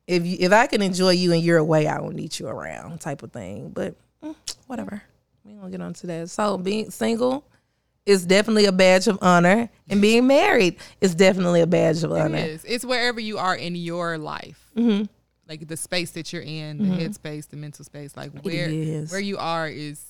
If 0.07 0.27
you, 0.27 0.37
if 0.39 0.53
I 0.53 0.67
can 0.67 0.83
enjoy 0.83 1.13
you 1.13 1.33
and 1.33 1.43
you're 1.43 1.57
away, 1.57 1.87
I 1.87 1.97
don't 1.97 2.15
need 2.15 2.39
you 2.39 2.47
around, 2.47 3.01
type 3.01 3.23
of 3.23 3.33
thing. 3.33 3.71
But 3.71 3.95
mm, 4.23 4.37
whatever. 4.67 5.03
We 5.47 5.55
gonna 5.55 5.71
get 5.71 5.81
onto 5.81 6.07
that. 6.09 6.29
So 6.29 6.59
being 6.59 6.91
single 6.91 7.47
is 8.07 8.27
definitely 8.27 8.67
a 8.67 8.73
badge 8.73 9.07
of 9.07 9.19
honor, 9.23 9.69
and 9.89 10.01
being 10.01 10.27
married 10.27 10.77
is 11.01 11.15
definitely 11.15 11.61
a 11.61 11.67
badge 11.67 12.03
of 12.03 12.13
honor. 12.13 12.37
It 12.37 12.49
is. 12.49 12.65
It's 12.65 12.85
wherever 12.85 13.21
you 13.21 13.39
are 13.39 13.55
in 13.57 13.75
your 13.75 14.19
life. 14.19 14.71
Mm-hmm. 14.77 15.05
Like 15.49 15.69
the 15.69 15.77
space 15.77 16.13
that 16.13 16.33
you're 16.33 16.43
in, 16.43 16.79
the 16.79 16.97
head 16.97 17.15
space, 17.15 17.47
the 17.47 17.57
mental 17.57 17.85
space. 17.85 18.17
Like 18.17 18.33
where 18.41 18.71
where 19.07 19.21
you 19.21 19.37
are 19.37 19.69
is 19.69 20.03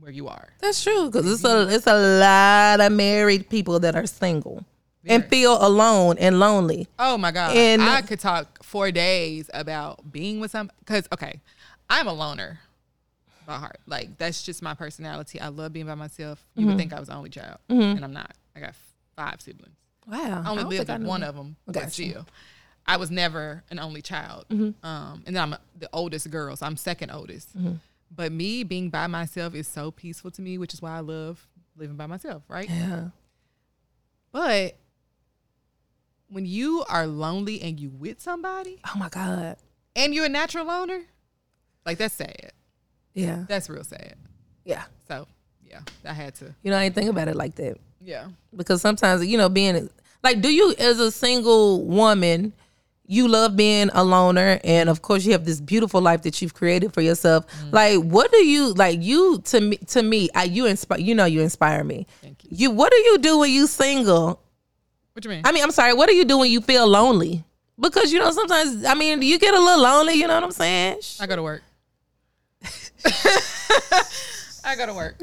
where 0.00 0.10
you 0.10 0.28
are. 0.28 0.48
That's 0.60 0.82
true 0.82 1.06
because 1.06 1.30
it's 1.30 1.44
a 1.44 1.68
it's 1.68 1.86
a 1.86 2.18
lot 2.18 2.80
of 2.80 2.92
married 2.92 3.50
people 3.50 3.80
that 3.80 3.94
are 3.94 4.06
single 4.06 4.64
and 5.06 5.24
feel 5.26 5.58
alone 5.64 6.16
and 6.18 6.38
lonely. 6.38 6.88
Oh 6.98 7.18
my 7.18 7.32
god! 7.32 7.56
And- 7.56 7.82
I 7.82 8.02
could 8.02 8.20
talk 8.20 8.62
for 8.64 8.90
days 8.90 9.50
about 9.52 10.10
being 10.10 10.40
with 10.40 10.50
some. 10.50 10.70
Because 10.80 11.06
okay, 11.12 11.40
I'm 11.90 12.06
a 12.06 12.12
loner 12.12 12.60
by 13.48 13.56
heart. 13.58 13.80
Like 13.86 14.16
that's 14.18 14.42
just 14.44 14.62
my 14.62 14.74
personality. 14.74 15.40
I 15.40 15.48
love 15.48 15.72
being 15.72 15.86
by 15.86 15.94
myself. 15.96 16.44
You 16.54 16.60
Mm-hmm. 16.60 16.68
would 16.68 16.78
think 16.78 16.92
I 16.92 17.00
was 17.00 17.08
the 17.08 17.14
only 17.14 17.30
child, 17.30 17.58
and 17.68 18.04
I'm 18.04 18.12
not. 18.12 18.32
I 18.54 18.60
got 18.60 18.74
five 19.16 19.40
siblings. 19.40 19.74
Wow, 20.06 20.42
I 20.46 20.50
only 20.50 20.64
lived 20.64 20.88
with 20.88 21.02
one 21.02 21.20
that. 21.22 21.28
of 21.30 21.34
them, 21.36 21.56
but 21.66 21.92
still, 21.92 22.26
I 22.86 22.96
was 22.96 23.10
never 23.10 23.64
an 23.70 23.78
only 23.78 24.00
child. 24.02 24.46
Mm-hmm. 24.50 24.86
Um, 24.86 25.22
and 25.26 25.34
then 25.36 25.42
I'm 25.42 25.56
the 25.78 25.88
oldest 25.92 26.30
girl, 26.30 26.54
so 26.56 26.64
I'm 26.66 26.76
second 26.76 27.10
oldest. 27.10 27.56
Mm-hmm. 27.58 27.74
But 28.14 28.32
me 28.32 28.62
being 28.64 28.88
by 28.90 29.06
myself 29.06 29.54
is 29.54 29.68
so 29.68 29.90
peaceful 29.90 30.30
to 30.30 30.40
me, 30.42 30.56
which 30.56 30.72
is 30.72 30.80
why 30.80 30.96
I 30.96 31.00
love 31.00 31.46
living 31.76 31.96
by 31.96 32.06
myself, 32.06 32.42
right? 32.48 32.68
Yeah, 32.70 33.08
But 34.32 34.76
when 36.28 36.44
you 36.46 36.84
are 36.88 37.06
lonely 37.06 37.60
and 37.62 37.78
you 37.80 37.90
with 37.90 38.20
somebody 38.20 38.80
oh 38.86 38.98
my 38.98 39.08
god, 39.08 39.56
and 39.96 40.14
you're 40.14 40.24
a 40.26 40.28
natural 40.30 40.66
loner, 40.66 41.02
like 41.86 41.98
that's 41.98 42.14
sad. 42.14 42.52
Yeah, 43.18 43.44
That's 43.48 43.68
real 43.68 43.84
sad. 43.84 44.14
yeah. 44.64 44.84
So 45.08 45.26
yeah, 45.68 45.80
I 46.04 46.12
had 46.12 46.34
to. 46.36 46.54
You 46.62 46.70
know, 46.70 46.78
I 46.78 46.84
ain't 46.84 46.94
think 46.94 47.10
about 47.10 47.28
it 47.28 47.36
like 47.36 47.54
that. 47.56 47.76
Yeah. 48.00 48.28
because 48.56 48.80
sometimes 48.80 49.26
you 49.26 49.36
know 49.36 49.48
being 49.48 49.90
like 50.22 50.40
do 50.40 50.52
you 50.54 50.74
as 50.78 50.98
a 51.00 51.10
single 51.10 51.84
woman 51.84 52.52
you 53.10 53.26
love 53.26 53.56
being 53.56 53.90
a 53.92 54.04
loner 54.04 54.60
and 54.64 54.88
of 54.88 55.02
course 55.02 55.24
you 55.26 55.32
have 55.32 55.44
this 55.44 55.60
beautiful 55.60 56.00
life 56.00 56.22
that 56.22 56.40
you've 56.40 56.54
created 56.54 56.94
for 56.94 57.00
yourself 57.00 57.44
Mm. 57.64 57.72
like 57.72 57.98
what 58.00 58.30
do 58.30 58.38
you 58.46 58.72
like 58.74 59.02
you 59.02 59.42
to 59.46 59.60
me 59.60 59.76
to 59.88 60.02
me 60.02 60.28
I, 60.34 60.44
you 60.44 60.66
inspire 60.66 61.00
you 61.00 61.14
know 61.14 61.24
you 61.24 61.40
inspire 61.40 61.82
me 61.82 62.06
Thank 62.22 62.44
you. 62.44 62.50
you 62.52 62.70
what 62.70 62.92
do 62.92 62.98
you 62.98 63.18
do 63.18 63.38
when 63.38 63.50
you 63.50 63.66
single 63.66 64.40
What 65.12 65.24
you 65.24 65.30
mean? 65.30 65.42
i 65.44 65.50
mean 65.52 65.64
i'm 65.64 65.72
sorry 65.72 65.92
what 65.92 66.08
do 66.08 66.14
you 66.14 66.24
do 66.24 66.38
when 66.38 66.50
you 66.52 66.60
feel 66.60 66.86
lonely 66.86 67.44
because 67.80 68.12
you 68.12 68.20
know 68.20 68.30
sometimes 68.30 68.84
i 68.84 68.94
mean 68.94 69.20
you 69.22 69.38
get 69.40 69.54
a 69.54 69.60
little 69.60 69.82
lonely 69.82 70.14
you 70.14 70.26
know 70.28 70.34
what 70.34 70.44
i'm 70.44 70.52
saying 70.52 70.98
I 71.20 71.26
go 71.26 71.34
to 71.36 71.42
work. 71.42 71.62
I 74.64 74.76
go 74.76 74.86
to 74.86 74.92
work. 74.94 75.16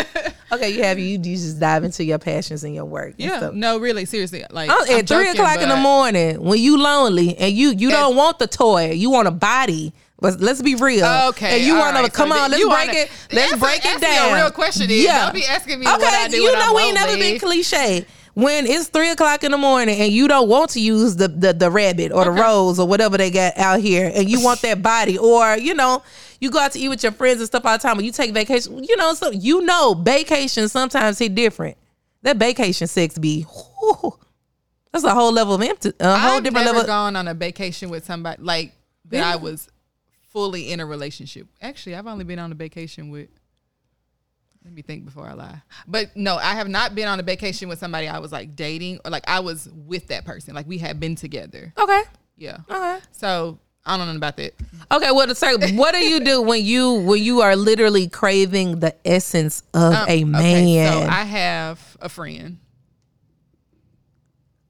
okay 0.52 0.70
you 0.70 0.82
have 0.82 0.98
you, 0.98 1.04
you 1.18 1.18
just 1.18 1.60
dive 1.60 1.84
into 1.84 2.02
your 2.04 2.18
passions 2.18 2.64
and 2.64 2.74
your 2.74 2.84
work 2.84 3.14
yeah. 3.18 3.38
stuff. 3.38 3.54
No, 3.54 3.78
really, 3.78 4.04
seriously. 4.04 4.44
Like 4.50 4.70
Oh, 4.70 4.74
I'm 4.88 4.98
at 5.00 5.06
three 5.08 5.24
joking, 5.26 5.32
o'clock 5.40 5.60
in 5.60 5.68
the 5.68 5.76
morning 5.76 6.42
when 6.42 6.58
you 6.58 6.78
lonely 6.78 7.36
and 7.36 7.52
you 7.54 7.70
you 7.72 7.90
don't 7.90 8.16
want 8.16 8.38
the 8.38 8.46
toy, 8.46 8.92
you 8.92 9.10
want 9.10 9.28
a 9.28 9.32
body. 9.32 9.92
But 10.18 10.40
let's 10.40 10.62
be 10.62 10.74
real. 10.76 11.04
Okay, 11.28 11.56
And 11.58 11.66
you 11.66 11.74
want 11.76 11.94
to 12.06 12.10
come 12.10 12.30
So 12.30 12.38
on, 12.38 12.50
let's 12.50 12.62
break 12.64 12.72
wanna- 12.88 12.92
it. 13.00 13.10
Let's 13.32 13.52
Answer- 13.52 13.66
break 13.66 13.84
it 13.84 13.86
ask 13.86 14.00
me 14.00 14.08
a 14.08 14.10
down. 14.12 14.34
real 14.34 14.50
question 14.50 14.90
is. 14.90 15.04
yeah. 15.04 15.24
Don't 15.26 15.34
be 15.34 15.44
asking 15.44 15.78
me 15.80 15.86
okay, 15.86 15.96
what 15.98 16.14
I 16.14 16.28
do 16.28 16.36
you 16.38 16.52
know 16.54 16.58
I'm 16.70 16.74
we 16.74 16.82
ain't 16.84 16.94
never 16.94 17.16
been 17.18 17.38
cliche. 17.38 18.06
When 18.32 18.66
it's 18.66 18.88
three 18.88 19.10
o'clock 19.10 19.44
in 19.44 19.50
the 19.50 19.58
morning 19.58 19.98
and 20.00 20.10
you 20.12 20.26
don't 20.28 20.48
want 20.48 20.70
to 20.70 20.80
use 20.80 21.16
the 21.16 21.28
the, 21.28 21.52
the 21.52 21.70
rabbit 21.70 22.12
or 22.12 22.24
the 22.24 22.30
rose 22.30 22.78
or 22.78 22.86
whatever 22.88 23.18
they 23.18 23.30
got 23.30 23.58
out 23.58 23.80
here, 23.80 24.10
and 24.14 24.28
you 24.28 24.42
want 24.42 24.62
that 24.62 24.80
body, 24.82 25.18
or 25.18 25.56
you 25.58 25.74
know, 25.74 26.02
you 26.40 26.50
go 26.50 26.58
out 26.58 26.72
to 26.72 26.78
eat 26.78 26.88
with 26.88 27.02
your 27.02 27.12
friends 27.12 27.40
and 27.40 27.46
stuff 27.46 27.64
all 27.64 27.76
the 27.78 27.82
time, 27.82 27.98
or 27.98 28.02
you 28.02 28.12
take 28.12 28.32
vacation, 28.32 28.82
you 28.84 28.96
know, 28.96 29.14
so 29.14 29.30
you 29.30 29.62
know, 29.62 29.94
vacation 29.94 30.68
sometimes 30.68 31.18
hit 31.18 31.34
different. 31.34 31.76
That 32.22 32.36
vacation 32.38 32.86
sex 32.88 33.16
be, 33.18 33.46
that's 34.92 35.04
a 35.04 35.14
whole 35.14 35.32
level 35.32 35.54
of 35.54 35.62
empty, 35.62 35.92
a 36.00 36.18
whole 36.18 36.36
I've 36.38 36.42
different 36.44 36.64
never 36.66 36.78
level. 36.78 36.86
gone 36.86 37.16
on 37.16 37.28
a 37.28 37.34
vacation 37.34 37.90
with 37.90 38.04
somebody 38.04 38.42
like 38.42 38.72
that. 39.06 39.22
I 39.24 39.36
was 39.36 39.68
fully 40.32 40.72
in 40.72 40.80
a 40.80 40.86
relationship. 40.86 41.46
Actually, 41.62 41.94
I've 41.96 42.06
only 42.06 42.24
been 42.24 42.38
on 42.38 42.50
a 42.52 42.54
vacation 42.54 43.10
with. 43.10 43.28
Let 44.64 44.74
me 44.74 44.82
think 44.82 45.04
before 45.04 45.28
I 45.28 45.34
lie. 45.34 45.62
But 45.86 46.16
no, 46.16 46.34
I 46.36 46.54
have 46.54 46.66
not 46.68 46.96
been 46.96 47.06
on 47.06 47.20
a 47.20 47.22
vacation 47.22 47.68
with 47.68 47.78
somebody 47.78 48.08
I 48.08 48.18
was 48.18 48.32
like 48.32 48.56
dating 48.56 48.98
or 49.04 49.12
like 49.12 49.22
I 49.28 49.38
was 49.38 49.68
with 49.72 50.08
that 50.08 50.24
person. 50.24 50.54
Like 50.56 50.66
we 50.66 50.78
had 50.78 50.98
been 50.98 51.14
together. 51.14 51.72
okay, 51.78 52.02
Yeah. 52.36 52.58
okay. 52.68 52.98
So 53.12 53.60
I 53.88 53.96
don't 53.96 54.08
know 54.08 54.16
about 54.16 54.36
that. 54.38 54.52
Okay, 54.90 55.10
well, 55.12 55.32
sir, 55.34 55.56
what 55.74 55.92
do 55.94 55.98
you 55.98 56.20
do 56.20 56.42
when 56.42 56.64
you 56.64 56.92
when 56.94 57.22
you 57.22 57.40
are 57.42 57.54
literally 57.56 58.08
craving 58.08 58.80
the 58.80 58.94
essence 59.06 59.62
of 59.72 59.94
Um, 59.94 60.04
a 60.08 60.24
man? 60.24 60.42
Okay, 60.64 60.86
so 61.06 61.08
I 61.08 61.22
have 61.24 61.96
a 62.00 62.08
friend. 62.08 62.58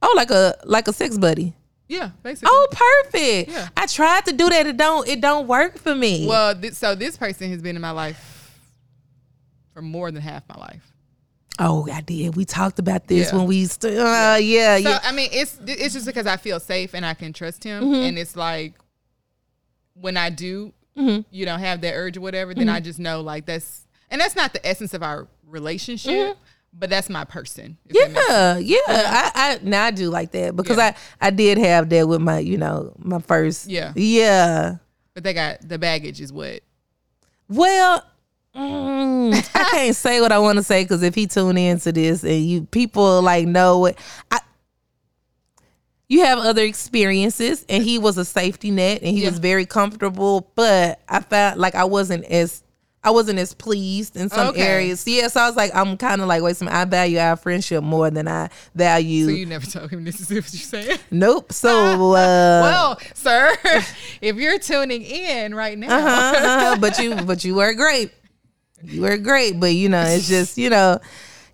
oh, 0.02 0.12
like 0.16 0.30
a 0.30 0.54
like 0.64 0.88
a 0.88 0.92
sex 0.92 1.16
buddy. 1.18 1.54
Yeah, 1.88 2.10
basically. 2.22 2.48
Oh, 2.52 2.66
perfect. 2.72 3.50
Yeah. 3.50 3.68
I 3.76 3.86
tried 3.86 4.24
to 4.26 4.32
do 4.32 4.48
that. 4.50 4.66
It 4.66 4.76
don't. 4.76 5.06
It 5.08 5.20
don't 5.20 5.46
work 5.46 5.78
for 5.78 5.94
me. 5.94 6.26
Well, 6.26 6.54
th- 6.54 6.72
so 6.74 6.94
this 6.94 7.16
person 7.16 7.48
has 7.50 7.62
been 7.62 7.76
in 7.76 7.82
my 7.82 7.92
life 7.92 8.58
for 9.72 9.82
more 9.82 10.10
than 10.10 10.20
half 10.22 10.42
my 10.48 10.56
life. 10.56 10.82
oh, 11.58 11.88
I 11.90 12.00
did. 12.02 12.34
We 12.36 12.44
talked 12.44 12.78
about 12.78 13.06
this 13.06 13.30
Yeah. 13.30 13.38
when 13.38 13.46
we. 13.46 13.64
St- 13.66 13.96
uh, 13.96 14.36
yeah, 14.40 14.76
So 14.78 14.88
yeah. 14.90 15.00
I 15.04 15.12
mean, 15.12 15.30
it's 15.32 15.58
it's 15.64 15.94
just 15.94 16.06
because 16.06 16.26
I 16.26 16.36
feel 16.36 16.58
safe 16.60 16.92
and 16.94 17.06
I 17.06 17.14
can 17.14 17.32
trust 17.32 17.62
him, 17.64 17.84
Mm-hmm. 17.84 17.94
and 17.94 18.18
it's 18.18 18.34
like 18.36 18.74
when 20.00 20.16
I 20.16 20.30
do, 20.30 20.72
Mm-hmm. 20.96 21.20
you 21.30 21.44
know, 21.44 21.58
have 21.58 21.82
that 21.82 21.92
urge 21.92 22.16
or 22.16 22.22
whatever, 22.22 22.54
then 22.54 22.70
I 22.70 22.80
just 22.80 22.98
know 22.98 23.20
like 23.20 23.44
that's 23.44 23.84
and 24.10 24.18
that's 24.18 24.34
not 24.34 24.54
the 24.54 24.66
essence 24.66 24.94
of 24.94 25.02
our 25.02 25.28
relationship, 25.46 26.38
but 26.72 26.88
that's 26.88 27.10
my 27.10 27.24
person. 27.24 27.76
if 27.84 27.92
that 27.92 28.12
makes 28.12 28.26
sense. 28.26 28.30
Mm-hmm. 28.30 28.62
Yeah, 28.64 28.78
yeah. 28.96 29.30
I, 29.34 29.52
I 29.52 29.58
now 29.62 29.84
I 29.84 29.90
do 29.90 30.08
like 30.08 30.30
that 30.32 30.56
because 30.56 30.78
I 30.78 30.94
I 31.20 31.28
did 31.28 31.58
have 31.58 31.90
that 31.90 32.08
with 32.08 32.22
my 32.22 32.38
you 32.38 32.56
know 32.56 32.94
my 32.98 33.18
first. 33.20 33.66
Yeah. 33.66 33.92
Yeah. 33.94 34.76
But 35.12 35.24
they 35.24 35.34
got 35.34 35.68
the 35.68 35.76
baggage 35.78 36.18
is 36.22 36.32
what. 36.32 36.60
Well, 37.50 38.02
mm, 38.56 39.34
I 39.54 39.64
can't 39.70 39.94
say 39.96 40.22
what 40.22 40.32
I 40.32 40.38
want 40.38 40.56
to 40.56 40.62
say 40.62 40.82
because 40.82 41.02
if 41.02 41.14
he 41.14 41.26
tune 41.26 41.58
into 41.58 41.92
this 41.92 42.24
and 42.24 42.42
you 42.42 42.62
people 42.62 43.20
like 43.20 43.46
know 43.46 43.84
it, 43.84 43.98
I. 44.30 44.40
You 46.08 46.24
have 46.24 46.38
other 46.38 46.62
experiences, 46.62 47.64
and 47.68 47.82
he 47.82 47.98
was 47.98 48.16
a 48.16 48.24
safety 48.24 48.70
net, 48.70 49.02
and 49.02 49.10
he 49.16 49.24
Yeah. 49.24 49.30
was 49.30 49.38
very 49.40 49.66
comfortable. 49.66 50.50
But 50.54 51.00
I 51.08 51.20
felt 51.20 51.58
like 51.58 51.74
I 51.74 51.84
wasn't 51.84 52.24
as 52.26 52.62
I 53.02 53.10
wasn't 53.10 53.38
as 53.38 53.54
pleased 53.54 54.16
in 54.16 54.28
some 54.30 54.48
Okay. 54.48 54.62
areas. 54.66 55.06
Yeah, 55.06 55.28
so 55.28 55.40
I 55.40 55.46
was 55.46 55.54
like, 55.54 55.70
I'm 55.76 55.96
kind 55.96 56.20
of 56.20 56.26
like, 56.26 56.42
wait, 56.42 56.56
some. 56.56 56.66
I 56.68 56.84
value 56.84 57.18
our 57.18 57.36
friendship 57.36 57.84
more 57.84 58.10
than 58.10 58.26
I 58.26 58.48
value. 58.74 59.26
So 59.26 59.30
you 59.30 59.46
never 59.46 59.64
told 59.66 59.90
him 59.90 60.02
this 60.04 60.20
is 60.20 60.28
what 60.28 60.34
you're 60.34 60.42
saying. 60.42 60.98
nope. 61.12 61.52
So 61.52 61.70
uh, 62.14 62.62
well, 62.62 63.00
sir, 63.14 63.54
if 64.20 64.34
you're 64.36 64.58
tuning 64.58 65.02
in 65.02 65.54
right 65.54 65.78
now, 65.78 65.96
uh-huh, 65.96 66.36
uh-huh. 66.46 66.76
but 66.80 66.98
you 66.98 67.14
but 67.24 67.44
you 67.44 67.54
were 67.54 67.74
great. 67.74 68.10
You 68.82 69.02
were 69.02 69.16
great, 69.18 69.58
but 69.60 69.72
you 69.72 69.88
know, 69.88 70.02
it's 70.02 70.26
just 70.28 70.58
you 70.58 70.70
know, 70.70 70.98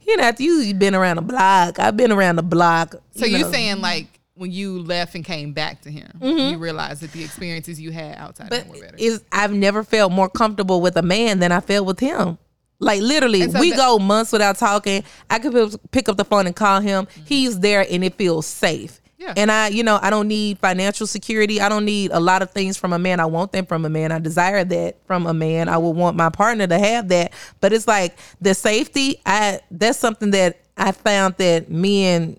you 0.07 0.17
know, 0.17 0.25
after 0.25 0.43
you 0.43 0.55
you've 0.55 0.79
been 0.79 0.95
around 0.95 1.17
the 1.17 1.23
block. 1.23 1.79
I've 1.79 1.97
been 1.99 2.13
around 2.13 2.37
the 2.37 2.43
block. 2.43 2.95
so 3.15 3.27
you 3.27 3.45
are 3.47 3.53
saying 3.53 3.81
like 3.83 4.07
when 4.35 4.51
you 4.51 4.81
left 4.81 5.15
and 5.15 5.25
came 5.25 5.53
back 5.53 5.83
to 5.83 5.91
him, 5.91 6.11
mm-hmm. 6.19 6.53
you 6.55 6.59
realized 6.59 7.03
that 7.03 7.13
the 7.13 7.23
experiences 7.23 7.81
you 7.81 7.91
had 7.91 8.17
outside 8.17 8.51
but 8.51 8.63
him 8.63 8.69
were 8.71 8.81
better. 8.81 8.97
is 8.99 9.23
I've 9.31 9.53
never 9.53 9.85
felt 9.85 10.13
more 10.13 10.29
comfortable 10.29 10.81
with 10.81 10.97
a 10.97 11.03
man 11.03 11.39
than 11.39 11.53
I 11.53 11.61
felt 11.61 11.87
with 11.87 12.01
him. 12.01 12.39
Like 12.79 13.01
literally, 13.01 13.49
so 13.49 13.61
we 13.61 13.71
that- 13.71 13.77
go 13.77 13.99
months 13.99 14.33
without 14.33 14.59
talking. 14.59 15.05
I 15.31 15.39
could 15.39 15.77
pick- 15.93 16.09
up 16.09 16.17
the 16.17 16.25
phone 16.25 16.47
and 16.47 16.57
call 16.57 16.81
him. 16.81 17.07
Mm-hmm. 17.07 17.25
He's 17.27 17.61
there, 17.61 17.87
and 17.89 18.03
it 18.03 18.15
feels 18.15 18.47
safe. 18.47 19.01
Yeah. 19.19 19.35
And 19.37 19.53
I, 19.53 19.69
you 19.69 19.85
know, 19.85 20.01
I 20.03 20.11
don't 20.11 20.27
need 20.27 20.59
financial 20.59 21.07
security. 21.07 21.61
I 21.61 21.69
don't 21.69 21.85
need 21.85 22.11
a 22.11 22.19
lot 22.19 22.43
of 22.43 22.51
things 22.51 22.77
from 22.77 22.93
a 22.93 22.99
man. 22.99 23.21
I 23.21 23.27
want 23.27 23.53
them 23.53 23.67
from 23.67 23.85
a 23.85 23.89
man. 23.89 24.11
I 24.11 24.19
desire 24.19 24.65
that 24.65 24.97
from 25.07 25.27
a 25.27 25.35
man. 25.35 25.69
I 25.69 25.79
would 25.79 25.91
want 25.95 26.17
my 26.17 26.29
partner 26.29 26.67
to 26.67 26.77
have 26.77 27.07
that. 27.09 27.33
But 27.61 27.73
it's 27.73 27.87
like 27.87 28.19
the 28.41 28.53
safety. 28.53 29.21
I 29.25 29.61
that's 29.71 29.97
something 29.97 30.33
that 30.33 30.59
I 30.77 30.91
found 30.91 31.37
that 31.37 31.71
men 31.71 32.37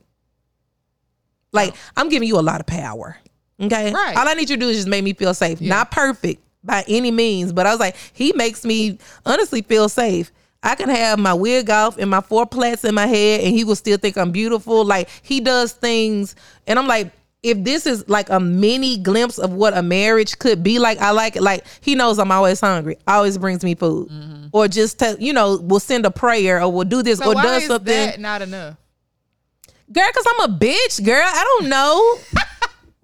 like. 1.53 1.75
I'm 1.95 2.09
giving 2.09 2.27
you 2.27 2.37
a 2.39 2.41
lot 2.41 2.59
of 2.59 2.65
power. 2.65 3.17
Okay. 3.61 3.93
Right. 3.93 4.17
All 4.17 4.27
I 4.27 4.33
need 4.33 4.49
you 4.49 4.57
to 4.57 4.59
do 4.59 4.69
is 4.69 4.77
just 4.77 4.87
make 4.87 5.03
me 5.03 5.13
feel 5.13 5.33
safe. 5.33 5.61
Not 5.61 5.91
perfect 5.91 6.41
by 6.63 6.83
any 6.87 7.11
means, 7.11 7.53
but 7.53 7.65
I 7.65 7.71
was 7.71 7.79
like, 7.79 7.95
he 8.13 8.33
makes 8.33 8.65
me 8.65 8.97
honestly 9.25 9.61
feel 9.61 9.87
safe. 9.89 10.31
I 10.63 10.75
can 10.75 10.89
have 10.89 11.19
my 11.19 11.33
wig 11.33 11.69
off 11.69 11.97
and 11.97 12.09
my 12.09 12.21
four 12.21 12.45
plaits 12.45 12.85
in 12.85 12.95
my 12.95 13.05
head, 13.05 13.41
and 13.41 13.53
he 13.53 13.63
will 13.63 13.75
still 13.75 13.97
think 13.97 14.17
I'm 14.17 14.31
beautiful. 14.31 14.85
Like 14.85 15.09
he 15.21 15.39
does 15.41 15.73
things, 15.73 16.35
and 16.67 16.79
I'm 16.79 16.87
like, 16.87 17.11
if 17.43 17.61
this 17.65 17.85
is 17.85 18.07
like 18.07 18.29
a 18.29 18.39
mini 18.39 18.97
glimpse 18.97 19.37
of 19.37 19.51
what 19.51 19.77
a 19.77 19.81
marriage 19.83 20.39
could 20.39 20.63
be 20.63 20.79
like, 20.79 20.99
I 20.99 21.11
like 21.11 21.35
it. 21.35 21.43
Like 21.43 21.65
he 21.81 21.95
knows 21.95 22.17
I'm 22.17 22.31
always 22.31 22.61
hungry, 22.61 22.97
always 23.05 23.37
brings 23.37 23.61
me 23.63 23.75
food, 23.75 24.09
or 24.53 24.69
just 24.69 24.99
tell 24.99 25.17
you 25.19 25.33
know, 25.33 25.57
will 25.57 25.81
send 25.81 26.05
a 26.05 26.11
prayer 26.11 26.61
or 26.61 26.71
will 26.71 26.85
do 26.85 27.03
this 27.03 27.19
Mm-hmm. 27.19 27.25
so 27.25 27.31
or 27.31 27.35
why 27.35 27.43
does 27.43 27.63
is 27.63 27.67
something. 27.67 27.93
that 27.93 28.19
not 28.21 28.41
enough? 28.41 28.77
Girl, 29.91 30.09
cause 30.13 30.25
I'm 30.39 30.51
a 30.51 30.57
bitch, 30.57 31.03
girl. 31.03 31.23
I 31.25 31.43
don't 31.59 31.69
know. 31.69 32.17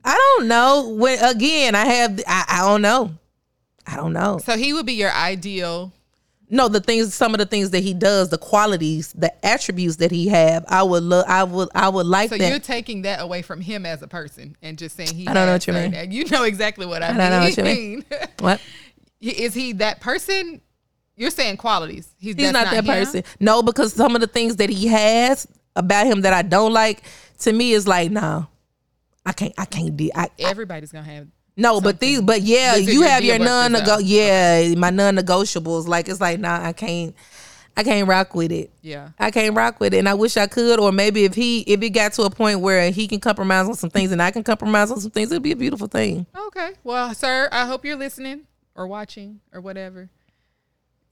I 0.03 0.15
don't 0.37 0.47
know. 0.47 0.89
When 0.89 1.19
again, 1.23 1.75
I 1.75 1.85
have 1.85 2.19
I, 2.27 2.45
I 2.47 2.67
don't 2.67 2.81
know. 2.81 3.11
I 3.85 3.95
don't 3.95 4.13
know. 4.13 4.39
So 4.43 4.57
he 4.57 4.73
would 4.73 4.85
be 4.85 4.93
your 4.93 5.11
ideal. 5.11 5.91
No, 6.51 6.67
the 6.67 6.79
things 6.79 7.13
some 7.13 7.33
of 7.35 7.37
the 7.37 7.45
things 7.45 7.69
that 7.71 7.83
he 7.83 7.93
does, 7.93 8.29
the 8.29 8.37
qualities, 8.39 9.13
the 9.13 9.31
attributes 9.45 9.97
that 9.97 10.09
he 10.09 10.29
have, 10.29 10.65
I 10.67 10.81
would 10.81 11.03
look 11.03 11.27
I 11.27 11.43
would 11.43 11.69
I 11.75 11.89
would 11.89 12.07
like 12.07 12.29
So 12.29 12.37
that. 12.37 12.49
you're 12.49 12.59
taking 12.59 13.03
that 13.03 13.21
away 13.21 13.41
from 13.43 13.61
him 13.61 13.85
as 13.85 14.01
a 14.01 14.07
person 14.07 14.55
and 14.63 14.77
just 14.77 14.95
saying 14.95 15.13
he. 15.13 15.27
I 15.27 15.33
don't 15.33 15.45
know 15.45 15.53
what 15.53 15.67
you 15.67 15.73
mean. 15.73 16.11
You 16.11 16.25
know 16.25 16.43
exactly 16.43 16.85
what 16.85 17.03
I, 17.03 17.07
I 17.07 17.09
mean. 17.09 17.17
don't 17.19 17.29
know 17.31 17.39
what 17.41 17.57
you 17.57 17.63
mean. 17.63 18.05
what? 18.39 18.61
is 19.21 19.53
he 19.53 19.73
that 19.73 19.99
person? 19.99 20.61
You're 21.15 21.31
saying 21.31 21.57
qualities. 21.57 22.07
He's, 22.17 22.35
He's 22.35 22.51
that's 22.51 22.53
not, 22.53 22.71
that 22.71 22.85
him? 22.85 22.85
person. 22.85 23.23
No, 23.41 23.61
because 23.61 23.91
some 23.93 24.15
of 24.15 24.21
the 24.21 24.27
things 24.27 24.55
that 24.55 24.69
he 24.69 24.87
has 24.87 25.45
about 25.79 26.05
him 26.05 26.21
that 26.21 26.33
I 26.33 26.43
don't 26.43 26.73
like, 26.73 27.01
to 27.39 27.53
me 27.53 27.71
is 27.71 27.87
like, 27.87 28.11
no. 28.11 28.47
I 29.25 29.33
can't 29.33 29.53
I 29.57 29.65
can't 29.65 29.95
do 29.95 30.09
I, 30.15 30.29
Everybody's 30.39 30.91
gonna 30.91 31.05
have. 31.05 31.27
No, 31.55 31.81
but 31.81 31.99
these, 31.99 32.21
but 32.21 32.41
yeah, 32.41 32.75
you 32.75 33.01
have 33.01 33.23
your 33.23 33.37
non 33.37 33.73
nego 33.73 33.97
yeah, 33.97 34.73
my 34.75 34.89
non 34.89 35.17
negotiables. 35.17 35.87
Like 35.87 36.07
it's 36.07 36.21
like, 36.21 36.39
nah, 36.39 36.65
I 36.65 36.73
can't 36.73 37.13
I 37.79 37.83
can't 37.83 38.07
rock 38.07 38.35
with 38.35 38.51
it. 38.51 38.71
Yeah. 38.81 39.09
I 39.17 39.31
can't 39.31 39.55
rock 39.55 39.79
with 39.79 39.93
it. 39.93 39.99
And 39.99 40.09
I 40.09 40.13
wish 40.13 40.35
I 40.35 40.47
could, 40.47 40.79
or 40.79 40.91
maybe 40.91 41.23
if 41.25 41.33
he 41.33 41.61
if 41.61 41.81
it 41.81 41.91
got 41.91 42.13
to 42.13 42.23
a 42.23 42.29
point 42.29 42.59
where 42.59 42.91
he 42.91 43.07
can 43.07 43.19
compromise 43.19 43.67
on 43.67 43.75
some 43.75 43.89
things 43.89 44.11
and 44.11 44.21
I 44.21 44.31
can 44.31 44.43
compromise 44.43 44.91
on 44.91 44.99
some 44.99 45.11
things, 45.11 45.31
it'd 45.31 45.43
be 45.43 45.51
a 45.51 45.55
beautiful 45.55 45.87
thing. 45.87 46.25
Okay. 46.47 46.71
Well, 46.83 47.13
sir, 47.13 47.47
I 47.51 47.65
hope 47.65 47.85
you're 47.85 47.95
listening 47.95 48.41
or 48.75 48.87
watching 48.87 49.39
or 49.53 49.61
whatever. 49.61 50.09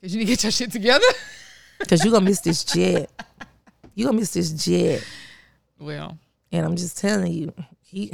Cause 0.01 0.13
you 0.13 0.20
need 0.20 0.26
to 0.26 0.32
get 0.32 0.43
your 0.43 0.51
shit 0.51 0.72
together. 0.72 1.05
Cause 1.88 2.03
you're 2.03 2.11
gonna 2.11 2.26
miss 2.26 2.41
this 2.41 2.63
jet. 2.63 3.09
You're 3.97 4.09
gonna 4.09 4.19
miss 4.19 4.29
this 4.31 4.51
jet. 4.51 5.03
well, 5.79 6.19
And 6.51 6.63
I'm 6.63 6.75
just 6.75 6.99
telling 6.99 7.33
you, 7.33 7.51
he 7.81 8.11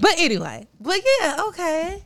But 0.00 0.14
anyway, 0.18 0.66
but 0.80 1.00
yeah, 1.20 1.36
okay. 1.46 2.02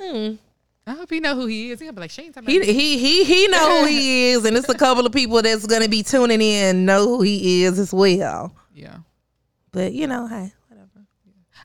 I 0.00 0.92
hope 0.94 1.10
he 1.10 1.18
know 1.18 1.34
who 1.34 1.46
he 1.46 1.72
is. 1.72 1.80
He'll 1.80 1.92
be 1.92 2.00
like, 2.02 2.12
Shane, 2.12 2.32
talking 2.32 2.48
He 2.48 2.60
he 2.72 2.98
he 2.98 3.24
he 3.24 3.48
know 3.48 3.80
who 3.80 3.86
he 3.88 4.26
is, 4.30 4.44
and 4.44 4.56
it's 4.56 4.68
a 4.68 4.76
couple 4.78 5.04
of 5.06 5.12
people 5.12 5.42
that's 5.42 5.66
gonna 5.66 5.88
be 5.88 6.04
tuning 6.04 6.40
in 6.40 6.84
know 6.84 7.08
who 7.08 7.22
he 7.22 7.64
is 7.64 7.80
as 7.80 7.92
well. 7.92 8.54
yeah. 8.72 8.98
But 9.72 9.92
you 9.92 10.06
know, 10.06 10.28
hey, 10.28 10.52
whatever. 10.68 11.04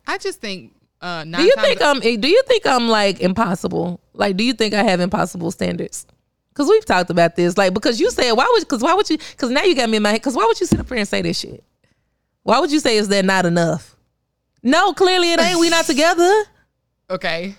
I 0.08 0.18
just 0.18 0.42
think. 0.42 0.74
Uh, 1.00 1.26
Do 1.26 1.44
you 1.44 1.54
think 1.60 1.80
I'm? 1.84 2.00
Do 2.00 2.28
you 2.28 2.42
think 2.48 2.66
I'm 2.66 2.88
like 2.88 3.20
impossible? 3.22 4.02
Like, 4.14 4.36
do 4.36 4.44
you 4.44 4.54
think 4.54 4.74
I 4.74 4.82
have 4.82 5.00
impossible 5.00 5.52
standards? 5.52 6.08
Because 6.52 6.68
we've 6.70 6.86
talked 6.86 7.10
about 7.10 7.36
this. 7.36 7.58
Like, 7.58 7.74
because 7.74 8.00
you 8.00 8.12
said 8.12 8.32
why 8.34 8.48
would? 8.52 8.62
Because 8.62 8.82
why 8.82 8.94
would 8.94 9.10
you? 9.10 9.18
Because 9.18 9.50
now 9.50 9.64
you 9.64 9.76
got 9.76 9.90
me 9.90 9.98
in 9.98 10.04
my 10.04 10.10
head. 10.10 10.22
Because 10.22 10.36
why 10.36 10.46
would 10.46 10.60
you 10.60 10.66
sit 10.66 10.80
up 10.80 10.88
here 10.88 10.98
and 10.98 11.08
say 11.08 11.22
this 11.22 11.40
shit? 11.40 11.64
Why 12.44 12.60
would 12.60 12.72
you 12.72 12.80
say 12.80 12.98
is 12.98 13.08
that 13.10 13.24
not 13.26 13.46
enough? 13.46 13.96
No, 14.64 14.94
clearly 14.94 15.32
it 15.34 15.40
ain't. 15.40 15.60
We 15.60 15.70
not 15.70 15.86
together. 15.86 16.44
Okay. 17.10 17.56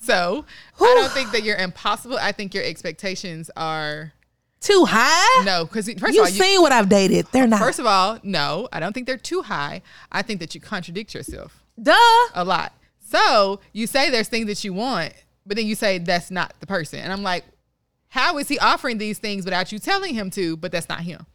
So 0.00 0.44
I 0.80 0.94
don't 0.98 1.12
think 1.12 1.30
that 1.30 1.44
you're 1.44 1.56
impossible. 1.56 2.18
I 2.20 2.32
think 2.32 2.52
your 2.52 2.64
expectations 2.64 3.48
are 3.56 4.12
Too 4.60 4.84
high. 4.88 5.44
no. 5.44 5.64
Because 5.66 5.86
first 6.00 6.14
you 6.14 6.22
of 6.22 6.26
all, 6.26 6.32
you, 6.32 6.42
seen 6.42 6.60
what 6.62 6.72
I've 6.72 6.88
dated. 6.88 7.26
They're 7.30 7.46
not. 7.46 7.60
first 7.60 7.78
of 7.78 7.86
all, 7.86 8.18
no. 8.24 8.68
I 8.72 8.80
don't 8.80 8.92
think 8.92 9.06
they're 9.06 9.16
too 9.16 9.42
high. 9.42 9.82
I 10.10 10.22
think 10.22 10.40
that 10.40 10.52
you 10.54 10.60
contradict 10.60 11.14
yourself 11.14 11.62
Duh. 11.80 11.94
a 12.34 12.44
lot. 12.44 12.72
So 12.98 13.60
you 13.72 13.86
say 13.86 14.10
there's 14.10 14.26
things 14.26 14.46
that 14.46 14.64
you 14.64 14.72
want, 14.72 15.12
but 15.46 15.56
then 15.56 15.66
you 15.66 15.76
say 15.76 15.98
that's 15.98 16.30
not 16.32 16.54
the 16.58 16.66
person, 16.66 16.98
and 16.98 17.12
I'm 17.12 17.22
like, 17.22 17.44
how 18.08 18.38
is 18.38 18.48
he 18.48 18.58
offering 18.58 18.98
these 18.98 19.18
things 19.18 19.44
without 19.44 19.70
you 19.72 19.78
telling 19.78 20.14
him 20.14 20.30
to? 20.30 20.56
But 20.56 20.72
that's 20.72 20.88
not 20.88 21.00
him. 21.00 21.26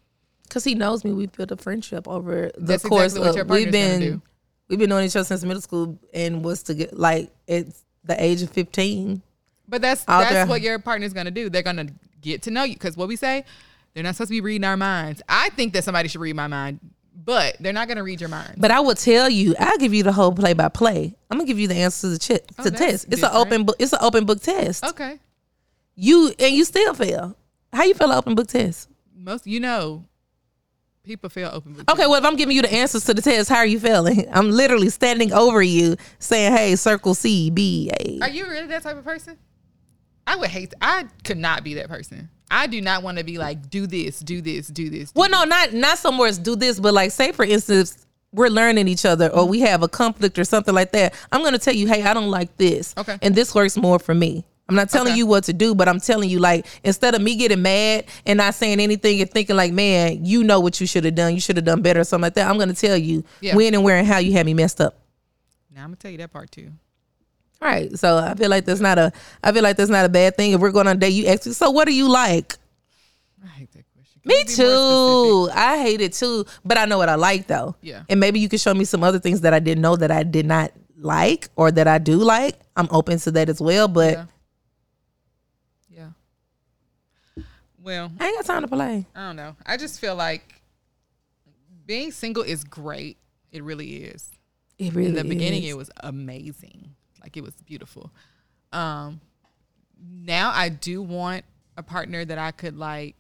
Because 0.44 0.64
he 0.64 0.76
knows 0.76 1.04
me. 1.04 1.14
We 1.14 1.28
built 1.28 1.52
a 1.52 1.58
friendship 1.58 2.08
over 2.08 2.52
the 2.56 2.62
That's 2.62 2.84
course 2.84 3.16
exactly 3.16 3.22
what 3.22 3.30
of 3.30 3.36
your 3.36 3.46
we've 3.46 3.72
been 3.72 4.22
we've 4.70 4.80
been 4.80 4.90
knowing 4.90 5.06
each 5.06 5.16
other 5.16 5.26
since 5.26 5.44
middle 5.44 5.62
school 5.62 6.00
and 6.14 6.44
was 6.44 6.64
to 6.64 6.74
get 6.74 6.98
like 6.98 7.32
it's 7.48 7.84
the 8.04 8.22
age 8.22 8.42
of 8.42 8.50
fifteen. 8.50 9.22
But 9.68 9.82
that's 9.82 10.04
that's 10.04 10.32
there. 10.32 10.46
what 10.46 10.62
your 10.62 10.80
partner's 10.80 11.14
gonna 11.14 11.32
do. 11.32 11.50
They're 11.50 11.64
gonna 11.64 11.88
get 12.22 12.44
to 12.44 12.52
know 12.52 12.64
you 12.64 12.74
because 12.74 12.98
what 12.98 13.08
we 13.08 13.16
say, 13.16 13.46
they're 13.94 14.04
not 14.04 14.16
supposed 14.16 14.30
to 14.30 14.34
be 14.34 14.42
reading 14.42 14.66
our 14.66 14.78
minds. 14.78 15.22
I 15.30 15.50
think 15.52 15.74
that 15.74 15.84
somebody 15.84 16.10
should 16.10 16.22
read 16.22 16.36
my 16.36 16.48
mind, 16.48 16.80
but 17.16 17.58
they're 17.60 17.74
not 17.74 17.88
gonna 17.88 18.04
read 18.04 18.20
your 18.20 18.30
mind. 18.30 18.56
But 18.58 18.72
I 18.72 18.80
will 18.82 18.96
tell 18.96 19.30
you, 19.30 19.56
I'll 19.60 19.78
give 19.78 19.94
you 19.94 20.04
the 20.04 20.12
whole 20.12 20.32
play 20.34 20.54
by 20.54 20.70
play. 20.70 21.16
I'm 21.32 21.38
gonna 21.38 21.48
give 21.48 21.60
you 21.60 21.68
the 21.68 21.76
answer 21.76 22.02
to 22.02 22.10
the, 22.10 22.20
ch- 22.20 22.44
Oh, 22.60 22.64
to 22.64 22.72
test. 22.72 23.08
It's 23.12 23.24
an 23.24 23.32
open 23.32 23.64
book. 23.64 23.76
It's 23.80 23.94
an 23.94 24.00
open 24.02 24.26
book 24.26 24.42
test. 24.42 24.84
Okay, 24.84 25.20
You 25.96 26.34
and 26.40 26.56
you 26.56 26.66
still 26.66 26.94
fail. 26.94 27.38
How 27.72 27.84
you 27.84 27.94
feel 27.94 28.12
an 28.12 28.18
open 28.18 28.36
book 28.36 28.48
test? 28.48 28.90
most 29.24 29.48
you 29.48 29.60
know, 29.60 30.06
people 31.04 31.30
feel 31.30 31.50
open. 31.52 31.76
With 31.76 31.90
Okay, 31.90 32.06
well, 32.06 32.16
if 32.16 32.26
I'm 32.26 32.36
giving 32.36 32.56
you 32.56 32.62
the 32.62 32.74
answers 32.74 33.06
to 33.06 33.14
the 33.14 33.22
test, 33.22 33.50
how 33.50 33.58
are 33.58 33.66
you 33.66 33.80
feeling? 33.80 34.28
I'm 34.32 34.52
literally 34.52 34.90
standing 34.90 35.34
over 35.34 35.62
you 35.62 35.96
saying, 36.20 36.54
hey, 36.54 36.76
circle 36.76 37.14
C, 37.14 37.50
B, 37.50 37.90
A. 38.00 38.20
Are 38.22 38.30
you 38.30 38.48
really 38.48 38.68
that 38.68 38.84
type 38.84 38.98
of 38.98 39.04
person? 39.04 39.38
I 40.26 40.36
would 40.36 40.50
hate. 40.50 40.74
I 40.82 41.08
could 41.24 41.38
not 41.38 41.64
be 41.64 41.74
that 41.76 41.90
person. 41.90 42.30
I 42.50 42.68
do 42.68 42.82
not 42.82 43.04
want 43.04 43.18
to 43.18 43.24
be 43.24 43.38
like, 43.38 43.70
do 43.70 43.88
this, 43.88 44.20
do 44.20 44.40
this, 44.40 44.68
do 44.68 44.90
this. 44.90 45.12
do 45.12 45.20
Well, 45.20 45.30
no, 45.30 45.44
not 45.44 45.74
not 45.74 45.98
somewhere 45.98 46.30
as 46.30 46.38
do 46.38 46.56
this, 46.56 46.80
but 46.80 46.94
like 46.94 47.12
say 47.12 47.32
for 47.32 47.44
instance, 47.44 48.06
we're 48.32 48.48
learning 48.48 48.88
each 48.88 49.06
other 49.06 49.30
or 49.30 49.48
we 49.48 49.60
have 49.62 49.84
a 49.84 49.88
conflict 49.88 50.38
or 50.40 50.44
something 50.44 50.74
like 50.74 50.92
that. 50.92 51.14
I'm 51.32 51.44
gonna 51.44 51.58
tell 51.58 51.74
you, 51.74 51.88
hey, 51.88 52.04
I 52.04 52.14
don't 52.14 52.30
like 52.30 52.56
this. 52.58 52.94
Okay. 52.98 53.18
And 53.22 53.36
this 53.36 53.54
works 53.54 53.76
more 53.76 54.00
for 54.00 54.14
me. 54.14 54.46
I'm 54.74 54.78
not 54.78 54.90
telling 54.90 55.10
Okay. 55.10 55.18
you 55.20 55.28
what 55.28 55.44
to 55.44 55.54
do, 55.54 55.76
but 55.76 55.88
I'm 55.88 56.00
telling 56.00 56.32
you, 56.32 56.40
like, 56.40 56.66
instead 56.84 57.14
of 57.14 57.22
me 57.22 57.36
getting 57.36 57.62
mad 57.62 58.06
and 58.26 58.38
not 58.38 58.56
saying 58.56 58.80
anything 58.80 59.22
and 59.22 59.30
thinking 59.30 59.56
like, 59.56 59.72
man, 59.72 60.26
you 60.26 60.44
know 60.44 60.60
what 60.60 60.82
you 60.82 60.88
should 60.88 61.06
have 61.06 61.14
done, 61.14 61.36
you 61.36 61.40
should 61.40 61.58
have 61.58 61.66
done 61.66 61.84
better 61.84 62.00
or 62.00 62.04
something 62.04 62.24
like 62.24 62.34
that. 62.34 62.50
I'm 62.50 62.58
gonna 62.58 62.74
tell 62.74 62.98
you 62.98 63.24
Yeah. 63.40 63.56
when 63.56 63.76
and 63.76 63.84
where 63.84 63.98
and 63.98 64.08
how 64.08 64.18
you 64.18 64.32
had 64.34 64.48
me 64.48 64.56
messed 64.56 64.82
up. 64.82 64.98
Now 65.74 65.82
I'm 65.84 65.90
gonna 65.90 65.98
tell 65.98 66.10
you 66.10 66.18
that 66.18 66.34
part 66.34 66.50
too. 66.52 66.72
All 67.62 67.68
right. 67.68 67.96
So 68.00 68.18
I 68.18 68.34
feel 68.34 68.50
like 68.50 68.66
that's 68.66 68.80
not 68.82 68.98
a 68.98 69.12
I 69.44 69.52
feel 69.52 69.62
like 69.62 69.78
that's 69.78 69.92
not 69.92 70.06
a 70.06 70.10
bad 70.10 70.36
thing. 70.38 70.54
If 70.54 70.60
we're 70.60 70.72
going 70.72 70.88
on 70.88 70.96
a 70.98 71.00
date, 71.00 71.10
you 71.10 71.28
ask 71.28 71.46
me, 71.46 71.54
so 71.54 71.70
what 71.70 71.86
do 71.88 71.94
you 71.94 72.10
like? 72.10 72.56
I 73.44 73.48
hate 73.48 73.72
that 73.74 73.86
question. 73.94 74.22
Can 74.24 74.30
Me 74.30 74.40
you 74.40 74.46
be 74.46 74.64
more 74.64 75.48
too. 75.48 75.52
I 75.54 75.78
hate 75.84 76.02
it 76.02 76.14
too, 76.14 76.46
but 76.66 76.80
I 76.80 76.86
know 76.86 76.98
what 76.98 77.10
I 77.10 77.16
like 77.16 77.46
though. 77.46 77.76
Yeah. 77.82 78.04
And 78.10 78.20
maybe 78.20 78.40
you 78.40 78.50
can 78.50 78.58
show 78.58 78.74
me 78.74 78.86
some 78.86 79.04
other 79.04 79.20
things 79.20 79.42
that 79.42 79.54
I 79.54 79.60
didn't 79.60 79.82
know 79.84 79.96
that 79.98 80.10
I 80.10 80.24
did 80.24 80.46
not 80.48 80.72
like 80.98 81.50
or 81.56 81.70
that 81.72 81.88
I 81.88 82.00
do 82.00 82.18
like. 82.18 82.60
I'm 82.76 82.88
open 82.92 83.20
to 83.20 83.32
that 83.32 83.50
as 83.50 83.62
well, 83.62 83.88
but 83.88 84.14
Yeah. 84.14 84.26
Yeah. 87.38 87.44
Well, 87.84 88.12
I 88.20 88.28
ain't 88.28 88.38
got 88.38 88.46
time 88.46 88.62
to 88.62 88.68
play. 88.68 89.06
I 89.16 89.28
don't 89.28 89.36
know. 89.36 89.56
I 89.66 89.78
just 89.78 90.00
feel 90.00 90.16
like 90.16 90.62
being 91.86 92.12
single 92.12 92.44
is 92.44 92.64
great. 92.64 93.18
It 93.52 93.64
really 93.64 93.96
is. 94.06 94.30
It 94.80 94.94
really 94.94 95.10
In 95.10 95.16
the 95.16 95.24
beginning, 95.24 95.64
it 95.64 95.76
was 95.78 95.92
amazing. 96.02 96.96
Like 97.22 97.36
it 97.38 97.44
was 97.44 97.54
beautiful. 97.66 98.10
Um, 98.72 99.22
now 100.02 100.52
I 100.54 100.70
do 100.70 101.02
want 101.02 101.46
a 101.78 101.84
partner 101.84 102.24
that 102.26 102.38
I 102.38 102.52
could 102.52 102.78
like. 102.78 103.16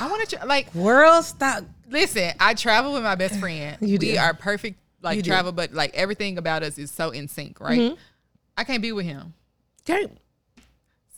I 0.00 0.08
want 0.08 0.28
to 0.30 0.46
like 0.46 0.74
world 0.74 1.24
stop. 1.24 1.64
listen. 1.88 2.32
I 2.40 2.54
travel 2.54 2.92
with 2.92 3.02
my 3.02 3.14
best 3.14 3.38
friend. 3.38 3.76
You 3.80 3.98
we 3.98 4.12
do. 4.12 4.16
are 4.18 4.34
perfect 4.34 4.78
like 5.02 5.16
You 5.16 5.22
do. 5.22 5.30
travel, 5.30 5.52
but 5.52 5.72
like 5.72 5.94
everything 5.94 6.38
about 6.38 6.62
us 6.62 6.76
is 6.78 6.90
so 6.90 7.10
in 7.10 7.28
sync, 7.28 7.60
right? 7.60 7.78
Mm-hmm. 7.78 7.94
I 8.56 8.64
can't 8.64 8.82
be 8.82 8.92
with 8.92 9.06
him. 9.06 9.32
Okay. 9.88 10.08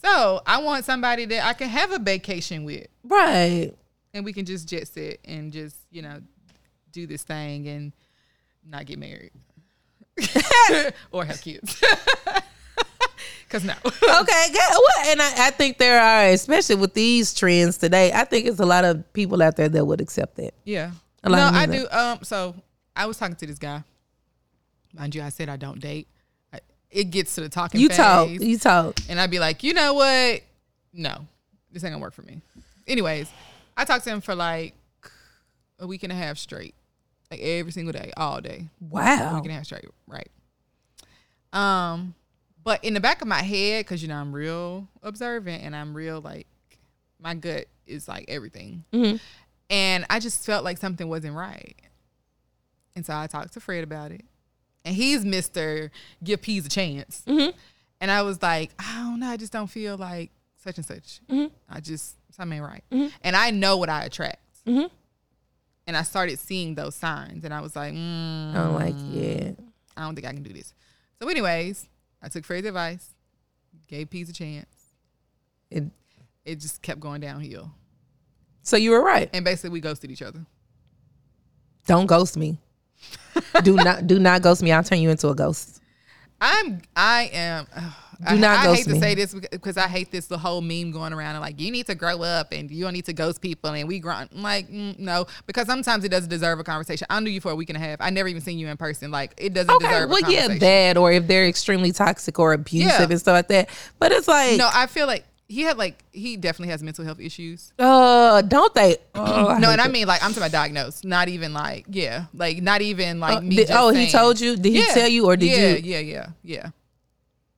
So 0.04 0.40
I 0.46 0.60
want 0.62 0.84
somebody 0.84 1.24
that 1.26 1.44
I 1.46 1.52
can 1.52 1.68
have 1.68 1.92
a 1.92 1.98
vacation 1.98 2.64
with. 2.64 2.86
Right. 3.04 3.72
and 4.14 4.24
we 4.24 4.32
can 4.32 4.44
just 4.44 4.68
jet 4.68 4.86
set 4.88 5.18
and 5.24 5.52
just 5.52 5.76
you 5.90 6.02
know 6.02 6.20
do 6.92 7.06
this 7.06 7.22
thing 7.22 7.66
and 7.68 7.92
not 8.68 8.84
get 8.86 8.98
married 8.98 9.30
or 11.10 11.24
have 11.24 11.40
kids 11.40 11.80
because 13.44 13.64
no 13.64 13.74
Okay. 13.84 14.46
Good. 14.52 14.60
Well, 14.70 15.06
and 15.06 15.22
I, 15.22 15.46
I 15.48 15.50
think 15.50 15.78
there 15.78 16.00
are, 16.00 16.26
especially 16.28 16.76
with 16.76 16.94
these 16.94 17.32
trends 17.34 17.78
today, 17.78 18.12
I 18.12 18.24
think 18.24 18.46
it's 18.46 18.60
a 18.60 18.66
lot 18.66 18.84
of 18.84 19.10
people 19.12 19.42
out 19.42 19.56
there 19.56 19.68
that 19.68 19.84
would 19.84 20.00
accept 20.00 20.36
that. 20.36 20.54
yeah 20.64 20.90
A 21.24 21.28
no 21.28 21.36
lot 21.38 21.48
of 21.54 21.54
i 21.60 21.66
do 21.66 21.86
um 21.90 22.18
so 22.22 22.54
i 22.96 23.06
was 23.06 23.16
talking 23.18 23.36
to 23.36 23.46
this 23.46 23.58
guy 23.58 23.82
mind 24.94 25.14
you 25.14 25.22
i 25.22 25.28
said 25.30 25.48
i 25.48 25.56
don't 25.56 25.80
date 25.80 26.08
it 26.92 27.04
gets 27.10 27.34
to 27.34 27.40
the 27.40 27.48
talking 27.48 27.80
You 27.80 27.88
phase, 27.88 27.96
talk. 27.96 28.28
You 28.28 28.58
talk. 28.58 28.98
and 29.08 29.18
i'd 29.20 29.30
be 29.30 29.38
like 29.38 29.62
you 29.64 29.72
know 29.74 29.94
what 29.94 30.42
no 30.92 31.26
this 31.72 31.82
ain't 31.84 31.92
gonna 31.92 32.02
work 32.02 32.12
for 32.14 32.22
me 32.22 32.40
anyways 32.86 33.28
i 33.76 33.84
talked 33.84 34.04
to 34.04 34.10
him 34.10 34.20
for 34.20 34.34
like 34.34 34.74
a 35.78 35.86
week 35.86 36.02
and 36.02 36.12
a 36.12 36.14
half 36.14 36.36
straight 36.38 36.74
like 37.30 37.40
every 37.40 37.72
single 37.72 37.92
day 37.92 38.12
all 38.16 38.40
day 38.40 38.68
Wow. 38.80 39.34
week 39.36 39.44
and 39.44 39.52
a 39.52 39.54
half 39.54 39.64
straight, 39.64 39.86
right? 40.06 40.28
Um, 41.52 42.14
but 42.62 42.82
in 42.84 42.94
the 42.94 43.00
back 43.00 43.22
of 43.22 43.28
my 43.28 43.42
head, 43.42 43.84
because 43.84 44.02
you 44.02 44.08
know 44.08 44.16
I'm 44.16 44.32
real 44.34 44.88
observant 45.02 45.62
and 45.64 45.74
I'm 45.74 45.94
real 45.94 46.20
like 46.20 46.46
my 47.18 47.34
gut 47.34 47.66
is 47.86 48.06
like 48.08 48.26
everything, 48.28 48.84
Mhm. 48.92 49.18
and 49.70 50.04
I 50.10 50.18
just 50.20 50.44
felt 50.44 50.62
like 50.64 50.78
something 50.78 51.08
wasn't 51.08 51.34
right, 51.34 51.74
and 52.94 53.04
so 53.04 53.16
I 53.16 53.26
talked 53.26 53.52
to 53.54 53.60
Fred 53.60 53.82
about 53.84 54.12
it, 54.12 54.24
and 54.84 54.94
he's 54.94 55.24
Mister 55.24 55.90
Give 56.22 56.40
Peace 56.40 56.66
a 56.66 56.68
chance, 56.68 57.22
Mhm. 57.26 57.52
and 58.00 58.10
I 58.10 58.22
was 58.22 58.40
like, 58.42 58.70
I 58.78 58.96
don't 59.02 59.20
know, 59.20 59.28
I 59.28 59.36
just 59.36 59.52
don't 59.52 59.66
feel 59.68 59.96
like 59.96 60.30
such 60.56 60.76
and 60.78 60.86
such. 60.86 61.20
Mhm. 61.28 61.50
I 61.68 61.80
just 61.80 62.16
something 62.30 62.56
ain't 62.58 62.66
right, 62.66 62.84
Mhm. 62.90 63.12
and 63.22 63.36
I 63.36 63.50
know 63.50 63.76
what 63.76 63.88
I 63.88 64.04
attract. 64.04 64.40
Mhm. 64.66 64.90
And 65.86 65.96
I 65.96 66.02
started 66.02 66.38
seeing 66.38 66.74
those 66.76 66.94
signs, 66.94 67.44
and 67.44 67.52
I 67.52 67.60
was 67.60 67.74
like, 67.74 67.92
mm, 67.92 68.50
I 68.50 68.54
don't 68.54 68.74
like 68.74 68.94
it. 69.16 69.58
I 69.96 70.02
don't 70.02 70.14
think 70.14 70.26
I 70.26 70.32
can 70.32 70.42
do 70.44 70.52
this. 70.52 70.72
So, 71.20 71.28
anyways, 71.28 71.88
I 72.22 72.28
took 72.28 72.44
Fred's 72.44 72.66
advice, 72.66 73.10
gave 73.88 74.08
Peace 74.10 74.28
a 74.28 74.32
chance. 74.32 74.66
It. 75.70 75.84
It 76.44 76.56
just 76.60 76.82
kept 76.82 77.00
going 77.00 77.20
downhill. 77.20 77.72
So 78.62 78.76
you 78.76 78.90
were 78.90 79.02
right. 79.02 79.28
And 79.32 79.44
basically, 79.44 79.70
we 79.70 79.80
ghosted 79.80 80.10
each 80.10 80.22
other. 80.22 80.46
Don't 81.86 82.06
ghost 82.06 82.36
me. 82.36 82.58
do 83.62 83.74
not 83.76 84.06
do 84.06 84.18
not 84.18 84.42
ghost 84.42 84.62
me. 84.62 84.72
I'll 84.72 84.82
turn 84.84 84.98
you 85.00 85.10
into 85.10 85.28
a 85.28 85.34
ghost. 85.34 85.80
I'm, 86.44 86.82
I 86.96 87.30
am, 87.32 87.66
ugh, 87.76 87.92
Do 88.18 88.26
I, 88.26 88.36
not 88.36 88.58
I 88.58 88.64
ghost 88.64 88.78
hate 88.78 88.86
me. 88.88 88.94
to 88.94 88.98
say 89.00 89.14
this 89.14 89.32
because 89.32 89.76
I 89.76 89.86
hate 89.86 90.10
this 90.10 90.26
the 90.26 90.36
whole 90.38 90.60
meme 90.60 90.90
going 90.90 91.12
around 91.12 91.36
and 91.36 91.40
like, 91.40 91.60
you 91.60 91.70
need 91.70 91.86
to 91.86 91.94
grow 91.94 92.20
up 92.20 92.48
and 92.50 92.68
you 92.68 92.82
don't 92.82 92.94
need 92.94 93.04
to 93.04 93.12
ghost 93.12 93.40
people 93.40 93.70
and 93.70 93.86
we 93.86 94.00
grow. 94.00 94.14
I'm 94.14 94.28
like, 94.34 94.68
mm, 94.68 94.98
no, 94.98 95.26
because 95.46 95.68
sometimes 95.68 96.02
it 96.04 96.08
doesn't 96.08 96.30
deserve 96.30 96.58
a 96.58 96.64
conversation. 96.64 97.06
I 97.08 97.20
knew 97.20 97.30
you 97.30 97.40
for 97.40 97.52
a 97.52 97.54
week 97.54 97.70
and 97.70 97.76
a 97.76 97.80
half. 97.80 97.98
I 98.00 98.10
never 98.10 98.28
even 98.28 98.42
seen 98.42 98.58
you 98.58 98.66
in 98.66 98.76
person. 98.76 99.12
Like, 99.12 99.34
it 99.36 99.54
doesn't 99.54 99.70
Okay, 99.72 99.86
deserve 99.86 100.10
well, 100.10 100.30
yeah, 100.32 100.48
that 100.48 100.96
or 100.96 101.12
if 101.12 101.28
they're 101.28 101.46
extremely 101.46 101.92
toxic 101.92 102.40
or 102.40 102.54
abusive 102.54 102.88
Yeah. 102.90 103.06
and 103.08 103.20
stuff 103.20 103.34
like 103.34 103.48
that. 103.48 103.70
But 104.00 104.10
it's 104.10 104.26
like, 104.26 104.58
No, 104.58 104.68
I 104.72 104.88
feel 104.88 105.06
like 105.06 105.24
he 105.48 105.62
had 105.62 105.76
like, 105.76 106.02
he 106.12 106.36
definitely 106.36 106.70
has 106.72 106.82
mental 106.82 107.04
health 107.04 107.20
issues. 107.20 107.72
uh, 107.78 108.40
don't 108.42 108.72
they? 108.74 108.96
Oh, 109.14 109.56
No, 109.58 109.70
and 109.70 109.80
I 109.80 109.88
mean 109.88 110.06
like 110.06 110.22
I'm 110.22 110.30
talking 110.30 110.42
about 110.44 110.52
diagnosed, 110.52 111.04
not 111.04 111.28
even 111.28 111.52
like 111.52 111.86
yeah, 111.88 112.26
like 112.34 112.62
not 112.62 112.80
even 112.82 113.20
like 113.20 113.38
Uh, 113.38 113.40
me. 113.42 113.56
did- 113.56 113.70
oh, 113.70 113.90
he 113.90 114.10
told 114.10 114.40
you? 114.40 114.56
Did 114.56 114.72
he 114.72 114.78
Yeah, 114.78 114.94
tell 114.94 115.08
you 115.08 115.26
or 115.26 115.36
did 115.36 115.46
you? 115.50 115.56
yeah, 115.56 115.74
you? 115.76 115.82
Yeah, 115.84 115.98
yeah, 116.42 116.70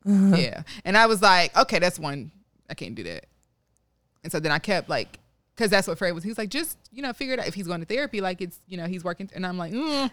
yeah, 0.05 0.37
yeah. 0.37 0.62
And 0.85 0.97
I 0.97 1.07
was 1.07 1.22
like, 1.22 1.57
okay, 1.57 1.78
that's 1.78 1.99
one. 1.99 2.30
I 2.68 2.74
can't 2.74 2.95
do 2.95 3.03
that. 3.05 3.26
And 4.22 4.32
so 4.32 4.41
then 4.41 4.53
I 4.53 4.59
kept 4.59 4.89
like, 4.89 5.18
because 5.55 5.70
that's 5.70 5.86
what 5.86 5.98
Fred 5.98 6.12
was. 6.14 6.24
He 6.24 6.30
was 6.30 6.38
like, 6.38 6.48
just 6.48 6.78
you 6.92 7.02
know, 7.02 7.12
figure 7.12 7.34
it 7.34 7.40
out. 7.40 7.46
If 7.46 7.55
he's 7.55 7.66
going 7.66 7.80
to 7.80 7.86
therapy, 7.86 8.20
like 8.20 8.40
it's 8.40 8.61
you 8.66 8.76
know 8.76 8.86
he's 8.86 9.05
working. 9.05 9.30
And 9.34 9.46
I'm 9.46 9.57
like, 9.57 9.72
mm. 9.72 10.11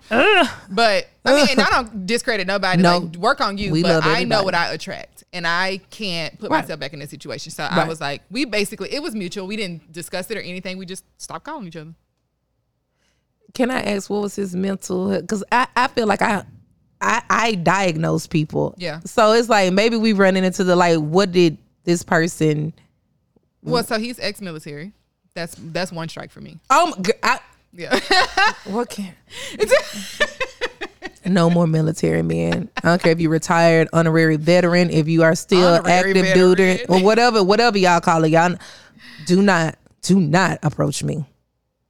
but 0.70 1.08
I 1.26 1.36
mean, 1.36 1.48
and 1.52 1.62
I 1.62 1.70
don't 1.70 2.06
discredit 2.06 2.48
nobody. 2.48 2.82
No. 2.82 3.00
like 3.00 3.16
work 3.16 3.42
on 3.42 3.58
you, 3.58 3.72
We 3.72 3.82
but 3.82 4.06
I 4.06 4.24
know 4.24 4.44
what 4.44 4.56
I 4.56 4.72
attract, 4.74 5.24
and 5.34 5.48
I 5.48 5.80
can't 5.90 6.38
put 6.40 6.52
Right. 6.52 6.62
myself 6.62 6.80
back 6.80 6.94
in 6.94 7.00
this 7.00 7.10
situation. 7.10 7.52
So 7.52 7.64
I 7.64 7.88
was 7.88 8.00
like, 8.00 8.22
we 8.30 8.46
basically 8.46 8.94
it 8.94 9.02
was 9.02 9.16
mutual. 9.16 9.48
We 9.48 9.56
didn't 9.56 9.92
discuss 9.92 10.30
it 10.32 10.38
or 10.38 10.42
anything. 10.42 10.78
We 10.78 10.86
just 10.86 11.06
stopped 11.18 11.46
calling 11.46 11.68
each 11.68 11.76
other. 11.76 11.94
Can 13.54 13.70
I 13.70 13.82
ask 13.82 14.10
what 14.10 14.22
was 14.22 14.36
his 14.36 14.56
mental? 14.56 15.20
Because 15.20 15.44
I, 15.52 15.68
I 15.76 15.88
feel 15.88 16.08
like 16.08 16.22
I, 16.22 16.46
I, 17.02 17.22
I 17.30 17.56
diagnose 17.56 18.26
people. 18.28 18.76
Yeah. 18.78 19.02
So 19.06 19.34
it's 19.34 19.50
like 19.50 19.74
maybe 19.74 19.98
we 19.98 20.14
running 20.14 20.46
into 20.46 20.64
the 20.64 20.76
like, 20.76 21.00
what 21.00 21.32
did 21.34 21.58
this 21.84 22.02
person? 22.04 22.74
Well, 23.62 23.84
so 23.84 24.00
he's 24.00 24.20
ex-military. 24.20 24.94
That's 25.36 25.56
that's 25.58 25.92
one 25.92 26.10
strike 26.10 26.32
for 26.32 26.42
me. 26.42 26.60
Oh, 26.70 26.94
my, 27.24 27.40
Yeah. 27.74 27.98
what 28.66 28.90
can? 28.90 29.14
no 31.26 31.50
more 31.50 31.68
military 31.68 32.22
men. 32.22 32.70
I 32.84 32.88
don't 32.90 33.02
care 33.02 33.14
if 33.14 33.20
you're 33.22 33.32
retired, 33.32 33.88
honorary 33.94 34.36
veteran, 34.36 34.90
if 34.90 35.08
you 35.08 35.24
are 35.24 35.36
still 35.36 35.76
Honorary 35.76 36.10
active 36.12 36.26
veteran. 36.26 36.56
duty 36.56 36.86
or 36.90 37.00
whatever, 37.02 37.44
whatever 37.44 37.78
y'all 37.78 38.02
call 38.02 38.26
it. 38.26 38.30
Y'all 38.30 38.56
do 39.26 39.42
not, 39.42 39.78
do 40.02 40.20
not 40.20 40.60
approach 40.64 41.02
me. 41.04 41.26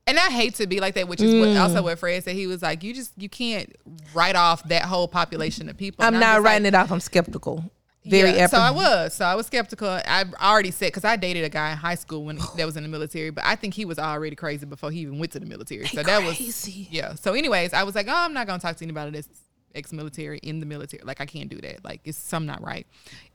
and 0.06 0.20
I 0.20 0.30
hate 0.30 0.56
to 0.56 0.68
be 0.68 0.80
like 0.80 0.94
that, 0.96 1.08
which 1.08 1.22
is 1.22 1.34
what, 1.34 1.50
Mm. 1.50 1.62
also 1.62 1.82
what 1.82 1.98
Fred 1.98 2.24
said. 2.24 2.36
He 2.36 2.46
was 2.46 2.62
like, 2.62 2.84
"You 2.84 2.94
just 2.94 3.12
you 3.18 3.30
can't 3.30 3.74
write 4.14 4.36
off 4.36 4.64
that 4.66 4.84
whole 4.84 5.08
population 5.08 5.68
of 5.70 5.78
people." 5.78 6.04
I'm 6.06 6.14
And 6.16 6.22
not 6.22 6.44
writing 6.44 6.66
like, 6.66 6.74
it 6.74 6.76
off. 6.76 6.92
I'm 6.92 7.00
skeptical. 7.00 7.72
Very 8.04 8.32
yeah, 8.32 8.48
so 8.48 8.58
I 8.58 8.72
was. 8.72 9.14
So 9.14 9.26
I 9.26 9.36
was 9.36 9.46
skeptical. 9.46 9.88
I 9.88 10.26
already 10.42 10.72
said 10.72 10.88
because 10.88 11.06
I 11.06 11.16
dated 11.18 11.44
a 11.44 11.50
guy 11.50 11.72
in 11.72 11.78
high 11.78 11.96
school 11.96 12.26
when 12.26 12.40
that 12.58 12.66
was 12.66 12.76
in 12.76 12.84
the 12.84 12.90
military, 12.90 13.30
but 13.30 13.44
I 13.46 13.56
think 13.56 13.76
he 13.76 13.86
was 13.86 14.00
already 14.00 14.36
crazy 14.36 14.66
before 14.66 14.90
he 14.90 15.02
even 15.02 15.20
went 15.20 15.32
to 15.34 15.40
the 15.40 15.46
military. 15.46 15.86
So 15.86 16.02
that 16.02 16.24
was 16.24 16.36
crazy. 16.38 16.88
yeah. 16.90 17.14
So 17.14 17.34
anyways, 17.34 17.74
I 17.74 17.84
was 17.84 17.94
like, 17.94 18.08
oh, 18.08 18.16
I'm 18.16 18.34
not 18.34 18.48
gonna 18.48 18.60
talk 18.60 18.76
to 18.78 18.84
anybody 18.84 19.12
that's 19.12 19.30
ex-military 19.76 20.40
in 20.40 20.60
the 20.60 20.66
military. 20.66 21.04
Like 21.04 21.22
I 21.22 21.26
can't 21.26 21.50
do 21.50 21.62
that. 21.62 21.84
Like 21.86 22.02
it's 22.04 22.18
some 22.18 22.46
not 22.46 22.64
right. 22.64 22.88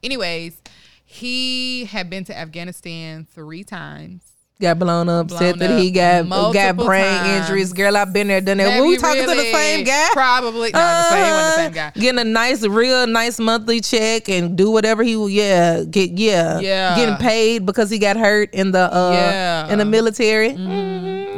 Anyways, 0.03 0.61
he 1.05 1.85
had 1.85 2.11
been 2.11 2.25
to 2.25 2.37
Afghanistan 2.37 3.27
three 3.33 3.63
times. 3.63 4.23
Got 4.61 4.79
blown 4.79 5.09
up. 5.09 5.31
said 5.31 5.59
Blown 5.59 5.71
that 5.71 5.81
he 5.81 5.89
up 5.91 5.95
got 5.95 6.23
got 6.23 6.27
multiple 6.29 6.85
brain 6.87 7.05
times. 7.05 7.43
injuries. 7.45 7.73
Girl, 7.73 7.97
I've 7.97 8.13
been 8.13 8.29
there, 8.29 8.41
done 8.41 8.57
that. 8.59 8.81
Were 8.81 8.87
we 8.87 8.97
talking 8.97 9.23
to 9.23 9.29
the 9.35 9.53
same 9.53 9.85
guy? 9.85 10.09
Probably. 10.13 10.71
No, 10.73 10.79
the 10.79 11.11
same, 11.11 11.25
he 11.27 11.31
wasn't 11.31 11.47
the 11.57 11.63
same 11.63 11.73
guy. 11.73 11.87
Uh, 11.89 12.01
Getting 12.01 12.19
a 12.21 12.25
nice, 12.25 12.63
real 12.67 13.07
nice 13.07 13.39
monthly 13.39 13.81
check 13.81 14.29
and 14.29 14.57
do 14.57 14.71
whatever 14.71 15.03
he 15.03 15.17
will. 15.17 15.29
Yeah, 15.29 15.85
get 15.85 16.13
yeah, 16.13 16.59
Yeah. 16.61 16.97
Getting 16.97 17.17
paid 17.17 17.67
because 17.67 17.91
he 17.91 17.99
got 17.99 18.17
hurt 18.17 18.53
in 18.55 18.73
the 18.73 18.93
uh 18.95 19.11
Yeah. 19.13 19.69
in 19.73 19.79
the 19.79 19.85
military. 19.85 20.51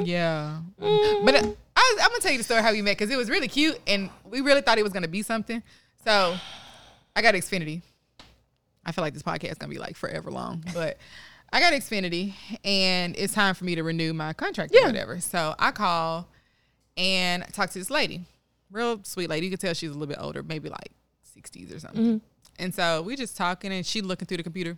Yeah. 0.04 0.58
But 0.78 1.34
uh, 1.34 1.48
I, 1.76 1.96
I'm 2.02 2.08
gonna 2.10 2.20
tell 2.20 2.32
you 2.32 2.38
the 2.38 2.44
story 2.44 2.62
how 2.62 2.72
we 2.72 2.82
met 2.82 2.96
because 2.98 3.10
it 3.10 3.16
was 3.16 3.28
really 3.28 3.48
cute 3.48 3.78
and 3.86 4.10
we 4.24 4.40
really 4.40 4.60
thought 4.60 4.78
it 4.78 4.84
was 4.84 4.92
gonna 4.92 5.08
be 5.08 5.22
something. 5.22 5.62
So 6.04 6.36
I 7.16 7.22
got 7.22 7.34
Xfinity. 7.34 7.82
I 8.86 8.92
feel 8.92 9.02
like 9.02 9.12
this 9.12 9.22
podcast 9.22 9.50
is 9.52 9.58
gonna 9.58 9.70
be 9.72 9.78
like 9.78 9.96
forever 9.96 10.30
long, 10.30 10.64
but 10.72 10.98
I 11.52 11.60
got 11.60 11.72
Xfinity 11.72 12.34
and 12.64 13.16
it's 13.16 13.32
time 13.32 13.54
for 13.54 13.64
me 13.64 13.74
to 13.74 13.82
renew 13.82 14.12
my 14.12 14.32
contract 14.32 14.74
or 14.74 14.86
whatever. 14.86 15.20
So 15.20 15.54
I 15.58 15.70
call 15.70 16.28
and 16.96 17.44
talk 17.52 17.70
to 17.70 17.78
this 17.78 17.90
lady, 17.90 18.26
real 18.70 19.00
sweet 19.04 19.30
lady. 19.30 19.46
You 19.46 19.50
could 19.50 19.60
tell 19.60 19.74
she's 19.74 19.90
a 19.90 19.92
little 19.92 20.06
bit 20.06 20.18
older, 20.20 20.42
maybe 20.42 20.68
like 20.68 20.92
60s 21.36 21.74
or 21.74 21.78
something. 21.78 22.04
Mm-hmm. 22.04 22.16
And 22.58 22.74
so 22.74 23.02
we 23.02 23.16
just 23.16 23.36
talking 23.36 23.72
and 23.72 23.86
she 23.86 24.02
looking 24.02 24.26
through 24.26 24.38
the 24.38 24.42
computer. 24.42 24.76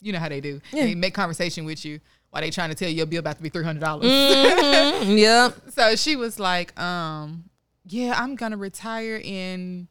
You 0.00 0.12
know 0.12 0.18
how 0.18 0.28
they 0.28 0.40
do. 0.40 0.60
Yeah. 0.72 0.86
They 0.86 0.94
make 0.94 1.14
conversation 1.14 1.64
with 1.64 1.84
you 1.84 2.00
while 2.30 2.42
they 2.42 2.50
trying 2.50 2.70
to 2.70 2.74
tell 2.74 2.88
you 2.88 2.96
your 2.96 3.06
bill 3.06 3.20
about 3.20 3.36
to 3.36 3.42
be 3.42 3.48
three 3.48 3.64
hundred 3.64 3.80
dollars. 3.80 4.06
Mhm, 4.06 5.18
yep. 5.18 5.54
So 5.70 5.94
she 5.94 6.16
was 6.16 6.40
like, 6.40 6.78
um, 6.80 7.44
yeah, 7.86 8.14
I'm 8.18 8.34
gonna 8.34 8.56
retire 8.56 9.20
in 9.22 9.86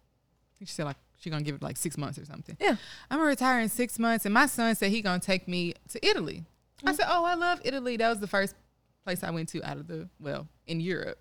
she 0.60 0.66
said 0.66 0.86
like 0.86 0.98
she 1.22 1.30
gonna 1.30 1.44
give 1.44 1.56
it 1.56 1.62
like 1.62 1.78
six 1.78 1.98
months 1.98 2.18
or 2.18 2.26
something. 2.26 2.58
Yeah. 2.60 2.76
I'm 3.10 3.20
gonna 3.20 3.30
retire 3.30 3.60
in 3.60 3.70
six 3.70 4.00
months 4.00 4.26
and 4.26 4.34
my 4.34 4.48
son 4.48 4.76
said 4.76 4.90
he 4.90 5.02
gonna 5.02 5.20
take 5.20 5.48
me 5.48 5.76
to 5.90 6.06
Italy. 6.06 6.44
I 6.84 6.94
said, 6.94 7.06
Oh, 7.08 7.24
I 7.26 7.36
love 7.36 7.62
Italy. 7.64 7.96
That 7.98 8.10
was 8.10 8.20
the 8.20 8.28
first 8.28 8.56
place 9.06 9.24
I 9.24 9.30
went 9.30 9.50
to 9.50 9.64
out 9.64 9.78
of 9.78 9.88
the 9.88 10.10
well, 10.20 10.48
in 10.66 10.80
Europe. 10.82 11.20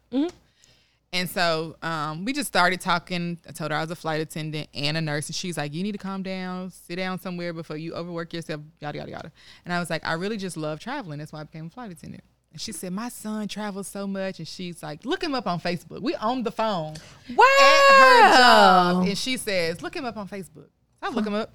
And 1.13 1.29
so 1.29 1.77
um, 1.83 2.25
we 2.25 2.33
just 2.33 2.47
started 2.47 2.81
talking. 2.81 3.39
I 3.49 3.53
told 3.53 3.73
her 3.73 3.77
I 3.77 3.81
was 3.81 3.91
a 3.91 3.97
flight 3.97 4.21
attendant 4.21 4.69
and 4.73 4.97
a 4.97 5.01
nurse, 5.01 5.27
and 5.27 5.35
she's 5.35 5.57
like, 5.59 5.75
"You 5.75 5.83
need 5.83 5.93
to 5.93 5.99
calm 5.99 6.23
down, 6.23 6.71
sit 6.71 6.97
down 6.97 7.19
somewhere 7.19 7.53
before 7.53 7.77
you 7.77 7.95
overwork 7.95 8.33
yourself." 8.33 8.61
Yada 8.79 8.99
yada 8.99 9.11
yada. 9.11 9.33
And 9.65 9.75
I 9.75 9.81
was 9.81 9.91
like, 9.91 10.07
"I 10.07 10.13
really 10.13 10.37
just 10.37 10.57
love 10.57 10.79
traveling. 10.79 11.19
That's 11.19 11.33
why 11.33 11.41
I 11.41 11.45
became 11.45 11.67
a 11.67 11.71
flight 11.71 11.91
attendant." 11.91 12.23
And 12.53 12.61
she 12.61 12.73
said, 12.73 12.93
"My 12.93 13.09
son 13.09 13.47
travels 13.49 13.87
so 13.89 14.07
much," 14.07 14.39
and 14.39 14.49
she's 14.49 14.83
like, 14.83 15.05
"Look 15.05 15.23
him 15.23 15.35
up 15.35 15.47
on 15.47 15.61
Facebook." 15.61 16.03
We 16.03 16.15
on 16.17 16.43
the 16.43 16.51
phone 16.51 16.95
Wow. 17.35 17.45
at 17.61 17.99
her 18.33 18.37
job, 18.37 19.07
and 19.07 19.17
she 19.19 19.37
says, 19.37 19.83
"Look 19.83 19.95
him 19.95 20.05
up 20.05 20.17
on 20.17 20.29
Facebook." 20.29 20.69
I 21.01 21.11
look 21.11 21.27
him 21.27 21.35
up. 21.35 21.53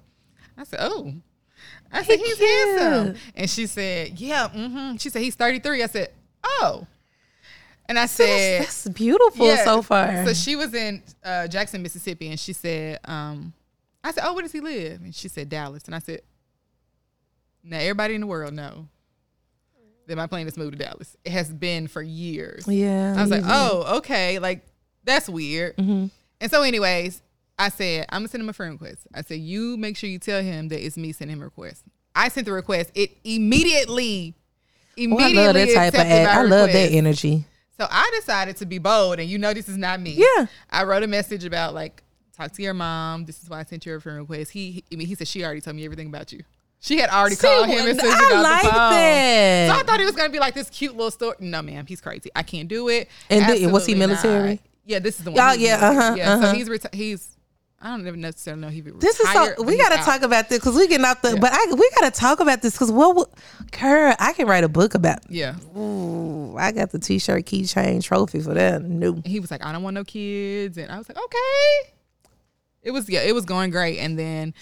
I 0.56 0.64
said, 0.64 0.78
"Oh." 0.82 1.12
I 1.92 2.02
said, 2.02 2.18
"He's 2.18 2.36
cute. 2.36 2.48
handsome," 2.48 3.16
and 3.34 3.50
she 3.50 3.66
said, 3.66 4.18
"Yeah." 4.18 4.48
Mm-hmm. 4.48 4.96
She 4.96 5.10
said, 5.10 5.20
"He's 5.22 5.34
33." 5.34 5.82
I 5.82 5.86
said, 5.86 6.12
"Oh," 6.42 6.86
and 7.88 7.98
I 7.98 8.06
said, 8.06 8.62
That's, 8.62 8.84
that's 8.84 8.94
beautiful 8.96 9.46
yeah. 9.46 9.64
so 9.64 9.82
far. 9.82 10.24
So 10.26 10.32
she 10.34 10.56
was 10.56 10.74
in 10.74 11.02
uh, 11.22 11.46
Jackson, 11.46 11.82
Mississippi, 11.82 12.28
and 12.30 12.40
she 12.40 12.52
said, 12.52 12.98
um, 13.04 13.52
I 14.02 14.10
said, 14.10 14.24
Oh, 14.26 14.34
where 14.34 14.42
does 14.42 14.50
he 14.50 14.60
live? 14.60 15.02
And 15.02 15.14
she 15.14 15.28
said, 15.28 15.48
Dallas. 15.48 15.84
And 15.86 15.94
I 15.94 16.00
said, 16.00 16.22
Now, 17.62 17.78
everybody 17.78 18.14
in 18.16 18.22
the 18.22 18.26
world 18.26 18.54
know 18.54 18.88
that 20.06 20.16
my 20.16 20.26
plan 20.26 20.46
is 20.46 20.56
moved 20.56 20.72
to 20.72 20.78
Dallas. 20.84 21.16
It 21.24 21.32
has 21.32 21.52
been 21.52 21.86
for 21.88 22.02
years. 22.02 22.66
yeah. 22.68 23.14
I 23.16 23.20
was 23.22 23.30
like, 23.30 23.42
Oh, 23.44 23.96
okay. 23.98 24.38
Like, 24.38 24.64
that's 25.04 25.28
weird. 25.28 25.76
Mhm. 25.76 26.10
And 26.40 26.50
so, 26.50 26.62
anyways, 26.62 27.22
I 27.58 27.70
said, 27.70 28.06
I'm 28.10 28.22
to 28.22 28.28
send 28.28 28.42
him 28.42 28.48
a 28.48 28.52
friend 28.52 28.72
request. 28.72 29.06
I 29.14 29.22
said, 29.22 29.38
You 29.40 29.76
make 29.76 29.96
sure 29.96 30.08
you 30.10 30.18
tell 30.18 30.42
him 30.42 30.68
that 30.68 30.84
it's 30.84 30.96
me 30.96 31.12
sending 31.12 31.36
him 31.36 31.42
a 31.42 31.46
request. 31.46 31.84
I 32.14 32.28
sent 32.28 32.46
the 32.46 32.52
request. 32.52 32.90
It 32.94 33.16
immediately, 33.24 34.34
Oh, 34.36 35.02
I 35.02 35.04
immediately 35.04 35.36
love 35.36 35.54
that 35.54 35.74
type 35.74 35.94
of 35.94 36.00
ad. 36.00 36.26
I 36.26 36.42
love 36.42 36.72
that 36.72 36.92
energy. 36.92 37.44
So 37.78 37.86
I 37.90 38.10
decided 38.18 38.56
to 38.56 38.66
be 38.66 38.78
bold, 38.78 39.18
and 39.18 39.28
you 39.28 39.36
know 39.38 39.52
this 39.52 39.68
is 39.68 39.76
not 39.76 40.00
me. 40.00 40.12
Yeah. 40.12 40.46
I 40.70 40.84
wrote 40.84 41.02
a 41.02 41.06
message 41.06 41.44
about 41.44 41.74
like 41.74 42.02
talk 42.34 42.52
to 42.52 42.62
your 42.62 42.72
mom. 42.74 43.24
This 43.26 43.42
is 43.42 43.50
why 43.50 43.60
I 43.60 43.64
sent 43.64 43.84
you 43.84 43.94
a 43.94 44.00
friend 44.00 44.18
request. 44.20 44.52
He, 44.52 44.82
I 44.92 44.96
mean, 44.96 45.06
he 45.06 45.14
said 45.14 45.28
she 45.28 45.44
already 45.44 45.60
told 45.60 45.76
me 45.76 45.84
everything 45.84 46.06
about 46.06 46.32
you. 46.32 46.42
She 46.86 46.98
had 46.98 47.10
already 47.10 47.34
See, 47.34 47.48
called 47.48 47.66
him 47.66 47.84
and 47.84 47.98
said 47.98 48.08
I 48.08 48.30
got 48.30 48.42
like 48.42 48.62
that. 48.62 49.68
So 49.68 49.80
I 49.80 49.82
thought 49.82 50.00
it 50.00 50.04
was 50.04 50.14
gonna 50.14 50.30
be 50.30 50.38
like 50.38 50.54
this 50.54 50.70
cute 50.70 50.96
little 50.96 51.10
story. 51.10 51.34
No, 51.40 51.60
ma'am, 51.60 51.84
he's 51.84 52.00
crazy. 52.00 52.30
I 52.36 52.44
can't 52.44 52.68
do 52.68 52.88
it. 52.88 53.08
And 53.28 53.44
th- 53.44 53.66
was 53.72 53.86
he 53.86 53.96
military? 53.96 54.50
not. 54.50 54.58
Yeah, 54.84 55.00
this 55.00 55.18
is 55.18 55.24
the 55.24 55.32
one. 55.32 55.40
Oh, 55.40 55.52
yeah, 55.52 55.74
uh-huh, 55.74 56.14
Yeah, 56.16 56.34
uh-huh. 56.34 56.52
so 56.52 56.56
he's 56.56 56.68
reti- 56.68 56.94
he's. 56.94 57.36
I 57.80 57.90
don't 57.90 58.06
even 58.06 58.20
necessarily 58.20 58.62
know 58.62 58.68
he 58.68 58.82
retired. 58.82 59.00
This 59.00 59.18
is 59.18 59.28
so. 59.32 59.62
We 59.64 59.76
got 59.76 59.88
to 59.88 59.98
out. 59.98 60.04
talk 60.04 60.22
about 60.22 60.48
this 60.48 60.60
because 60.60 60.76
we 60.76 60.86
getting 60.86 61.04
off 61.04 61.22
the. 61.22 61.36
But 61.40 61.52
I 61.52 61.74
we 61.74 61.90
got 61.98 62.14
to 62.14 62.18
talk 62.18 62.38
about 62.38 62.62
this 62.62 62.74
because 62.74 62.92
what, 62.92 63.16
would 63.16 63.26
girl, 63.72 64.14
I 64.20 64.32
can 64.32 64.46
write 64.46 64.62
a 64.62 64.68
book 64.68 64.94
about. 64.94 65.28
Yeah, 65.28 65.56
Ooh, 65.76 66.56
I 66.56 66.70
got 66.70 66.92
the 66.92 67.00
t-shirt 67.00 67.44
keychain 67.46 68.02
trophy 68.02 68.40
for 68.40 68.54
that. 68.54 68.82
No. 68.82 69.20
he 69.24 69.40
was 69.40 69.50
like, 69.50 69.64
I 69.64 69.72
don't 69.72 69.82
want 69.82 69.94
no 69.94 70.04
kids, 70.04 70.78
and 70.78 70.90
I 70.90 70.98
was 70.98 71.08
like, 71.08 71.18
okay. 71.18 71.92
It 72.84 72.92
was 72.92 73.08
yeah, 73.10 73.22
it 73.22 73.34
was 73.34 73.44
going 73.44 73.70
great, 73.70 73.98
and 73.98 74.16
then 74.16 74.54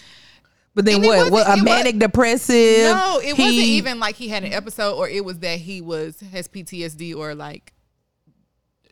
But 0.75 0.83
then 0.83 0.95
And 0.95 1.05
what? 1.05 1.31
What 1.31 1.47
a 1.59 1.63
manic 1.63 1.97
depressive? 1.99 2.83
No, 2.83 3.19
it 3.23 3.37
wasn't 3.37 3.55
even 3.55 3.99
like 3.99 4.15
he 4.15 4.27
had 4.27 4.43
an 4.43 4.51
episode 4.53 4.95
or 4.95 5.07
it 5.07 5.23
was 5.23 5.39
that 5.39 5.59
he 5.59 5.81
was 5.81 6.19
has 6.31 6.49
PTSD 6.49 7.15
or 7.15 7.33
like 7.33 7.73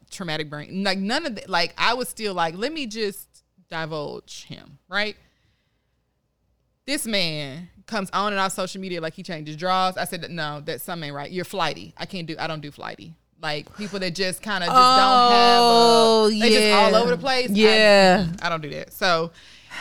traumatic 0.09 0.49
brain. 0.49 0.83
Like 0.83 0.97
none 0.97 1.25
of 1.25 1.35
that. 1.35 1.49
Like 1.49 1.73
I 1.77 1.93
was 1.93 2.07
still 2.07 2.33
like, 2.33 2.55
let 2.57 2.71
me 2.71 2.87
just 2.87 3.43
divulge 3.69 4.45
him, 4.45 4.79
right? 4.87 5.17
This 6.85 7.05
man 7.05 7.69
comes 7.85 8.09
on 8.11 8.31
and 8.31 8.39
off 8.39 8.53
social 8.53 8.79
media 8.79 9.01
like 9.01 9.13
he 9.13 9.23
changes 9.23 9.57
draws. 9.57 9.97
I 9.97 10.05
said, 10.05 10.29
no, 10.31 10.61
that's 10.61 10.83
something 10.83 11.11
right. 11.13 11.29
You're 11.29 11.45
flighty. 11.45 11.93
I 11.97 12.05
can't 12.05 12.27
do. 12.27 12.35
I 12.39 12.47
don't 12.47 12.61
do 12.61 12.71
flighty. 12.71 13.13
Like 13.41 13.75
people 13.75 13.99
that 13.99 14.15
just 14.15 14.41
kind 14.41 14.63
of 14.63 14.69
just 14.69 14.79
Oh, 14.79 16.29
don't 16.29 16.31
have. 16.31 16.43
A, 16.43 16.49
they 16.49 16.49
just 16.49 16.73
all 16.73 16.95
over 17.01 17.09
the 17.09 17.17
oh, 17.17 17.17
place. 17.17 17.49
I- 17.49 17.53
Yeah. 17.53 18.27
I, 18.41 18.47
don't 18.47 18.61
do 18.61 18.69
that. 18.69 18.93
So 18.93 19.31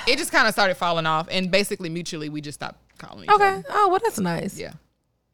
it 0.06 0.18
just 0.18 0.32
kind 0.32 0.46
of 0.48 0.52
started 0.54 0.76
falling 0.76 1.06
off, 1.06 1.28
and 1.30 1.50
basically 1.50 1.88
mutually 1.88 2.28
we 2.28 2.40
just 2.40 2.58
stopped 2.58 2.78
calling 2.98 3.24
each 3.24 3.30
Okay. 3.30 3.44
other. 3.44 3.64
Oh 3.70 3.88
well, 3.88 4.00
that's 4.02 4.18
nice. 4.20 4.58
Yeah. 4.58 4.72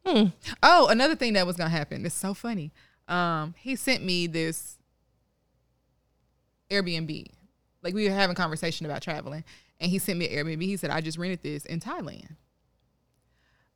Hmm. 0.05 0.27
Oh, 0.63 0.87
another 0.87 1.15
thing 1.15 1.33
that 1.33 1.45
was 1.45 1.55
gonna 1.57 1.69
happen. 1.69 2.05
It's 2.05 2.15
so 2.15 2.33
funny. 2.33 2.71
Um, 3.07 3.53
he 3.57 3.75
sent 3.75 4.03
me 4.03 4.27
this 4.27 4.77
Airbnb. 6.69 7.25
Like 7.81 7.93
we 7.93 8.07
were 8.07 8.13
having 8.13 8.35
conversation 8.35 8.85
about 8.85 9.01
traveling, 9.01 9.43
and 9.79 9.89
he 9.91 9.99
sent 9.99 10.19
me 10.19 10.29
an 10.29 10.45
Airbnb. 10.45 10.61
He 10.61 10.77
said, 10.77 10.89
"I 10.89 11.01
just 11.01 11.17
rented 11.17 11.43
this 11.43 11.65
in 11.65 11.79
Thailand." 11.79 12.35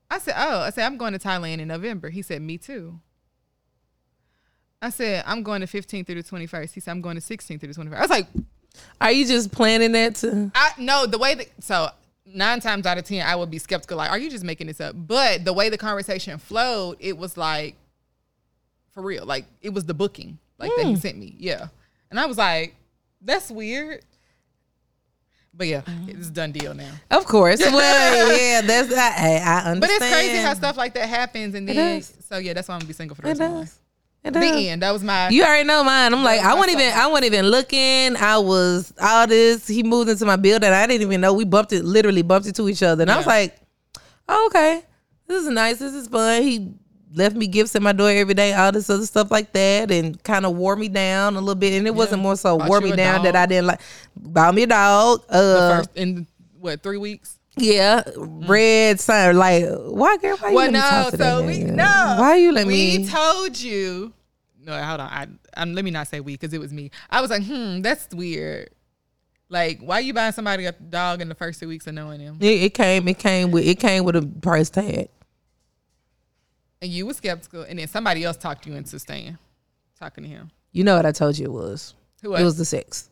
I 0.09 0.19
said, 0.19 0.35
"Oh," 0.37 0.59
I 0.61 0.69
said, 0.69 0.85
"I'm 0.85 0.97
going 0.97 1.13
to 1.13 1.19
Thailand 1.19 1.59
in 1.59 1.67
November." 1.67 2.09
He 2.09 2.21
said, 2.21 2.41
"Me 2.41 2.57
too." 2.57 2.99
I 4.81 4.89
said, 4.89 5.23
"I'm 5.25 5.43
going 5.43 5.61
to 5.61 5.67
15th 5.67 6.05
through 6.05 6.21
the 6.21 6.23
21st." 6.29 6.73
He 6.73 6.79
said, 6.81 6.91
"I'm 6.91 7.01
going 7.01 7.15
to 7.15 7.21
16th 7.21 7.59
through 7.61 7.71
the 7.73 7.79
21st." 7.81 7.97
I 7.97 8.01
was 8.01 8.09
like, 8.09 8.27
Are 8.99 9.11
you 9.11 9.25
just 9.25 9.51
planning 9.51 9.91
that 9.93 10.15
to? 10.15 10.51
I 10.55 10.71
no, 10.77 11.05
the 11.05 11.17
way 11.17 11.35
that 11.35 11.47
so 11.59 11.89
nine 12.25 12.59
times 12.59 12.85
out 12.85 12.97
of 12.97 13.03
ten 13.03 13.25
I 13.25 13.35
would 13.35 13.51
be 13.51 13.59
skeptical, 13.59 13.97
like, 13.97 14.09
are 14.09 14.17
you 14.17 14.29
just 14.29 14.43
making 14.43 14.67
this 14.67 14.81
up? 14.81 14.95
But 14.97 15.45
the 15.45 15.53
way 15.53 15.69
the 15.69 15.77
conversation 15.77 16.37
flowed, 16.37 16.97
it 16.99 17.17
was 17.17 17.37
like 17.37 17.75
for 18.91 19.01
real. 19.01 19.25
Like 19.25 19.45
it 19.61 19.73
was 19.73 19.85
the 19.85 19.93
booking, 19.93 20.37
like 20.57 20.71
that 20.77 20.85
he 20.85 20.93
hmm. 20.93 20.99
sent 20.99 21.17
me. 21.17 21.35
Yeah. 21.37 21.67
And 22.09 22.19
I 22.19 22.25
was 22.25 22.37
like, 22.37 22.75
that's 23.21 23.49
weird. 23.49 24.03
But 25.55 25.67
yeah, 25.67 25.81
mm. 25.81 26.09
it's 26.09 26.29
a 26.29 26.31
done 26.31 26.51
deal 26.51 26.73
now. 26.73 26.91
Of 27.11 27.25
course. 27.25 27.61
Well, 27.71 28.37
yeah, 28.37 28.61
that's 28.61 28.91
I, 28.91 29.37
I 29.37 29.71
understand. 29.71 29.81
But 29.81 29.89
it's 29.91 30.11
crazy 30.11 30.37
how 30.37 30.53
stuff 30.55 30.77
like 30.77 30.95
that 30.95 31.07
happens 31.07 31.53
and 31.53 31.67
then 31.67 32.01
so 32.01 32.37
yeah, 32.37 32.53
that's 32.53 32.67
why 32.67 32.75
I'm 32.75 32.79
gonna 32.79 32.87
be 32.87 32.93
single 32.93 33.15
for 33.15 33.21
the 33.21 33.27
rest 33.29 33.41
of 33.41 33.51
my 33.51 33.57
life. 33.59 33.79
The 34.23 34.69
end. 34.69 34.81
That 34.81 34.91
was 34.91 35.03
my 35.03 35.29
You 35.29 35.43
already 35.43 35.67
know 35.67 35.83
mine. 35.83 36.13
I'm 36.13 36.23
like, 36.23 36.39
I 36.39 36.53
wasn't 36.53 36.79
even, 36.79 36.93
I 36.93 37.07
wasn't 37.07 37.25
even 37.25 37.45
looking. 37.47 38.15
I 38.15 38.37
was 38.37 38.93
all 39.01 39.27
this. 39.27 39.67
He 39.67 39.83
moved 39.83 40.09
into 40.09 40.25
my 40.25 40.37
building. 40.37 40.71
I 40.71 40.87
didn't 40.87 41.01
even 41.01 41.19
know 41.21 41.33
we 41.33 41.43
bumped 41.43 41.73
it, 41.73 41.83
literally 41.83 42.21
bumped 42.21 42.47
into 42.47 42.69
each 42.69 42.81
other. 42.83 43.01
And 43.01 43.11
I 43.11 43.17
was 43.17 43.27
like, 43.27 43.57
oh, 44.29 44.45
okay, 44.47 44.83
this 45.27 45.43
is 45.43 45.49
nice. 45.49 45.79
This 45.79 45.93
is 45.93 46.07
fun. 46.07 46.41
He 46.41 46.71
left 47.13 47.35
me 47.35 47.47
gifts 47.47 47.75
at 47.75 47.81
my 47.81 47.91
door 47.91 48.09
every 48.09 48.33
day, 48.33 48.53
all 48.53 48.71
this 48.71 48.89
other 48.89 49.05
stuff 49.05 49.29
like 49.29 49.51
that, 49.53 49.91
and 49.91 50.21
kind 50.23 50.45
of 50.45 50.55
wore 50.55 50.75
me 50.75 50.87
down 50.87 51.35
a 51.35 51.39
little 51.39 51.55
bit. 51.55 51.73
And 51.73 51.85
it 51.85 51.93
wasn't 51.93 52.21
more 52.21 52.37
so 52.37 52.57
Bought 52.57 52.69
wore 52.69 52.81
me 52.81 52.93
down 52.93 53.23
that. 53.23 53.35
I 53.35 53.45
didn't 53.45 53.67
like. 53.67 53.81
Bought 54.15 54.55
me 54.55 54.63
a 54.63 54.67
dog. 54.67 55.27
the 55.27 55.35
Uh, 55.35 55.77
first 55.77 55.89
in 55.95 56.27
what 56.59 56.81
three 56.81 56.97
weeks? 56.97 57.32
Yeah, 57.57 58.03
red 58.17 58.99
sign. 58.99 59.37
Like, 59.37 59.65
why, 59.65 60.17
girl? 60.17 60.37
Why 60.37 60.49
you 60.49 60.55
Well, 60.55 60.65
let 60.65 60.73
me 60.73 60.79
no. 60.79 60.89
talk 60.89 61.11
to 61.11 61.17
So 61.17 61.45
we 61.45 61.59
nigga? 61.59 61.73
no. 61.75 62.15
Why 62.19 62.35
you 62.37 62.51
let 62.51 62.65
we 62.67 62.73
me? 62.73 62.97
We 62.99 63.07
told 63.07 63.59
you. 63.59 64.13
No, 64.65 64.81
hold 64.81 65.01
on. 65.01 65.09
I, 65.09 65.27
i 65.57 65.65
let 65.65 65.83
me 65.83 65.91
not 65.91 66.07
say 66.07 66.19
we 66.21 66.33
because 66.33 66.53
it 66.53 66.59
was 66.59 66.71
me. 66.71 66.89
I 67.09 67.21
was 67.21 67.29
like, 67.29 67.43
hmm, 67.45 67.81
that's 67.81 68.13
weird. 68.13 68.69
Like, 69.49 69.81
why 69.81 69.99
you 69.99 70.13
buying 70.13 70.31
somebody 70.31 70.65
a 70.65 70.71
dog 70.71 71.21
in 71.21 71.29
the 71.29 71.35
first 71.35 71.59
two 71.59 71.67
weeks 71.67 71.85
of 71.85 71.93
knowing 71.93 72.19
him? 72.19 72.37
It, 72.39 72.63
it 72.63 72.73
came. 72.73 73.07
It 73.07 73.19
came 73.19 73.51
with. 73.51 73.65
It 73.67 73.79
came 73.79 74.03
with 74.03 74.15
a 74.15 74.21
price 74.21 74.69
tag. 74.69 75.09
And 76.81 76.91
you 76.91 77.05
were 77.05 77.13
skeptical, 77.13 77.61
and 77.63 77.79
then 77.79 77.87
somebody 77.87 78.23
else 78.23 78.35
talked 78.35 78.65
you 78.65 78.73
into 78.73 78.99
staying, 78.99 79.37
talking 79.99 80.23
to 80.25 80.29
him. 80.29 80.51
You 80.71 80.83
know 80.83 80.95
what 80.97 81.05
I 81.05 81.11
told 81.11 81.37
you 81.37 81.45
it 81.45 81.51
was. 81.51 81.93
Who 82.23 82.29
It 82.29 82.31
was? 82.39 82.43
was 82.43 82.57
the 82.57 82.65
sex. 82.65 83.09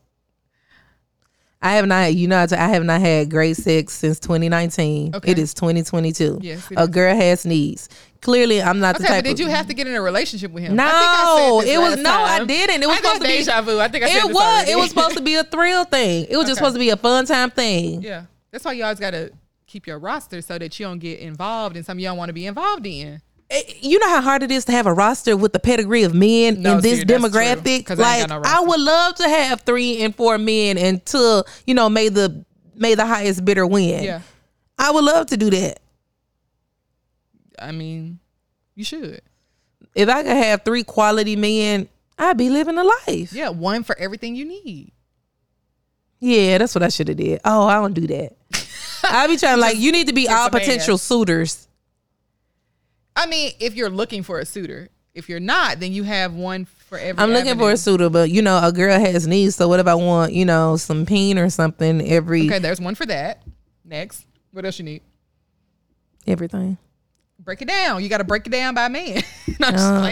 I 1.63 1.73
have 1.73 1.85
not, 1.85 2.15
you 2.15 2.27
know, 2.27 2.45
I 2.51 2.67
have 2.69 2.83
not 2.83 3.01
had 3.01 3.29
great 3.29 3.55
sex 3.55 3.93
since 3.93 4.19
2019. 4.19 5.15
Okay. 5.15 5.31
It 5.31 5.37
is 5.37 5.53
2022. 5.53 6.39
Yes, 6.41 6.67
a 6.75 6.81
is. 6.81 6.89
girl 6.89 7.15
has 7.15 7.45
needs. 7.45 7.87
Clearly, 8.21 8.61
I'm 8.61 8.79
not 8.79 8.97
the 8.97 9.03
Okay, 9.03 9.13
type 9.13 9.23
but 9.23 9.29
did 9.29 9.39
you 9.39 9.47
have 9.47 9.67
to 9.67 9.73
get 9.73 9.87
in 9.87 9.95
a 9.95 10.01
relationship 10.01 10.51
with 10.51 10.63
him? 10.63 10.75
No, 10.75 10.85
I 10.85 10.89
think 10.89 11.69
I 11.69 11.73
it 11.73 11.77
was 11.79 11.97
no, 11.97 12.11
I 12.11 12.43
didn't. 12.45 12.83
It 12.83 12.87
was 12.87 12.97
I 12.97 13.01
supposed 13.01 13.21
to 13.21 13.27
be 13.27 13.37
deja 13.37 13.61
vu. 13.61 13.79
I 13.79 13.87
think 13.87 14.03
I 14.03 14.07
said 14.09 14.17
it 14.29 14.33
was. 14.33 14.35
already. 14.37 14.71
It 14.71 14.75
was 14.77 14.89
supposed 14.89 15.17
to 15.17 15.23
be 15.23 15.35
a 15.35 15.43
thrill 15.43 15.85
thing. 15.85 16.27
It 16.29 16.37
was 16.37 16.45
just 16.47 16.57
supposed 16.57 16.75
to 16.75 16.79
be 16.79 16.89
a 16.89 16.97
fun 16.97 17.25
time 17.25 17.49
thing. 17.51 18.01
Yeah, 18.01 18.25
that's 18.51 18.65
why 18.65 18.73
you 18.73 18.83
always 18.83 18.99
gotta 18.99 19.31
keep 19.67 19.87
your 19.87 19.97
roster 19.99 20.41
so 20.41 20.57
that 20.57 20.79
you 20.79 20.85
don't 20.85 20.99
get 20.99 21.19
involved 21.19 21.77
in 21.77 21.83
something 21.83 22.01
you 22.01 22.09
don't 22.09 22.17
want 22.17 22.29
to 22.29 22.33
be 22.33 22.45
involved 22.45 22.85
in. 22.85 23.21
Eh, 23.51 23.61
you 23.81 23.99
know 23.99 24.09
how 24.09 24.21
hard 24.21 24.41
it 24.43 24.51
is 24.51 24.65
to 24.65 24.71
have 24.71 24.87
a 24.87 24.93
roster 24.93 25.37
with 25.37 25.53
the 25.53 25.59
pedigree 25.59 26.03
of 26.03 26.13
men 26.13 26.61
No, 26.61 26.75
in 26.77 26.81
this 26.81 27.03
that's 27.03 27.19
true, 27.21 27.29
demographic. 27.29 27.85
'cause 27.85 27.99
I 27.99 28.21
Like 28.21 28.29
no 28.29 28.41
I 28.43 28.61
would 28.61 28.79
love 28.79 29.15
to 29.15 29.29
have 29.29 29.61
three 29.61 30.01
and 30.01 30.15
four 30.15 30.37
men 30.37 30.77
until 30.77 31.45
you 31.67 31.73
know 31.75 31.89
may 31.89 32.09
the 32.09 32.43
may 32.75 32.95
the 32.95 33.05
highest 33.05 33.45
bidder 33.45 33.67
win. 33.67 34.03
Yeah. 34.03 34.21
I 34.79 34.89
would 34.91 35.03
love 35.03 35.27
to 35.27 35.37
do 35.37 35.49
that. 35.51 35.79
I 37.59 37.71
mean, 37.71 38.19
you 38.75 38.83
should. 38.83 39.21
If 39.93 40.09
I 40.09 40.23
could 40.23 40.31
have 40.37 40.63
three 40.65 40.83
quality 40.83 41.35
men, 41.35 41.87
I'd 42.17 42.37
be 42.37 42.49
living 42.49 42.77
a 42.77 42.83
life. 42.83 43.33
Yeah, 43.33 43.49
one 43.49 43.83
for 43.83 43.95
everything 43.99 44.35
you 44.35 44.45
need. 44.45 44.91
Yeah, 46.19 46.57
that's 46.59 46.73
what 46.75 46.83
I 46.83 46.89
should 46.89 47.07
have 47.09 47.17
did. 47.17 47.41
Oh, 47.45 47.65
I 47.67 47.75
don't 47.75 47.93
do 47.93 48.07
that. 48.07 48.35
I 49.03 49.27
be 49.27 49.37
trying 49.37 49.59
like 49.59 49.77
you 49.77 49.91
need 49.91 50.07
to 50.07 50.13
be 50.13 50.27
all 50.27 50.49
potential 50.49 50.97
suitors. 50.97 51.67
I 53.15 53.25
mean, 53.27 53.51
if 53.59 53.75
you're 53.75 53.89
looking 53.89 54.23
for 54.23 54.39
a 54.39 54.45
suitor, 54.45 54.89
if 55.13 55.27
you're 55.27 55.39
not, 55.41 55.79
then 55.79 55.91
you 55.91 56.03
have 56.03 56.33
one 56.33 56.65
for 56.65 56.97
every. 56.97 57.21
I'm 57.21 57.31
looking 57.31 57.57
for 57.57 57.71
a 57.71 57.77
suitor, 57.77 58.09
but 58.09 58.29
you 58.29 58.41
know, 58.41 58.59
a 58.63 58.71
girl 58.71 58.97
has 58.99 59.27
needs. 59.27 59.55
So 59.55 59.67
what 59.67 59.79
if 59.79 59.87
I 59.87 59.95
want, 59.95 60.33
you 60.33 60.45
know, 60.45 60.77
some 60.77 61.05
peen 61.05 61.37
or 61.37 61.49
something 61.49 62.01
every 62.07 62.47
Okay, 62.47 62.59
there's 62.59 62.79
one 62.79 62.95
for 62.95 63.05
that. 63.07 63.43
Next, 63.83 64.25
what 64.51 64.63
else 64.65 64.79
you 64.79 64.85
need? 64.85 65.01
everything. 66.27 66.77
Break 67.39 67.61
it 67.63 67.67
down. 67.67 68.03
You 68.03 68.09
got 68.09 68.19
to 68.19 68.23
break 68.23 68.45
it 68.45 68.51
down 68.51 68.75
by 68.75 68.87
man. 68.87 69.23
no, 69.59 69.67
Uh. 69.67 70.11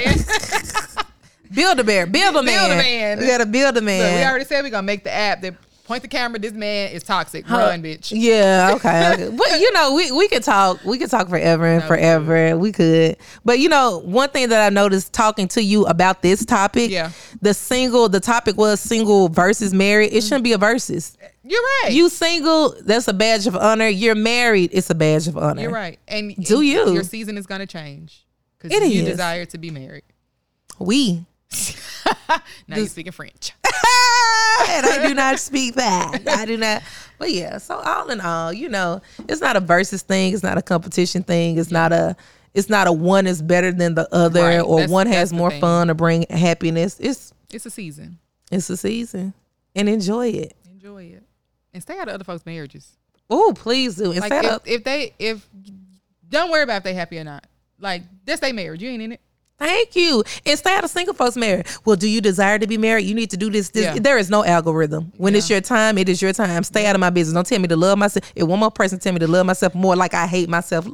Build 1.53 1.79
a 1.79 1.83
bear, 1.83 2.05
build 2.05 2.35
a 2.35 2.43
man. 2.43 2.69
Build 2.69 2.71
a 2.71 2.75
man. 2.83 3.19
We 3.19 3.25
gotta 3.27 3.45
build 3.47 3.71
a 3.75 3.79
Look, 3.79 3.83
man. 3.85 4.19
we 4.19 4.23
already 4.23 4.45
said 4.45 4.61
we're 4.63 4.69
gonna 4.69 4.83
make 4.85 5.03
the 5.03 5.11
app 5.11 5.41
that 5.41 5.55
point 5.89 6.03
the 6.03 6.07
camera. 6.07 6.39
This 6.39 6.53
man 6.53 6.91
is 6.91 7.03
toxic. 7.03 7.49
Run, 7.49 7.81
bitch. 7.81 8.13
Yeah, 8.15 8.71
okay. 8.75 9.13
okay. 9.13 9.35
but 9.35 9.59
you 9.59 9.73
know, 9.73 9.93
we, 9.95 10.11
we 10.11 10.27
could 10.29 10.43
talk. 10.43 10.81
We 10.85 10.97
could 10.97 11.09
talk 11.09 11.27
forever 11.27 11.65
and 11.65 11.81
No, 11.81 11.87
forever. 11.87 12.55
We 12.55 12.71
could. 12.71 13.17
But 13.43 13.59
you 13.59 13.67
know, 13.67 13.97
one 13.97 14.29
thing 14.29 14.49
that 14.49 14.65
I 14.65 14.69
noticed 14.69 15.11
talking 15.11 15.47
to 15.49 15.63
you 15.63 15.85
about 15.87 16.21
this 16.21 16.45
topic, 16.45 16.91
Yeah. 16.91 17.11
the 17.41 17.53
single, 17.53 18.07
the 18.07 18.19
topic 18.19 18.55
was 18.55 18.79
single 18.79 19.27
versus 19.29 19.73
married. 19.73 20.13
It 20.13 20.17
mm-hmm. 20.17 20.27
shouldn't 20.27 20.43
be 20.43 20.53
a 20.53 20.57
versus. 20.57 21.17
You're 21.43 21.61
right. 21.83 21.91
You 21.91 22.09
single, 22.09 22.75
that's 22.81 23.07
a 23.07 23.13
badge 23.13 23.47
of 23.47 23.55
honor. 23.55 23.87
You're 23.87 24.13
married, 24.13 24.69
it's 24.71 24.89
a 24.91 24.95
badge 24.95 25.27
of 25.27 25.37
honor. 25.37 25.63
You're 25.63 25.71
right. 25.71 25.97
And 26.07 26.35
Do 26.35 26.61
you? 26.61 26.93
Your 26.93 27.03
season 27.03 27.37
is 27.37 27.47
gonna 27.47 27.65
change 27.65 28.27
because 28.59 28.79
you 28.93 29.01
is. 29.01 29.07
desire 29.07 29.45
to 29.45 29.57
be 29.57 29.71
married. 29.71 30.03
We. 30.77 31.25
Now 32.67 32.77
you're 32.77 32.87
speaking 32.87 33.11
French. 33.11 33.53
and 33.65 34.85
I 34.85 35.03
do 35.07 35.13
not 35.15 35.39
speak 35.39 35.75
that. 35.75 36.21
I 36.27 36.45
do 36.45 36.57
not. 36.57 36.83
But 37.17 37.31
yeah, 37.31 37.57
so 37.57 37.75
all 37.77 38.09
in 38.11 38.21
all, 38.21 38.53
you 38.53 38.69
know, 38.69 39.01
it's 39.27 39.41
not 39.41 39.55
a 39.55 39.59
versus 39.59 40.03
thing. 40.03 40.33
It's 40.33 40.43
not 40.43 40.57
a 40.57 40.61
competition 40.61 41.23
thing. 41.23 41.57
It's 41.57 41.71
not 41.71 41.91
a. 41.91 42.15
It's 42.53 42.69
not 42.69 42.87
a 42.87 42.91
one 42.91 43.27
is 43.27 43.41
better 43.41 43.71
than 43.71 43.93
the 43.95 44.07
other, 44.13 44.41
Right. 44.41 44.59
or 44.59 44.77
That's- 44.77 44.89
one 44.89 45.07
has 45.07 45.31
more 45.33 45.49
thing. 45.51 45.61
fun 45.61 45.89
or 45.89 45.93
bring 45.93 46.25
happiness. 46.29 46.99
It's 46.99 47.31
It's 47.51 47.65
a 47.65 47.69
season. 47.71 48.17
it's 48.51 48.69
a 48.69 48.77
season, 48.77 49.33
and 49.75 49.87
enjoy 49.89 50.29
it. 50.29 50.55
Enjoy 50.71 51.03
it 51.03 51.23
and 51.73 51.81
stay 51.83 51.97
out 51.99 52.07
of 52.07 52.15
other 52.15 52.23
folks' 52.23 52.45
marriages. 52.45 52.91
Oh, 53.29 53.53
please 53.55 53.95
do. 53.95 54.13
Like 54.13 54.31
if, 54.31 54.45
of 54.51 54.61
if 54.65 54.83
they 54.83 55.13
if 55.19 55.47
don't 56.27 56.49
worry 56.51 56.63
about 56.63 56.77
if 56.77 56.83
they 56.83 56.93
happy 56.95 57.19
or 57.19 57.23
not. 57.23 57.45
Like 57.79 58.03
that's 58.25 58.41
their 58.41 58.53
marriage. 58.53 58.81
You 58.81 58.89
ain't 58.89 59.01
in 59.03 59.11
it. 59.13 59.21
Thank 59.59 59.95
you, 59.95 60.23
and 60.45 60.57
stay 60.57 60.75
out 60.75 60.83
of 60.83 60.89
single 60.89 61.13
folks 61.13 61.35
married. 61.35 61.67
Well, 61.85 61.95
do 61.95 62.07
you 62.09 62.21
desire 62.21 62.57
to 62.57 62.67
be 62.67 62.77
married? 62.77 63.05
You 63.05 63.15
need 63.15 63.29
to 63.31 63.37
do 63.37 63.49
this. 63.49 63.69
this. 63.69 63.83
Yeah. 63.83 63.99
There 63.99 64.17
is 64.17 64.29
no 64.29 64.43
algorithm. 64.43 65.11
When 65.17 65.35
it's 65.35 65.49
your 65.49 65.61
time, 65.61 65.97
it 65.97 66.09
is 66.09 66.21
your 66.21 66.33
time. 66.33 66.63
Stay 66.63 66.85
out 66.85 66.95
of 66.95 66.99
my 66.99 67.09
business. 67.09 67.33
Don't 67.33 67.45
tell 67.45 67.59
me 67.59 67.67
to 67.67 67.77
love 67.77 67.97
myself. 67.97 68.31
If 68.35 68.47
one 68.47 68.59
more 68.59 68.71
person 68.71 68.99
tell 68.99 69.13
me 69.13 69.19
to 69.19 69.27
love 69.27 69.45
myself 69.45 69.75
more, 69.75 69.95
like 69.95 70.13
I 70.13 70.25
hate 70.25 70.49
myself, 70.49 70.87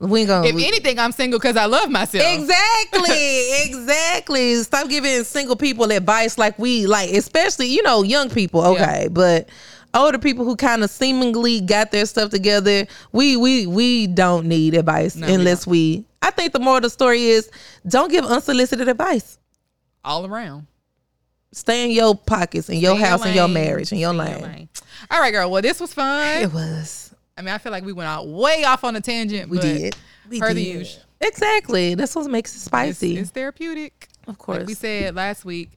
we 0.00 0.24
gonna. 0.24 0.46
If 0.46 0.54
anything, 0.54 0.98
I'm 0.98 1.12
single 1.12 1.38
because 1.38 1.56
I 1.56 1.66
love 1.66 1.90
myself. 1.90 2.24
Exactly, 2.26 3.62
exactly. 3.64 4.54
Stop 4.56 4.88
giving 4.88 5.24
single 5.24 5.56
people 5.56 5.90
advice 5.92 6.38
like 6.38 6.58
we 6.58 6.86
like, 6.86 7.10
especially 7.10 7.66
you 7.66 7.82
know 7.82 8.02
young 8.02 8.30
people. 8.30 8.64
Okay, 8.64 9.08
but 9.10 9.50
older 9.92 10.18
people 10.18 10.44
who 10.44 10.56
kind 10.56 10.82
of 10.82 10.90
seemingly 10.90 11.60
got 11.60 11.90
their 11.90 12.06
stuff 12.06 12.30
together, 12.30 12.86
we 13.12 13.36
we 13.36 13.66
we 13.66 14.06
don't 14.06 14.46
need 14.46 14.74
advice 14.74 15.16
No, 15.16 15.26
we 15.26 15.34
unless 15.34 15.66
we. 15.66 16.06
I 16.22 16.30
think 16.30 16.52
the 16.52 16.58
moral 16.58 16.78
of 16.78 16.82
the 16.84 16.90
story 16.90 17.26
is 17.26 17.50
don't 17.86 18.10
give 18.10 18.24
unsolicited 18.24 18.88
advice. 18.88 19.38
All 20.04 20.26
around. 20.26 20.66
Stay 21.52 21.84
in 21.84 21.90
your 21.90 22.14
pockets, 22.14 22.68
in 22.68 22.78
your 22.78 22.96
Stay 22.96 23.04
house, 23.06 23.26
in 23.26 23.34
your 23.34 23.44
lane. 23.46 23.54
marriage, 23.54 23.90
in 23.92 23.98
your 23.98 24.10
in 24.12 24.18
lane. 24.18 24.68
All 25.10 25.20
right, 25.20 25.32
girl. 25.32 25.50
Well, 25.50 25.62
this 25.62 25.80
was 25.80 25.92
fun. 25.92 26.42
It 26.42 26.52
was. 26.52 27.12
I 27.36 27.42
mean, 27.42 27.52
I 27.54 27.58
feel 27.58 27.72
like 27.72 27.84
we 27.84 27.92
went 27.92 28.08
out 28.08 28.28
way 28.28 28.64
off 28.64 28.84
on 28.84 28.94
a 28.96 29.00
tangent. 29.00 29.50
We 29.50 29.58
did. 29.58 29.96
We 30.28 30.38
per 30.38 30.48
did. 30.48 30.56
the 30.58 30.62
usual. 30.62 31.02
Exactly. 31.22 31.94
That's 31.94 32.14
what 32.14 32.26
makes 32.30 32.52
it 32.52 32.56
It's, 32.56 32.64
spicy. 32.64 33.16
it's 33.18 33.30
therapeutic. 33.30 34.08
of 34.28 34.38
course. 34.38 34.58
Like 34.58 34.66
we 34.68 34.74
said 34.74 35.14
last 35.14 35.44
week, 35.44 35.70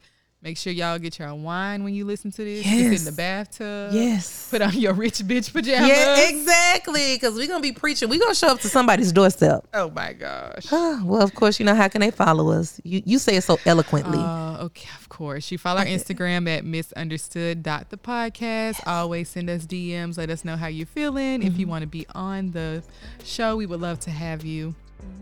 make 0.43 0.57
sure 0.57 0.73
y'all 0.73 0.99
get 0.99 1.17
your 1.17 1.33
wine 1.33 1.83
when 1.85 1.93
you 1.95 2.03
listen 2.05 2.29
to 2.31 2.43
this. 2.43 2.63
Can 2.63 2.91
in 2.93 3.05
the 3.05 3.11
bathtub. 3.13 3.93
yes. 3.93 4.49
Put 4.51 4.61
on 4.61 4.73
your 4.73 4.93
rich 4.93 5.19
bitch 5.19 5.53
pajamas. 5.53 5.87
Yeah, 5.87 6.27
exactly. 6.29 7.15
Because 7.15 7.35
we're 7.35 7.47
gonna 7.47 7.61
be 7.61 7.71
preaching. 7.71 8.09
We're 8.09 8.19
gonna 8.19 8.35
show 8.35 8.49
up 8.49 8.59
to 8.59 8.67
somebody's 8.69 9.11
doorstep. 9.13 9.65
Oh 9.73 9.89
my 9.91 10.13
gosh. 10.13 10.69
well, 10.71 11.21
of 11.21 11.33
course, 11.33 11.59
you 11.59 11.65
know 11.65 11.75
how 11.75 11.87
can 11.87 12.01
they 12.01 12.11
follow 12.11 12.51
us? 12.51 12.79
You 12.83 13.01
you 13.05 13.19
say 13.19 13.37
it 13.37 13.43
so 13.43 13.57
eloquently. 13.65 14.19
Uh, 14.19 14.65
okay, 14.65 14.89
of 14.99 15.07
course. 15.09 15.49
You 15.51 15.57
follow 15.57 15.79
our 15.79 15.85
Instagram 15.85 16.47
at 16.49 16.65
misunderstood 16.65 17.63
dot 17.63 17.89
the 17.89 17.97
podcast. 17.97 18.81
Always 18.85 19.29
send 19.29 19.49
us 19.49 19.65
DMs. 19.65 20.17
Let 20.17 20.29
us 20.29 20.43
know 20.43 20.57
how 20.57 20.67
you're 20.67 20.85
feeling. 20.85 21.41
If 21.41 21.53
Mm-hmm. 21.53 21.59
you 21.59 21.67
want 21.67 21.81
to 21.83 21.87
be 21.87 22.05
on 22.15 22.51
the 22.51 22.83
show, 23.23 23.55
we 23.55 23.65
would 23.65 23.79
love 23.79 23.99
to 24.01 24.11
have 24.11 24.43
you. 24.43 24.75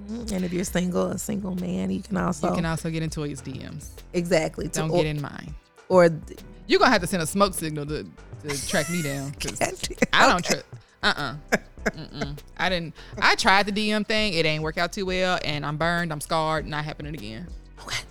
And 0.10 0.44
if 0.46 0.52
you're 0.54 0.64
single, 0.64 1.08
a 1.08 1.18
single 1.18 1.56
man, 1.56 1.90
you 1.92 2.02
can 2.02 2.18
also 2.18 2.50
You 2.50 2.56
can 2.56 2.66
also 2.66 2.90
get 2.90 3.02
into 3.04 3.20
Toya's 3.22 3.42
DMs. 3.42 3.90
exactly 4.14 4.68
Don't 4.68 4.92
or, 4.92 4.98
get 4.98 5.06
in 5.06 5.22
mine. 5.22 5.56
or 5.90 6.10
You're 6.68 6.80
gonna 6.80 6.92
have 6.92 7.02
to 7.02 7.08
send 7.08 7.24
a 7.24 7.28
smoke 7.28 7.54
signal 7.54 7.86
to, 7.88 8.06
to 8.48 8.68
track 8.68 8.90
me 8.90 9.02
down. 9.02 9.32
'cause 9.34 9.60
I 10.14 10.28
don't 10.28 10.44
trust. 10.44 10.66
Uh 11.04 11.14
uh 11.18 11.36
I 12.58 12.70
didn't. 12.70 12.94
I 13.20 13.34
tried 13.36 13.66
the 13.66 13.72
DM 13.72 14.06
thing. 14.06 14.34
It 14.34 14.46
ain't 14.46 14.62
work 14.62 14.78
out 14.78 14.94
too 14.94 15.06
well, 15.08 15.40
and 15.44 15.66
I'm 15.66 15.78
burned. 15.78 16.12
I'm 16.14 16.22
scarred. 16.22 16.68
Not 16.68 16.86
happening 16.86 17.16
again. 17.16 17.48
Okay. 17.84 18.02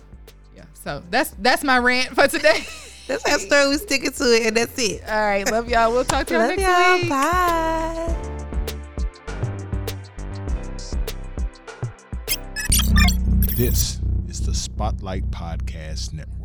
Yeah. 0.55 0.63
So 0.73 1.01
that's 1.09 1.33
that's 1.39 1.63
my 1.63 1.77
rant 1.77 2.09
for 2.09 2.27
today. 2.27 2.65
That's 3.07 3.25
our 3.25 3.39
story. 3.39 3.67
We 3.69 3.77
sticking 3.77 4.11
to 4.11 4.23
it, 4.35 4.45
and 4.47 4.55
that's 4.55 4.77
it. 4.77 5.01
All 5.05 5.19
right. 5.21 5.49
Love 5.51 5.67
y'all. 5.69 5.91
We'll 5.91 6.05
talk 6.05 6.27
to 6.27 6.33
y'all 6.33 6.47
Love 6.47 6.57
next 6.57 6.61
y'all. 6.61 6.99
week. 6.99 7.09
Bye. 7.09 8.27
This 13.55 13.99
is 14.29 14.45
the 14.45 14.53
Spotlight 14.53 15.29
Podcast 15.29 16.13
Network. 16.13 16.40